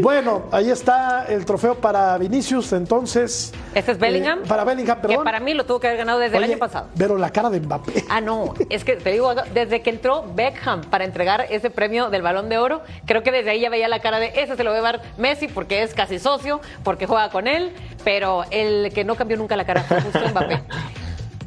Bueno, 0.00 0.44
ahí 0.52 0.70
está 0.70 1.24
el 1.28 1.44
trofeo 1.44 1.74
para 1.76 2.16
Vinicius, 2.18 2.72
entonces. 2.72 3.52
¿Este 3.74 3.92
es 3.92 3.98
Bellingham? 3.98 4.40
Eh, 4.40 4.46
para 4.46 4.64
Bellingham, 4.64 5.00
Que 5.00 5.08
perdón. 5.08 5.24
para 5.24 5.40
mí 5.40 5.54
lo 5.54 5.64
tuvo 5.64 5.80
que 5.80 5.86
haber 5.88 5.98
ganado 5.98 6.18
desde 6.18 6.36
el 6.36 6.44
año 6.44 6.58
pasado. 6.58 6.88
Pero 6.96 7.16
la 7.16 7.30
cara 7.30 7.50
de 7.50 7.60
Mbappé. 7.60 8.04
Ah, 8.08 8.20
no, 8.20 8.54
es 8.68 8.84
que 8.84 8.96
te 8.96 9.10
digo, 9.10 9.34
desde 9.54 9.82
que 9.82 9.90
entró 9.90 10.24
Beckham 10.34 10.82
para 10.82 11.04
entregar 11.04 11.46
ese 11.50 11.70
premio 11.70 12.10
del 12.10 12.22
Balón 12.22 12.48
de 12.48 12.58
Oro, 12.58 12.82
creo 13.06 13.22
que 13.22 13.32
desde 13.32 13.50
ahí 13.50 13.60
ya 13.60 13.70
veía 13.70 13.88
la 13.88 14.00
cara 14.00 14.18
de 14.20 14.32
ese 14.36 14.56
se 14.56 14.62
lo 14.64 14.70
va 14.70 14.76
a 14.76 14.78
llevar 14.78 15.02
Messi 15.18 15.48
porque 15.48 15.82
es 15.82 15.94
casi 15.94 16.18
socio, 16.18 16.60
porque 16.84 17.06
juega 17.06 17.30
con 17.30 17.46
él, 17.48 17.72
pero 18.04 18.44
el 18.50 18.92
que 18.92 19.04
no 19.04 19.14
cambió 19.16 19.36
nunca 19.36 19.56
la 19.56 19.64
cara 19.64 19.82
fue 19.82 20.00
justo 20.02 20.20
Mbappé. 20.30 20.62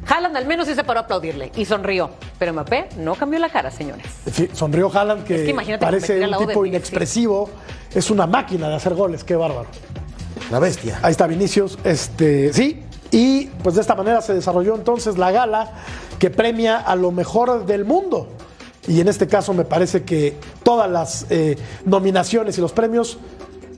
Haaland 0.06 0.36
al 0.36 0.46
menos 0.46 0.66
sí 0.66 0.74
se 0.74 0.84
paró 0.84 1.00
a 1.00 1.02
aplaudirle 1.04 1.52
y 1.56 1.64
sonrió, 1.64 2.10
pero 2.38 2.52
Mbappé 2.52 2.88
no 2.98 3.14
cambió 3.14 3.38
la 3.38 3.48
cara, 3.48 3.70
señores. 3.70 4.06
Sí, 4.32 4.48
sonrió 4.52 4.90
Haaland, 4.92 5.24
que, 5.24 5.50
Es 5.50 5.64
que 5.66 5.78
parece 5.78 6.26
un 6.26 6.46
tipo 6.46 6.66
inexpresivo. 6.66 7.50
Es 7.94 8.10
una 8.10 8.26
máquina 8.26 8.68
de 8.68 8.76
hacer 8.76 8.94
goles, 8.94 9.24
qué 9.24 9.36
bárbaro. 9.36 9.66
La 10.50 10.58
bestia. 10.58 10.98
Ahí 11.02 11.12
está 11.12 11.26
Vinicius, 11.26 11.78
este, 11.84 12.52
sí. 12.52 12.84
Y 13.10 13.46
pues 13.62 13.74
de 13.74 13.80
esta 13.80 13.94
manera 13.94 14.20
se 14.22 14.34
desarrolló 14.34 14.76
entonces 14.76 15.18
la 15.18 15.32
gala 15.32 15.72
que 16.18 16.30
premia 16.30 16.78
a 16.78 16.94
lo 16.96 17.10
mejor 17.10 17.66
del 17.66 17.84
mundo. 17.84 18.28
Y 18.86 19.00
en 19.00 19.08
este 19.08 19.26
caso 19.26 19.52
me 19.52 19.64
parece 19.64 20.04
que 20.04 20.36
todas 20.62 20.90
las 20.90 21.26
eh, 21.30 21.56
nominaciones 21.84 22.56
y 22.58 22.60
los 22.60 22.72
premios 22.72 23.18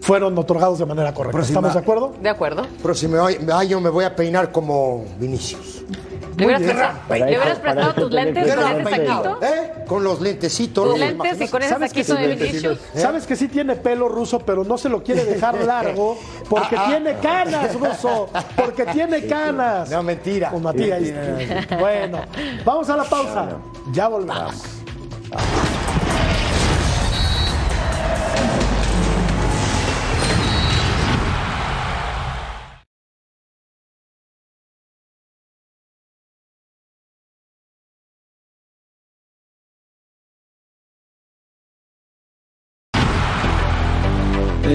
fueron 0.01 0.37
otorgados 0.37 0.79
de 0.79 0.87
manera 0.87 1.15
correcta. 1.15 1.39
Próxima. 1.39 1.59
¿Estamos 1.61 1.75
de 1.75 1.81
acuerdo? 1.81 2.15
¿De 2.21 2.29
acuerdo? 2.29 2.67
Próximo 2.83 3.17
año 3.25 3.81
me 3.81 3.91
voy 3.91 4.05
a 4.05 4.15
peinar 4.15 4.53
como 4.53 5.05
Vinicius. 5.19 5.85
¿Le 6.43 6.47
hubieras, 6.47 6.63
bien. 6.63 6.77
prestado- 6.77 7.15
¿le 7.19 7.25
hubieras 7.25 7.59
para 7.59 7.73
prestado 7.75 7.95
tus 7.95 8.13
lentes 8.13 8.55
con 8.55 8.81
ese 8.81 8.91
saquito? 8.91 9.39
¿Eh? 9.43 9.73
Con 9.87 10.05
los 10.05 10.21
lentecitos. 10.21 10.89
Tus 10.91 10.99
lentes 10.99 11.41
y 11.41 11.49
con 11.49 11.63
ese 11.63 11.71
¿Sabes 11.71 11.93
que 11.93 12.05
saquito 12.05 12.27
de 12.29 12.37
sí? 12.37 12.43
Vinicius. 12.45 12.79
¿Sabes 12.95 13.27
que 13.27 13.37
sí 13.37 13.49
tiene 13.49 13.77
pelo 13.77 14.09
ruso, 14.09 14.39
pero 14.41 14.65
no 14.65 14.79
se 14.79 14.89
lo 14.89 15.03
quiere 15.03 15.25
dejar 15.25 15.55
largo 15.65 16.19
porque 16.49 16.77
Ah, 16.77 16.85
ah. 16.87 16.91
tiene 16.91 17.15
canas, 17.19 17.75
ruso? 17.75 18.29
Porque 18.57 18.87
tiene 18.87 19.27
canas. 19.27 19.91
No, 19.91 20.03
mentira. 20.03 20.51
Con 20.51 20.63
Matías. 20.63 21.01
Bueno, 21.79 22.21
vamos 22.65 22.89
a 22.91 22.97
la 22.97 23.05
pausa. 23.05 23.49
Ya 23.93 24.09
volvemos. 24.09 24.55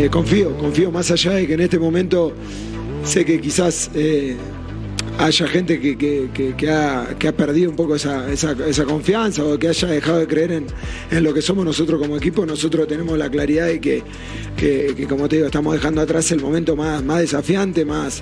Confío, 0.10 0.56
confío 0.58 0.92
más 0.92 1.12
allá 1.12 1.34
de 1.34 1.48
que 1.48 1.54
en 1.54 1.62
este 1.62 1.80
momento 1.80 2.34
sé 3.04 3.26
que 3.26 3.40
quizás 3.40 3.90
eh, 3.96 4.36
haya 5.20 5.48
gente 5.48 5.80
que, 5.80 5.98
que- 5.98 6.30
que- 6.34 6.56
que 6.56 6.70
ha, 6.70 7.08
perdido 7.36 7.70
un 7.70 7.76
poco 7.76 7.96
esa, 7.96 8.32
esa- 8.32 8.56
esa 8.68 8.86
confianza 8.86 9.44
o 9.44 9.58
que 9.58 9.68
haya 9.70 9.88
dejado 9.88 10.20
de 10.20 10.28
creer 10.28 10.52
en, 10.52 10.66
en 11.12 11.24
lo 11.24 11.34
que 11.34 11.42
somos 11.42 11.66
nosotros 11.66 12.00
como 12.00 12.18
equipo. 12.18 12.46
Nosotros 12.46 12.88
tenemos 12.88 13.18
la 13.18 13.30
claridad 13.30 13.66
de 13.68 13.80
que, 13.80 14.04
como 15.10 15.28
te 15.28 15.38
digo, 15.38 15.48
estamos 15.48 15.74
dejando 15.74 16.02
atrás 16.02 16.32
el 16.32 16.42
momento 16.42 16.76
más, 16.76 17.04
más 17.04 17.20
desafiante, 17.20 17.84
más, 17.86 18.22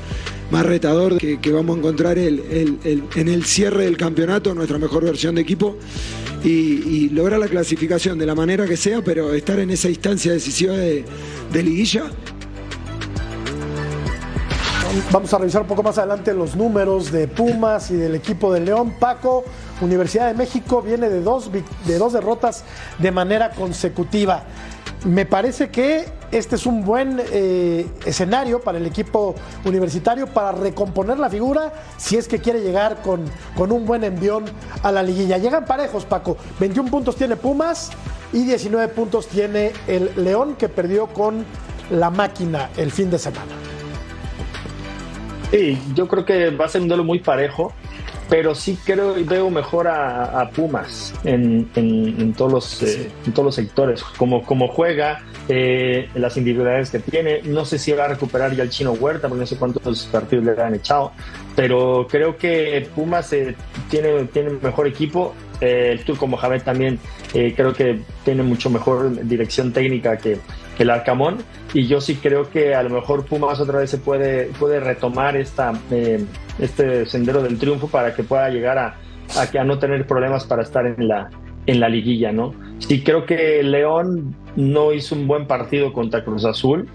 más 0.52 0.66
retador 0.66 1.18
que, 1.18 1.38
vamos 1.52 1.76
a 1.76 1.80
encontrar 1.80 2.18
el- 2.18 2.42
el- 2.84 3.04
en 3.16 3.28
el 3.30 3.44
cierre 3.46 3.84
del 3.86 3.98
campeonato, 3.98 4.54
nuestra 4.54 4.78
mejor 4.78 5.04
versión 5.04 5.36
de 5.36 5.42
equipo. 5.42 5.78
Y, 6.44 6.50
y 6.50 7.10
lograr 7.10 7.40
la 7.40 7.48
clasificación 7.48 8.20
de 8.20 8.26
la 8.28 8.36
manera 8.36 8.68
que 8.68 8.78
sea, 8.78 9.02
pero 9.04 9.34
estar 9.34 9.60
en 9.60 9.72
esa 9.72 9.90
instancia 9.90 10.32
decisiva 10.32 10.78
de, 10.78 11.04
de 11.52 11.64
liguilla 11.64 12.04
Vamos 15.12 15.34
a 15.34 15.38
revisar 15.38 15.62
un 15.62 15.68
poco 15.68 15.84
más 15.84 15.98
adelante 15.98 16.34
los 16.34 16.56
números 16.56 17.12
de 17.12 17.28
Pumas 17.28 17.92
y 17.92 17.96
del 17.96 18.16
equipo 18.16 18.54
de 18.54 18.62
León. 18.62 18.94
Paco, 18.98 19.44
Universidad 19.82 20.28
de 20.28 20.34
México 20.34 20.82
viene 20.82 21.10
de 21.10 21.22
dos, 21.22 21.52
de 21.52 21.98
dos 21.98 22.14
derrotas 22.14 22.64
de 23.00 23.12
manera 23.12 23.50
consecutiva. 23.50 24.44
Me 25.04 25.26
parece 25.26 25.70
que 25.70 26.06
este 26.32 26.56
es 26.56 26.66
un 26.66 26.86
buen 26.86 27.22
eh, 27.32 27.88
escenario 28.06 28.62
para 28.62 28.78
el 28.78 28.86
equipo 28.86 29.36
universitario 29.66 30.28
para 30.28 30.54
recomponer 30.54 31.20
la 31.20 31.30
figura 31.30 31.74
si 31.98 32.16
es 32.16 32.28
que 32.28 32.40
quiere 32.40 32.62
llegar 32.62 33.02
con, 33.02 33.26
con 33.58 33.72
un 33.74 33.86
buen 33.86 34.04
envión 34.06 34.46
a 34.82 34.92
la 34.94 35.04
liguilla. 35.04 35.38
Llegan 35.38 35.66
parejos, 35.66 36.06
Paco. 36.06 36.38
21 36.60 36.90
puntos 36.90 37.18
tiene 37.18 37.36
Pumas 37.36 37.92
y 38.32 38.46
19 38.46 38.88
puntos 38.94 39.28
tiene 39.28 39.74
el 39.88 40.12
León 40.16 40.56
que 40.56 40.70
perdió 40.70 41.08
con 41.08 41.46
la 41.90 42.10
máquina 42.10 42.70
el 42.78 42.92
fin 42.92 43.10
de 43.10 43.20
semana. 43.20 43.75
Sí, 45.52 45.78
yo 45.94 46.08
creo 46.08 46.26
que 46.26 46.50
va 46.50 46.66
a 46.66 46.70
ser 46.70 46.82
un 46.82 46.88
duelo 46.88 47.04
muy 47.04 47.20
parejo, 47.20 47.74
pero 48.30 48.56
sí 48.56 48.78
creo 48.84 49.18
y 49.18 49.24
veo 49.24 49.50
mejor 49.50 49.88
a, 49.88 50.50
Pumas 50.56 51.14
en, 51.24 52.34
todos 52.36 52.52
los, 52.52 52.84
eh, 52.84 53.10
en 53.26 53.34
todos 53.34 53.46
los 53.46 53.56
sectores, 53.56 54.04
como, 54.04 54.44
como 54.44 54.68
juega, 54.68 55.24
eh, 55.48 56.10
las 56.16 56.38
individualidades 56.38 56.90
que 56.90 57.00
tiene. 57.00 57.42
No 57.44 57.66
sé 57.66 57.78
si 57.78 57.92
va 57.92 58.06
a 58.06 58.08
recuperar 58.08 58.56
ya 58.56 58.64
el 58.64 58.70
chino 58.70 58.94
Huerta, 58.94 59.28
porque 59.28 59.42
no 59.42 59.48
sé 59.48 59.58
cuántos 59.58 60.06
partidos 60.08 60.46
le 60.46 60.62
han 60.62 60.76
echado, 60.76 61.12
pero 61.56 62.08
creo 62.10 62.38
que 62.38 62.88
Pumas 62.96 63.32
eh, 63.34 63.56
tiene, 63.90 64.26
tiene 64.26 64.52
mejor 64.62 64.88
equipo. 64.88 65.36
el 65.62 66.04
Turco 66.04 66.28
Mohamed 66.28 66.64
también 66.64 67.00
creo 67.32 67.74
que 67.74 68.00
tiene 68.24 68.44
mucho 68.44 68.70
mejor 68.70 69.26
dirección 69.26 69.74
técnica 69.74 70.18
que, 70.18 70.40
el 70.84 70.90
Arcamón 70.90 71.38
y 71.74 71.88
yo 71.88 72.02
sí 72.02 72.16
creo 72.16 72.50
que 72.50 72.76
a 72.76 72.84
lo 72.84 72.90
mejor 72.90 73.26
Pumas 73.26 73.60
otra 73.60 73.80
vez 73.80 73.90
se 73.90 73.98
puede, 73.98 74.46
puede 74.60 74.80
retomar 74.80 75.36
esta, 75.36 75.74
eh, 75.92 76.24
este 76.60 77.06
sendero 77.06 77.42
del 77.42 77.58
triunfo 77.58 77.88
para 77.88 78.14
que 78.14 78.24
pueda 78.24 78.50
llegar 78.50 78.78
a, 78.78 78.96
a, 79.36 79.60
a, 79.60 79.64
no 79.64 79.80
tener 79.80 80.06
problemas 80.08 80.46
para 80.46 80.64
estar 80.64 80.86
en 80.86 81.08
la, 81.08 81.30
en 81.66 81.80
la 81.80 81.90
liguilla, 81.90 82.32
¿no? 82.32 82.54
Sí 82.80 83.04
creo 83.04 83.26
que 83.26 83.64
León 83.64 84.36
no 84.56 84.94
hizo 84.94 85.16
un 85.16 85.28
buen 85.28 85.48
partido 85.48 85.94
contra 85.94 86.24
Cruz 86.24 86.46
Azul 86.46 86.88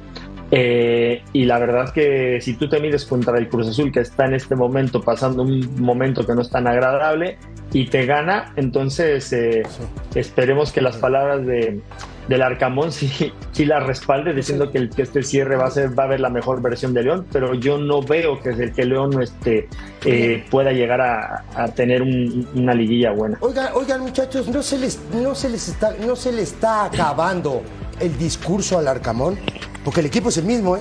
eh, 0.53 1.23
y 1.33 1.45
la 1.45 1.59
verdad 1.59 1.93
que 1.93 2.41
si 2.41 2.55
tú 2.55 2.69
te 2.69 2.81
mides 2.81 3.05
contra 3.05 3.39
el 3.39 3.49
Cruz 3.49 3.69
Azul 3.69 3.93
que 3.93 4.01
está 4.01 4.27
en 4.27 4.35
este 4.35 4.57
momento 4.57 5.01
pasando 5.01 5.43
un 5.43 5.81
momento 5.81 6.27
que 6.27 6.35
no 6.35 6.43
es 6.43 6.51
tan 6.51 6.67
agradable 6.67 7.39
y 7.73 7.87
te 7.87 8.05
gana, 8.05 8.53
entonces 8.57 9.33
eh, 9.33 9.63
esperemos 10.15 10.73
que 10.73 10.81
las 10.81 10.97
palabras 10.97 11.47
de, 11.47 11.81
del 12.31 12.43
Arcamón 12.43 12.93
sí, 12.99 13.11
sí 13.51 13.65
la 13.65 13.81
respalde 13.81 14.33
diciendo 14.33 14.71
que, 14.71 14.79
el, 14.79 14.91
que 14.91 15.03
este 15.03 15.23
cierre 15.23 15.57
va 15.57 15.67
a 15.67 15.71
ser 15.71 15.99
va 15.99 16.05
a 16.05 16.07
ver 16.07 16.21
la 16.21 16.31
mejor 16.31 16.63
versión 16.63 16.95
de 16.95 17.03
León, 17.03 17.27
pero 17.31 17.55
yo 17.55 17.77
no 17.77 18.03
veo 18.03 18.41
que, 18.41 18.51
el 18.51 18.73
que 18.73 18.85
León 18.85 19.21
este, 19.21 19.69
eh, 20.05 20.47
pueda 20.49 20.73
llegar 20.73 21.01
a, 21.01 21.45
tener 21.75 22.03
una 22.03 22.73
liguilla 22.73 23.11
buena. 23.11 23.37
Oigan, 23.41 23.71
oigan 23.75 24.01
muchachos, 24.01 24.49
no 24.49 24.63
se 24.63 24.79
les, 24.79 25.01
no 25.13 25.35
se 25.35 25.51
les 25.51 25.69
está, 25.69 25.95
no 26.07 26.15
se 26.15 26.33
le 26.33 26.43
está 26.43 26.85
acabando 26.85 27.63
el 27.99 28.17
discurso 28.17 28.79
al 28.79 28.89
Arcamón, 28.89 29.39
porque 29.85 30.01
el 30.01 30.07
equipo 30.07 30.29
es 30.29 30.37
el 30.39 30.45
mismo, 30.45 30.77
¿eh? 30.77 30.81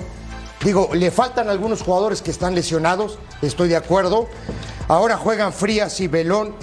Digo, 0.64 0.90
le 0.94 1.10
faltan 1.10 1.50
algunos 1.50 1.82
jugadores 1.82 2.22
que 2.22 2.32
están 2.32 2.54
lesionados, 2.54 3.18
estoy 3.42 3.70
de 3.70 3.78
acuerdo. 3.78 4.28
Ahora 4.88 5.18
juegan 5.18 5.54
Frías 5.54 6.00
y 6.02 6.08
Belón, 6.08 6.56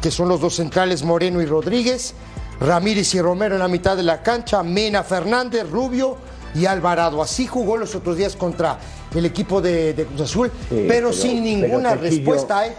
que 0.00 0.10
son 0.10 0.28
los 0.28 0.40
dos 0.40 0.56
centrales, 0.56 1.02
Moreno 1.02 1.42
y 1.42 1.46
Rodríguez. 1.46 2.14
Ramírez 2.60 3.14
y 3.14 3.20
Romero 3.20 3.54
en 3.54 3.60
la 3.60 3.68
mitad 3.68 3.96
de 3.96 4.02
la 4.02 4.22
cancha, 4.22 4.62
Mena, 4.62 5.02
Fernández, 5.02 5.68
Rubio 5.68 6.18
y 6.54 6.66
Alvarado. 6.66 7.22
Así 7.22 7.46
jugó 7.46 7.76
los 7.76 7.94
otros 7.94 8.16
días 8.16 8.36
contra 8.36 8.78
el 9.14 9.24
equipo 9.24 9.60
de, 9.60 10.06
Cruz 10.08 10.20
Azul, 10.20 10.52
pero, 10.68 11.12
sin 11.12 11.42
ninguna 11.42 11.94
respuesta. 11.94 12.66
¿eh? 12.66 12.74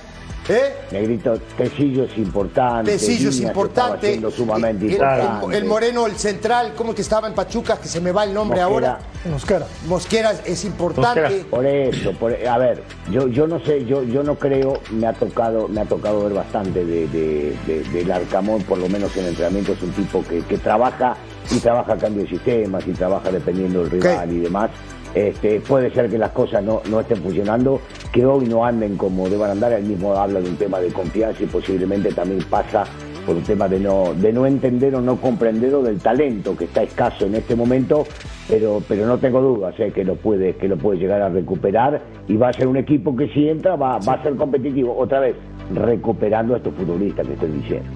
¿Eh? 0.50 0.74
Negrito, 0.92 1.40
Tecillo 1.58 2.06
es 2.06 2.18
importante. 2.18 2.92
Tecillo 2.94 3.30
es 3.30 3.40
importante. 3.42 4.20
Sumamente 4.32 4.86
el, 4.86 4.92
importante. 4.94 5.58
El, 5.58 5.66
Moreno, 5.66 6.08
el 6.08 6.18
central, 6.18 6.74
como 6.76 6.96
que 6.96 7.02
estaba 7.02 7.28
en 7.28 7.36
Pachuca, 7.36 7.78
que 7.78 7.88
se 7.88 8.02
me 8.02 8.12
va 8.12 8.24
el 8.24 8.34
nombre 8.34 8.60
ahora. 8.60 9.00
Mosquera. 9.30 9.68
Mosquera 9.88 10.32
es 10.46 10.66
importante. 10.66 11.46
Por 11.50 11.66
eso, 11.66 12.12
a 12.50 12.58
ver, 12.58 12.84
yo, 13.12 13.28
yo 13.28 13.48
no 13.48 13.64
sé, 13.64 13.86
yo, 13.86 14.04
yo 14.04 14.24
no 14.24 14.36
creo, 14.36 14.82
me 14.90 15.08
ha 15.08 15.14
tocado, 15.14 15.68
me 15.68 15.82
ha 15.82 15.86
tocado 15.86 16.24
ver 16.24 16.34
bastante 16.34 16.84
de, 16.84 17.56
del 17.94 18.12
Arcamón, 18.12 18.64
por 18.64 18.80
lo 18.80 18.90
menos 18.90 19.16
en 19.18 19.28
entrenamiento, 19.28 19.74
es 19.74 19.82
un 19.84 19.92
tipo 19.92 20.24
que, 20.28 20.42
que 20.42 20.58
trabaja 20.58 21.16
y 21.52 21.60
trabaja 21.60 21.98
cambio 21.98 22.24
de 22.24 22.30
sistemas 22.30 22.88
y 22.88 22.92
trabaja 22.94 23.32
dependiendo 23.32 23.84
del 23.84 23.92
rival 23.92 24.32
y 24.32 24.40
demás. 24.40 24.72
Este, 25.14 25.60
puede 25.60 25.92
ser 25.92 26.10
que 26.10 26.18
las 26.18 26.32
cosas 26.32 26.64
no, 26.64 26.82
estén 27.00 27.18
funcionando, 27.18 27.82
que 28.14 28.26
hoy 28.26 28.46
no 28.46 28.66
anden 28.66 28.96
como 28.98 29.28
deban 29.28 29.52
andar. 29.52 29.74
Él 29.74 29.84
mismo 29.84 30.14
habla 30.14 30.40
de 30.40 30.50
un 30.50 30.56
tema 30.56 30.80
de 30.80 30.88
confianza 30.90 31.44
y 31.44 31.48
posiblemente 31.48 32.14
también 32.14 32.42
pasa 32.50 32.86
por 33.26 33.36
un 33.36 33.44
tema 33.44 33.68
de 33.68 33.80
no, 33.80 34.14
de 34.16 34.34
no 34.34 34.46
entender 34.46 34.96
o 34.96 35.02
no 35.02 35.18
comprender 35.18 35.76
o 35.76 35.84
del 35.84 36.00
talento 36.00 36.56
que 36.58 36.66
está 36.66 36.82
escaso 36.84 37.26
en 37.26 37.36
este 37.36 37.56
momento, 37.56 38.04
pero, 38.48 38.82
pero 38.88 39.06
no 39.06 39.18
tengo 39.20 39.42
dudas 39.42 39.76
eh, 39.80 39.92
que, 39.94 40.04
lo 40.04 40.16
puede, 40.16 40.56
que 40.56 40.68
lo 40.68 40.78
puede 40.78 41.00
llegar 41.00 41.22
a 41.22 41.30
recuperar 41.30 42.02
y 42.28 42.36
va 42.36 42.50
a 42.50 42.54
ser 42.54 42.68
un 42.68 42.78
equipo 42.78 43.16
que 43.16 43.28
si 43.30 43.48
entra 43.48 43.76
va, 43.76 44.00
va 44.00 44.14
a 44.14 44.24
ser 44.24 44.36
competitivo, 44.36 44.98
otra 44.98 45.20
vez, 45.20 45.36
recuperando 45.74 46.56
a 46.56 46.58
estos 46.58 46.74
futbolistas 46.74 47.28
que 47.28 47.34
estoy 47.34 47.52
diciendo. 47.52 47.90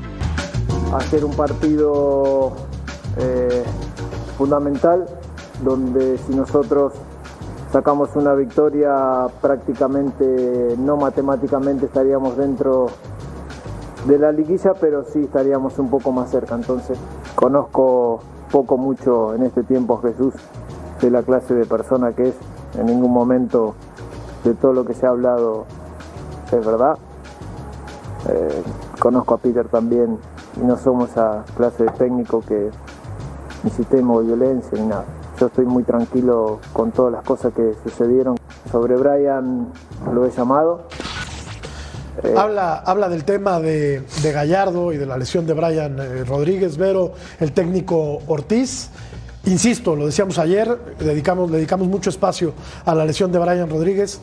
Hacer 0.96 1.26
un 1.26 1.34
partido 1.36 2.56
eh, 3.18 3.64
fundamental 4.38 5.06
donde 5.64 6.18
si 6.18 6.36
nosotros 6.36 6.94
sacamos 7.72 8.16
una 8.16 8.34
victoria 8.34 9.28
prácticamente, 9.42 10.76
no 10.78 10.98
matemáticamente 10.98 11.88
estaríamos 11.88 12.38
dentro 12.38 12.88
de 14.08 14.18
la 14.18 14.32
liguilla, 14.32 14.74
pero 14.80 15.04
sí 15.04 15.24
estaríamos 15.24 15.78
un 15.80 15.90
poco 15.90 16.12
más 16.12 16.30
cerca. 16.32 16.56
Entonces 16.56 16.98
conozco 17.36 18.22
poco, 18.52 18.78
mucho 18.78 19.34
en 19.34 19.44
este 19.44 19.64
tiempo 19.64 19.98
a 19.98 20.08
Jesús 20.08 20.34
de 21.02 21.12
la 21.12 21.24
clase 21.24 21.54
de 21.54 21.66
persona 21.66 22.14
que 22.14 22.30
es. 22.30 22.36
En 22.78 22.86
ningún 22.86 23.12
momento 23.12 23.74
de 24.44 24.54
todo 24.54 24.74
lo 24.74 24.86
que 24.86 24.94
se 24.94 25.06
ha 25.06 25.10
hablado 25.10 25.66
es 26.52 26.66
verdad. 26.66 26.98
Eh, 28.30 28.64
conozco 29.00 29.36
a 29.36 29.38
Peter 29.38 29.68
también 29.68 30.18
y 30.62 30.66
no 30.66 30.78
somos 30.78 31.10
esa 31.12 31.44
clase 31.58 31.84
de 31.84 31.92
técnico 31.92 32.42
que 32.42 32.70
incitemos 33.64 34.26
violencia 34.26 34.78
ni 34.80 34.88
nada 34.88 35.06
estoy 35.48 35.66
muy 35.66 35.84
tranquilo 35.84 36.60
con 36.74 36.92
todas 36.92 37.12
las 37.12 37.24
cosas 37.24 37.54
que 37.54 37.74
sucedieron. 37.84 38.38
Sobre 38.72 38.96
Brian 38.96 39.68
lo 40.14 40.26
he 40.26 40.32
llamado. 40.32 40.88
Eh, 42.24 42.34
habla, 42.38 42.78
habla 42.78 43.10
del 43.10 43.26
tema 43.26 43.60
de, 43.60 44.04
Gallardo 44.24 44.94
y 44.94 44.98
de 44.98 45.06
la 45.06 45.18
lesión 45.18 45.46
de 45.46 45.54
Brian 45.54 46.00
eh, 46.00 46.24
Rodríguez, 46.24 46.78
Vero, 46.78 47.14
el 47.40 47.52
técnico 47.52 48.20
Ortiz. 48.28 48.90
Insisto, 49.46 49.96
lo 49.96 50.08
decíamos 50.08 50.40
ayer, 50.40 50.96
dedicamos, 51.00 51.52
dedicamos 51.52 51.88
mucho 51.88 52.10
espacio 52.10 52.54
a 52.84 52.96
la 52.96 53.06
lesión 53.06 53.32
de 53.32 53.38
Brian 53.38 53.70
Rodríguez 53.70 54.20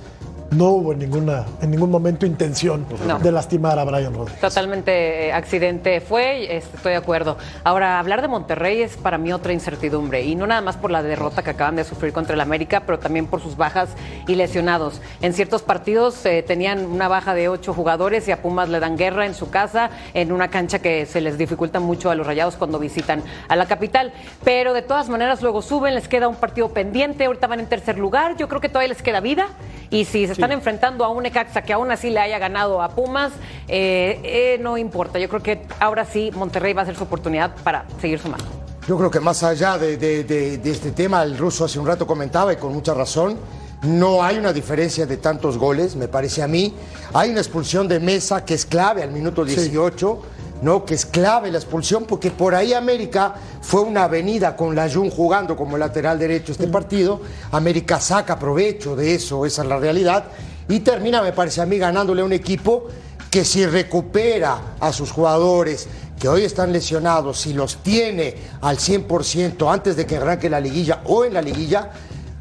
no 0.53 0.67
hubo 0.71 0.93
en, 0.93 0.99
ninguna, 0.99 1.45
en 1.61 1.71
ningún 1.71 1.91
momento 1.91 2.27
intención 2.27 2.87
de 3.23 3.33
lastimar 3.33 3.79
a 3.79 3.85
Brian 3.85 4.15
Rodríguez. 4.15 4.41
Totalmente 4.41 5.29
eh, 5.29 5.33
accidente 5.33 6.01
fue, 6.01 6.57
estoy 6.57 6.93
de 6.93 6.99
acuerdo. 6.99 7.37
Ahora, 7.65 7.99
hablar 7.99 8.23
de 8.23 8.29
Monterrey 8.29 8.83
es 8.83 8.97
para 8.97 9.19
mí 9.19 9.33
otra 9.33 9.53
incertidumbre, 9.53 10.23
y 10.23 10.35
no 10.35 10.47
nada 10.47 10.61
más 10.61 10.77
por 10.77 10.91
la 10.91 11.03
derrota 11.03 11.43
que 11.43 11.51
acaban 11.51 11.77
de 11.77 11.85
sufrir 11.85 12.13
contra 12.13 12.35
el 12.35 12.41
América, 12.41 12.83
pero 12.85 12.99
también 12.99 13.27
por 13.27 13.41
sus 13.41 13.57
bajas 13.57 13.91
y 14.27 14.35
lesionados. 14.35 15.01
En 15.21 15.33
ciertos 15.33 15.63
partidos 15.63 16.25
eh, 16.27 16.43
tenían 16.47 16.85
una 16.85 17.09
baja 17.09 17.35
de 17.35 17.49
ocho 17.49 17.73
jugadores 17.73 18.29
y 18.29 18.33
a 18.33 18.43
Pumas 18.43 18.69
le 18.69 18.81
dan 18.81 18.97
guerra 18.97 19.27
en 19.27 19.35
su 19.35 19.51
casa, 19.51 19.91
en 20.15 20.33
una 20.33 20.49
cancha 20.49 20.81
que 20.81 21.07
se 21.07 21.21
les 21.21 21.39
dificulta 21.39 21.81
mucho 21.81 22.11
a 22.11 22.15
los 22.15 22.27
rayados 22.27 22.57
cuando 22.57 22.79
visitan 22.79 23.23
a 23.49 23.57
la 23.57 23.67
capital. 23.67 24.13
Pero 24.45 24.75
de 24.75 24.83
todas 24.83 25.09
maneras 25.09 25.43
luego 25.43 25.63
suben, 25.63 25.95
les 25.95 26.09
queda 26.09 26.29
un 26.29 26.37
partido 26.37 26.69
pendiente, 26.71 27.25
ahorita 27.25 27.47
van 27.47 27.61
en 27.61 27.67
tercer 27.67 27.99
lugar, 27.99 28.37
yo 28.37 28.49
creo 28.49 28.61
que 28.61 28.69
todavía 28.69 28.89
les 28.89 29.03
queda 29.03 29.21
vida, 29.21 29.49
y 29.91 30.05
si 30.05 30.27
se 30.27 30.42
están 30.43 30.59
enfrentando 30.59 31.05
a 31.05 31.09
un 31.09 31.25
Ecaxa 31.25 31.63
que 31.63 31.73
aún 31.73 31.93
así 31.93 32.11
le 32.11 32.19
haya 32.19 32.37
ganado 32.37 32.83
a 32.83 32.89
Pumas, 32.89 33.31
eh, 33.69 34.19
eh, 34.25 34.59
no 34.61 34.77
importa. 34.77 35.21
Yo 35.21 35.29
creo 35.29 35.41
que 35.41 35.63
ahora 35.79 36.05
sí 36.05 36.33
Monterrey 36.35 36.73
va 36.73 36.83
a 36.83 36.85
ser 36.85 36.97
su 36.97 37.05
oportunidad 37.05 37.55
para 37.63 37.85
seguir 38.01 38.19
sumando. 38.19 38.45
Yo 38.89 38.99
creo 38.99 39.09
que 39.09 39.21
más 39.21 39.45
allá 39.45 39.79
de, 39.79 40.61
este 40.65 40.91
tema, 40.91 41.23
el 41.23 41.39
ruso 41.39 41.65
hace 41.65 41.79
un 41.79 41.87
rato 41.87 42.09
comentaba 42.09 42.53
y 42.53 42.57
con 42.57 42.73
mucha 42.73 42.93
razón, 42.93 43.39
no 43.83 44.25
hay 44.25 44.37
una 44.37 44.53
diferencia 44.53 45.07
de 45.07 45.17
tantos 45.17 45.59
goles, 45.59 45.95
me 45.95 46.09
parece 46.09 46.43
a 46.43 46.49
mí. 46.49 46.75
Hay 47.15 47.31
una 47.31 47.39
expulsión 47.39 47.87
de 47.87 48.01
mesa 48.01 48.45
que 48.45 48.55
es 48.55 48.67
clave 48.67 49.05
al 49.05 49.13
minuto 49.13 49.45
18. 49.45 50.23
¿No? 50.63 50.85
que 50.85 50.95
es 50.95 51.05
clave 51.05 51.51
la 51.51 51.59
expulsión, 51.59 52.05
porque 52.05 52.31
por 52.31 52.55
ahí 52.55 52.73
América 52.73 53.35
fue 53.61 53.83
una 53.83 54.05
avenida 54.05 54.57
con 54.57 54.75
la 54.75 54.91
Jun 54.91 55.11
jugando 55.11 55.57
como 55.57 55.77
lateral 55.77 56.19
derecho 56.19 56.53
este 56.53 56.69
partido. 56.69 57.21
América 57.51 58.01
saca 58.01 58.39
provecho 58.39 58.97
de 58.97 59.15
eso, 59.15 59.45
esa 59.45 59.63
es 59.63 59.69
la 59.69 59.77
realidad. 59.77 60.25
Y 60.69 60.81
termina, 60.81 61.21
me 61.21 61.33
parece 61.33 61.61
a 61.61 61.67
mí, 61.67 61.77
ganándole 61.77 62.23
a 62.23 62.25
un 62.25 62.33
equipo 62.33 62.87
que 63.31 63.45
si 63.45 63.67
recupera 63.67 64.77
a 64.79 64.93
sus 64.93 65.11
jugadores 65.11 65.89
que 66.19 66.29
hoy 66.29 66.45
están 66.45 66.73
lesionados, 66.73 67.41
si 67.41 67.53
los 67.53 67.79
tiene 67.79 68.35
al 68.61 68.79
100% 68.79 69.73
antes 69.73 69.97
de 69.97 70.07
que 70.07 70.17
arranque 70.17 70.49
la 70.49 70.61
liguilla 70.61 71.03
o 71.07 71.25
en 71.25 71.35
la 71.35 71.43
liguilla, 71.43 71.91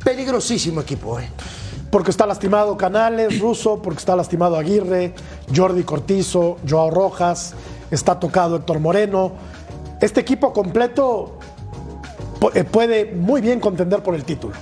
peligrosísimo 0.04 0.82
equipo. 0.82 1.20
¿eh? 1.20 1.30
porque 1.92 2.10
está 2.10 2.26
lastimado 2.26 2.78
Canales, 2.78 3.40
Russo, 3.40 3.82
porque 3.82 4.00
está 4.00 4.16
lastimado 4.16 4.56
Aguirre, 4.56 5.14
Jordi 5.54 5.84
Cortizo, 5.84 6.58
Joao 6.68 6.90
Rojas, 6.90 7.54
está 7.92 8.20
tocado 8.20 8.56
Héctor 8.56 8.80
Moreno. 8.80 9.34
Este 10.00 10.22
equipo 10.22 10.52
completo 10.54 11.38
eh, 12.56 12.64
puede 12.64 13.14
muy 13.14 13.42
bien 13.42 13.60
contender 13.60 14.02
por 14.02 14.16
el 14.16 14.24
título. 14.24 14.54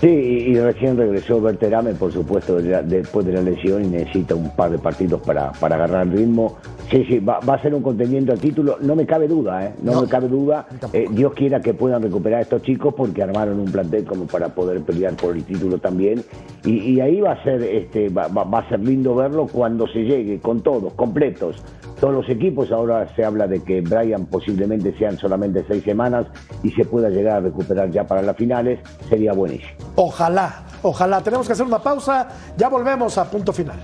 Sí, 0.00 0.08
y, 0.08 0.60
recién 0.60 0.96
regresó 0.96 1.40
Berterame, 1.40 1.94
por 1.94 2.12
supuesto, 2.12 2.56
después 2.56 3.24
de 3.24 3.32
la 3.32 3.40
lesión 3.40 3.84
y 3.84 3.88
necesita 3.88 4.34
un 4.34 4.50
par 4.50 4.70
de 4.70 4.78
partidos 4.78 5.22
para, 5.22 5.52
para 5.52 5.76
agarrar 5.76 6.06
el 6.06 6.12
ritmo. 6.12 6.58
Sí, 6.90 7.04
sí, 7.06 7.18
va, 7.18 7.40
va 7.40 7.54
a 7.54 7.62
ser 7.62 7.74
un 7.74 7.82
contendiente 7.82 8.30
al 8.30 8.38
título, 8.38 8.76
no 8.80 8.94
me 8.94 9.06
cabe 9.06 9.26
duda, 9.26 9.64
¿eh? 9.66 9.74
no, 9.82 10.02
me 10.02 10.08
cabe 10.08 10.28
duda. 10.28 10.66
Eh, 10.92 11.06
Dios 11.10 11.32
quiera 11.32 11.60
que 11.60 11.72
puedan 11.74 12.02
recuperar 12.02 12.40
a 12.40 12.42
estos 12.42 12.62
chicos 12.62 12.94
porque 12.94 13.22
armaron 13.22 13.58
un 13.58 13.72
plantel 13.72 14.04
como 14.04 14.26
para 14.26 14.48
poder 14.54 14.82
pelear 14.82 15.14
por 15.14 15.34
el 15.34 15.44
título 15.44 15.78
también. 15.78 16.22
Y, 16.64 16.78
y 16.92 17.00
ahí 17.00 17.20
va 17.20 17.32
a 17.32 17.42
ser, 17.42 17.62
este, 17.62 18.10
va, 18.10 18.28
va- 18.28 18.44
va 18.44 18.58
a 18.60 18.68
ser 18.68 18.80
lindo 18.80 19.14
verlo 19.14 19.46
cuando 19.50 19.86
se 19.88 20.00
llegue 20.04 20.38
con 20.40 20.60
todos, 20.62 20.92
completos. 20.92 21.56
Todos 22.00 22.12
los 22.14 22.28
equipos, 22.28 22.70
ahora 22.70 23.08
se 23.16 23.24
habla 23.24 23.46
de 23.46 23.62
que 23.62 23.80
Brian 23.80 24.26
posiblemente 24.26 24.94
sean 24.98 25.16
solamente 25.16 25.64
seis 25.66 25.82
semanas 25.84 26.26
y 26.62 26.70
se 26.72 26.84
pueda 26.84 27.08
llegar 27.08 27.36
a 27.36 27.40
recuperar 27.40 27.90
ya 27.90 28.04
para 28.04 28.20
las 28.20 28.36
finales, 28.36 28.78
sería 29.08 29.32
buenísimo. 29.32 29.72
Ojalá, 29.96 30.64
ojalá. 30.82 31.22
Tenemos 31.22 31.46
que 31.46 31.54
hacer 31.54 31.64
una 31.64 31.78
pausa. 31.78 32.28
Ya 32.58 32.68
volvemos 32.68 33.16
a 33.16 33.30
punto 33.30 33.52
final. 33.52 33.78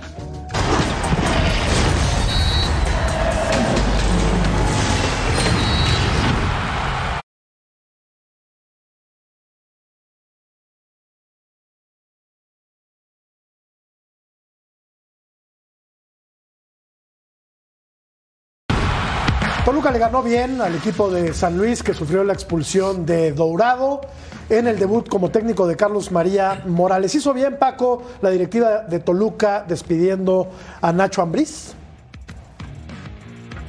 Toluca 19.63 19.91
le 19.91 19.99
ganó 19.99 20.23
bien 20.23 20.59
al 20.59 20.73
equipo 20.73 21.11
de 21.11 21.33
San 21.33 21.55
Luis 21.55 21.83
que 21.83 21.93
sufrió 21.93 22.23
la 22.23 22.33
expulsión 22.33 23.05
de 23.05 23.31
Dourado 23.31 24.01
en 24.49 24.65
el 24.65 24.79
debut 24.79 25.07
como 25.07 25.29
técnico 25.29 25.67
de 25.67 25.75
Carlos 25.75 26.11
María 26.11 26.63
Morales. 26.65 27.13
¿Hizo 27.13 27.31
bien 27.31 27.57
Paco 27.59 28.01
la 28.23 28.31
directiva 28.31 28.79
de 28.79 28.99
Toluca 28.99 29.63
despidiendo 29.67 30.49
a 30.81 30.91
Nacho 30.91 31.21
Ambriz? 31.21 31.75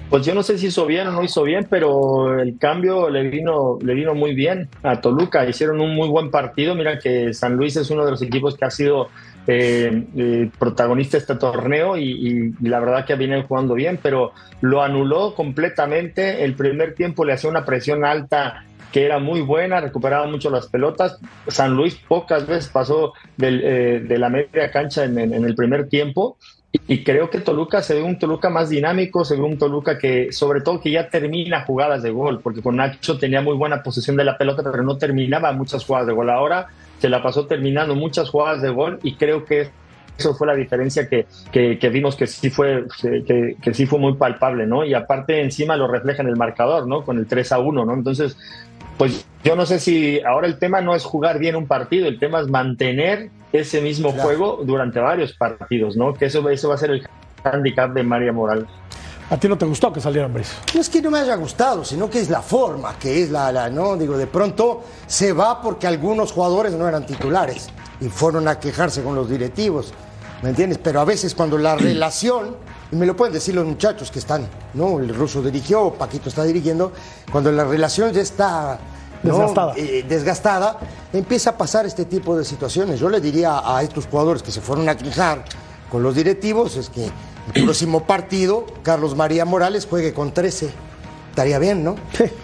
Pues 0.09 0.25
yo 0.25 0.35
no 0.35 0.43
sé 0.43 0.57
si 0.57 0.69
hizo 0.69 0.87
bien 0.87 1.09
o 1.09 1.13
no 1.13 1.23
hizo 1.23 1.43
bien, 1.43 1.67
pero 1.69 2.41
el 2.41 2.57
cambio 2.57 3.11
le 3.11 3.29
vino, 3.29 3.79
le 3.83 3.93
vino 3.93 4.15
muy 4.15 4.35
bien 4.35 4.71
a 4.83 4.99
Toluca. 4.99 5.47
Hicieron 5.47 5.79
un 5.83 5.95
muy 5.95 6.09
buen 6.09 6.31
partido. 6.31 6.75
Mira 6.75 6.99
que 6.99 7.35
San 7.35 7.57
Luis 7.57 7.77
es 7.77 7.91
uno 7.91 8.07
de 8.07 8.13
los 8.13 8.23
equipos 8.23 8.57
que 8.57 8.65
ha 8.65 8.71
sido 8.71 9.09
eh, 9.47 10.05
eh, 10.17 10.51
protagonista 10.59 11.17
de 11.17 11.21
este 11.23 11.35
torneo 11.37 11.97
y, 11.97 12.53
y- 12.61 12.69
la 12.69 12.81
verdad 12.81 13.05
que 13.05 13.15
vienen 13.17 13.43
jugando 13.45 13.75
bien, 13.75 13.99
pero 14.03 14.33
lo 14.61 14.83
anuló 14.83 15.35
completamente. 15.35 16.45
El 16.45 16.55
primer 16.55 16.95
tiempo 16.95 17.25
le 17.25 17.33
hacía 17.33 17.51
una 17.51 17.65
presión 17.65 18.05
alta 18.05 18.65
que 18.93 19.05
era 19.07 19.19
muy 19.19 19.41
buena, 19.41 19.81
recuperaba 19.81 20.27
mucho 20.27 20.51
las 20.51 20.67
pelotas. 20.69 21.19
San 21.49 21.75
Luis 21.75 21.95
pocas 22.07 22.47
veces 22.47 22.69
pasó 22.69 23.15
del, 23.39 23.61
eh, 23.65 24.01
de 24.07 24.19
la 24.19 24.29
media 24.29 24.71
cancha 24.71 25.05
en, 25.05 25.19
en- 25.19 25.33
en 25.33 25.45
el 25.45 25.55
primer 25.55 25.89
tiempo. 25.89 26.37
Y 26.89 27.03
creo 27.05 27.29
que 27.29 27.39
Toluca 27.41 27.83
se 27.83 27.95
ve 27.95 28.03
un 28.03 28.19
Toluca 28.19 28.49
más 28.49 28.71
dinámico, 28.71 29.25
se 29.27 29.37
ve 29.37 29.43
un 29.43 29.59
Toluca 29.59 29.99
que, 29.99 30.33
sobre 30.33 30.63
todo, 30.63 30.81
que 30.81 30.91
ya 30.91 31.09
termina 31.11 31.65
jugadas 31.67 32.03
de 32.03 32.11
gol, 32.11 32.41
porque 32.43 32.63
con 32.63 32.77
Nacho 32.77 33.19
tenía 33.19 33.43
muy 33.43 33.55
buena 33.57 33.83
posesión 33.83 34.17
de 34.17 34.25
la 34.25 34.39
pelota, 34.39 34.63
pero 34.63 34.83
no 34.83 34.97
terminaba 34.97 35.53
muchas 35.53 35.85
jugadas 35.85 36.07
de 36.07 36.15
gol. 36.15 36.31
Ahora 36.31 36.69
se 37.03 37.09
la 37.09 37.21
pasó 37.21 37.47
terminando 37.47 37.97
muchas 37.97 38.31
jugadas 38.31 38.63
de 38.63 38.69
gol 38.71 39.01
y 39.03 39.17
creo 39.17 39.45
que 39.45 39.71
eso 40.17 40.35
fue 40.35 40.47
la 40.47 40.55
diferencia 40.55 41.09
que, 41.09 41.27
que, 41.51 41.81
que 41.81 41.89
vimos 41.89 42.15
que 42.15 42.29
sí 42.29 42.49
fue 42.49 42.85
que, 43.01 43.57
que 43.61 43.75
sí 43.75 43.87
fue 43.87 43.99
muy 43.99 44.15
palpable, 44.15 44.69
¿no? 44.69 44.85
Y 44.85 44.95
aparte 44.95 45.41
encima 45.41 45.77
lo 45.77 45.89
refleja 45.89 46.23
en 46.23 46.29
el 46.29 46.37
marcador, 46.37 46.87
¿no? 46.87 47.05
Con 47.05 47.19
el 47.19 47.27
3 47.27 47.51
a 47.51 47.59
1, 47.59 47.85
¿no? 47.85 47.93
Entonces, 47.93 48.37
pues 48.99 49.27
yo 49.43 49.57
no 49.57 49.67
sé 49.67 49.81
si 49.81 50.21
ahora 50.21 50.47
el 50.47 50.61
tema 50.61 50.81
no 50.81 50.95
es 50.95 51.03
jugar 51.03 51.41
bien 51.41 51.57
un 51.57 51.67
partido, 51.67 52.07
el 52.07 52.21
tema 52.21 52.39
es 52.39 52.47
mantener 52.47 53.31
ese 53.53 53.81
mismo 53.81 54.13
juego 54.13 54.63
durante 54.65 55.01
varios 55.01 55.33
partidos, 55.33 55.97
¿no? 55.97 56.15
Que 56.15 56.27
eso, 56.27 56.49
eso 56.51 56.69
va 56.69 56.77
a 56.77 56.79
ser 56.79 56.93
el 56.93 57.09
handicap 57.43 57.93
de 57.93 58.05
María 58.05 58.33
Moral. 58.33 58.69
¿A 59.31 59.37
ti 59.39 59.49
no 59.49 59.57
te 59.57 59.65
gustó 59.65 59.93
que 59.93 60.01
saliera 60.01 60.27
Ambriz? 60.27 60.49
No 60.75 60.81
es 60.81 60.89
que 60.89 61.01
no 61.01 61.11
me 61.11 61.19
haya 61.19 61.37
gustado, 61.37 61.85
sino 61.85 62.11
que 62.11 62.21
es 62.21 62.29
la 62.29 62.43
forma, 62.43 62.99
que 62.99 63.23
es 63.23 63.31
la, 63.31 63.51
la, 63.51 63.71
¿no? 63.71 63.97
Digo, 63.97 64.17
de 64.19 64.27
pronto 64.27 64.83
se 65.07 65.33
va 65.33 65.63
porque 65.63 65.87
algunos 65.87 66.33
jugadores 66.33 66.75
no 66.75 66.87
eran 66.87 67.07
titulares 67.07 67.69
y 68.01 68.09
fueron 68.09 68.49
a 68.49 68.59
quejarse 68.59 69.03
con 69.03 69.15
los 69.15 69.31
directivos, 69.31 69.95
¿me 70.43 70.51
entiendes? 70.51 70.79
Pero 70.83 71.01
a 71.01 71.05
veces 71.05 71.35
cuando 71.35 71.57
la 71.57 71.77
relación, 71.77 72.57
y 72.91 72.97
me 72.97 73.07
lo 73.07 73.17
pueden 73.17 73.33
decir 73.33 73.55
los 73.55 73.65
muchachos 73.65 74.11
que 74.11 74.19
están, 74.19 74.47
¿no? 74.75 74.99
El 74.99 75.15
ruso 75.15 75.41
dirigió, 75.41 75.95
Paquito 75.95 76.29
está 76.29 76.45
dirigiendo, 76.45 76.93
cuando 77.31 77.51
la 77.53 77.65
relación 77.65 78.13
ya 78.13 78.21
está 78.21 78.79
¿no? 79.23 79.31
Desgastada. 79.31 79.75
Eh, 79.77 80.05
desgastada, 80.07 80.79
empieza 81.13 81.51
a 81.51 81.57
pasar 81.57 81.87
este 81.87 82.05
tipo 82.05 82.37
de 82.37 82.45
situaciones. 82.45 82.99
Yo 82.99 83.09
le 83.09 83.21
diría 83.21 83.63
a 83.65 83.83
estos 83.83 84.07
jugadores 84.07 84.43
que 84.43 84.51
se 84.51 84.61
fueron 84.61 84.89
a 84.89 84.97
quejar 84.97 85.45
con 85.91 86.03
los 86.03 86.15
directivos 86.15 86.77
es 86.77 86.89
que 86.89 87.11
el 87.55 87.65
próximo 87.65 88.05
partido 88.05 88.67
Carlos 88.83 89.17
María 89.17 89.45
Morales 89.45 89.87
juegue 89.89 90.13
con 90.13 90.33
13. 90.33 90.71
Estaría 91.31 91.59
bien, 91.59 91.83
¿no? 91.83 91.97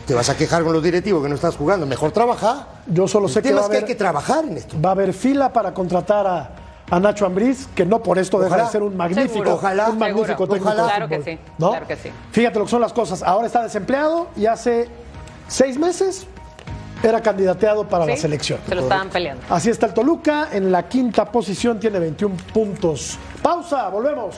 Te 0.06 0.14
vas 0.14 0.30
a 0.30 0.36
quejar 0.36 0.64
con 0.64 0.72
los 0.72 0.82
directivos 0.82 1.22
que 1.22 1.28
no 1.28 1.34
estás 1.34 1.56
jugando. 1.56 1.84
Mejor 1.86 2.10
trabaja. 2.10 2.68
Yo 2.86 3.06
solo 3.06 3.28
sé 3.28 3.40
El 3.40 3.42
que 3.42 3.48
tema 3.50 3.60
va 3.60 3.66
a 3.66 3.66
es 3.66 3.70
que 3.70 3.76
haber, 3.76 3.84
hay 3.84 3.88
que 3.94 3.98
trabajar 3.98 4.44
en 4.46 4.56
esto. 4.56 4.76
va 4.80 4.88
a 4.88 4.92
haber 4.92 5.12
fila 5.12 5.52
para 5.52 5.74
contratar 5.74 6.26
a, 6.26 6.50
a 6.90 6.98
Nacho 6.98 7.26
Ambriz, 7.26 7.66
que 7.74 7.84
no 7.84 8.02
por 8.02 8.18
esto 8.18 8.38
deja 8.38 8.48
Ojalá. 8.54 8.64
de 8.64 8.70
ser 8.72 8.82
un 8.82 8.96
magnífico, 8.96 9.32
Seguro. 9.34 9.54
Ojalá. 9.56 9.90
un 9.90 9.98
magnífico 9.98 10.26
Seguro. 10.46 10.52
técnico. 10.54 10.68
Ojalá. 10.72 10.88
Claro 10.88 11.08
que 11.08 11.22
sí, 11.22 11.38
¿no? 11.58 11.68
claro 11.70 11.86
que 11.86 11.96
sí. 11.96 12.10
Fíjate 12.32 12.58
lo 12.58 12.64
que 12.64 12.70
son 12.70 12.80
las 12.80 12.92
cosas. 12.94 13.22
Ahora 13.22 13.46
está 13.46 13.62
desempleado 13.62 14.28
y 14.36 14.46
hace 14.46 14.88
seis 15.48 15.78
meses 15.78 16.26
era 17.02 17.20
candidateado 17.20 17.86
para 17.86 18.06
la 18.06 18.16
selección. 18.16 18.58
Se 18.66 18.74
lo 18.74 18.80
estaban 18.80 19.10
peleando. 19.10 19.42
Así 19.50 19.68
está 19.68 19.84
el 19.84 19.92
Toluca, 19.92 20.48
en 20.50 20.72
la 20.72 20.88
quinta 20.88 21.26
posición 21.30 21.78
tiene 21.78 21.98
21 21.98 22.34
puntos. 22.54 23.18
Pausa, 23.42 23.88
volvemos. 23.90 24.34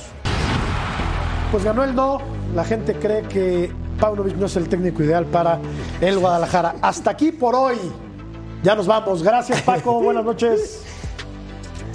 Pues 1.51 1.65
ganó 1.65 1.83
el 1.85 1.95
no, 1.95 2.19
la 2.55 2.65
gente 2.65 2.95
cree 2.95 3.23
que 3.23 3.73
Paunovic 3.99 4.37
no 4.37 4.47
es 4.47 4.57
el 4.57 4.69
técnico 4.69 5.03
ideal 5.03 5.25
para 5.27 5.59
el 6.01 6.19
Guadalajara. 6.19 6.77
Hasta 6.81 7.11
aquí 7.11 7.33
por 7.33 7.55
hoy. 7.55 7.77
Ya 8.63 8.75
nos 8.77 8.87
vamos. 8.87 9.23
Gracias 9.23 9.61
Paco, 9.63 10.01
buenas 10.03 10.25
noches. 10.25 10.85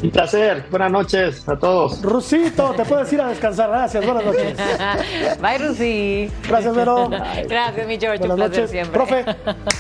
Un 0.04 0.12
placer, 0.12 0.66
buenas 0.70 0.92
noches 0.92 1.48
a 1.48 1.58
todos. 1.58 2.02
Rusito, 2.02 2.72
te 2.76 2.84
puedes 2.84 3.12
ir 3.14 3.22
a 3.22 3.30
descansar. 3.30 3.70
Gracias, 3.70 4.06
buenas 4.06 4.26
noches. 4.26 4.58
Bye, 5.42 5.58
Rusi. 5.58 6.32
Gracias, 6.48 6.76
Vero. 6.76 7.10
Gracias, 7.48 7.88
mi 7.88 7.98
George. 7.98 8.20
Buenas 8.20 8.36
un 8.36 8.36
placer 8.36 8.50
noches. 8.64 8.72
siempre. 8.72 8.94
Profe, 8.94 9.26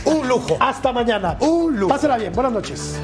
Un 0.05 0.27
lujo. 0.27 0.55
hasta 0.59 0.93
mañana. 0.93 1.35
Un 1.41 1.77
lujo. 1.77 1.89
Pásela 1.93 2.17
bien, 2.17 2.31
buenas 2.31 2.53
noches. 2.53 2.97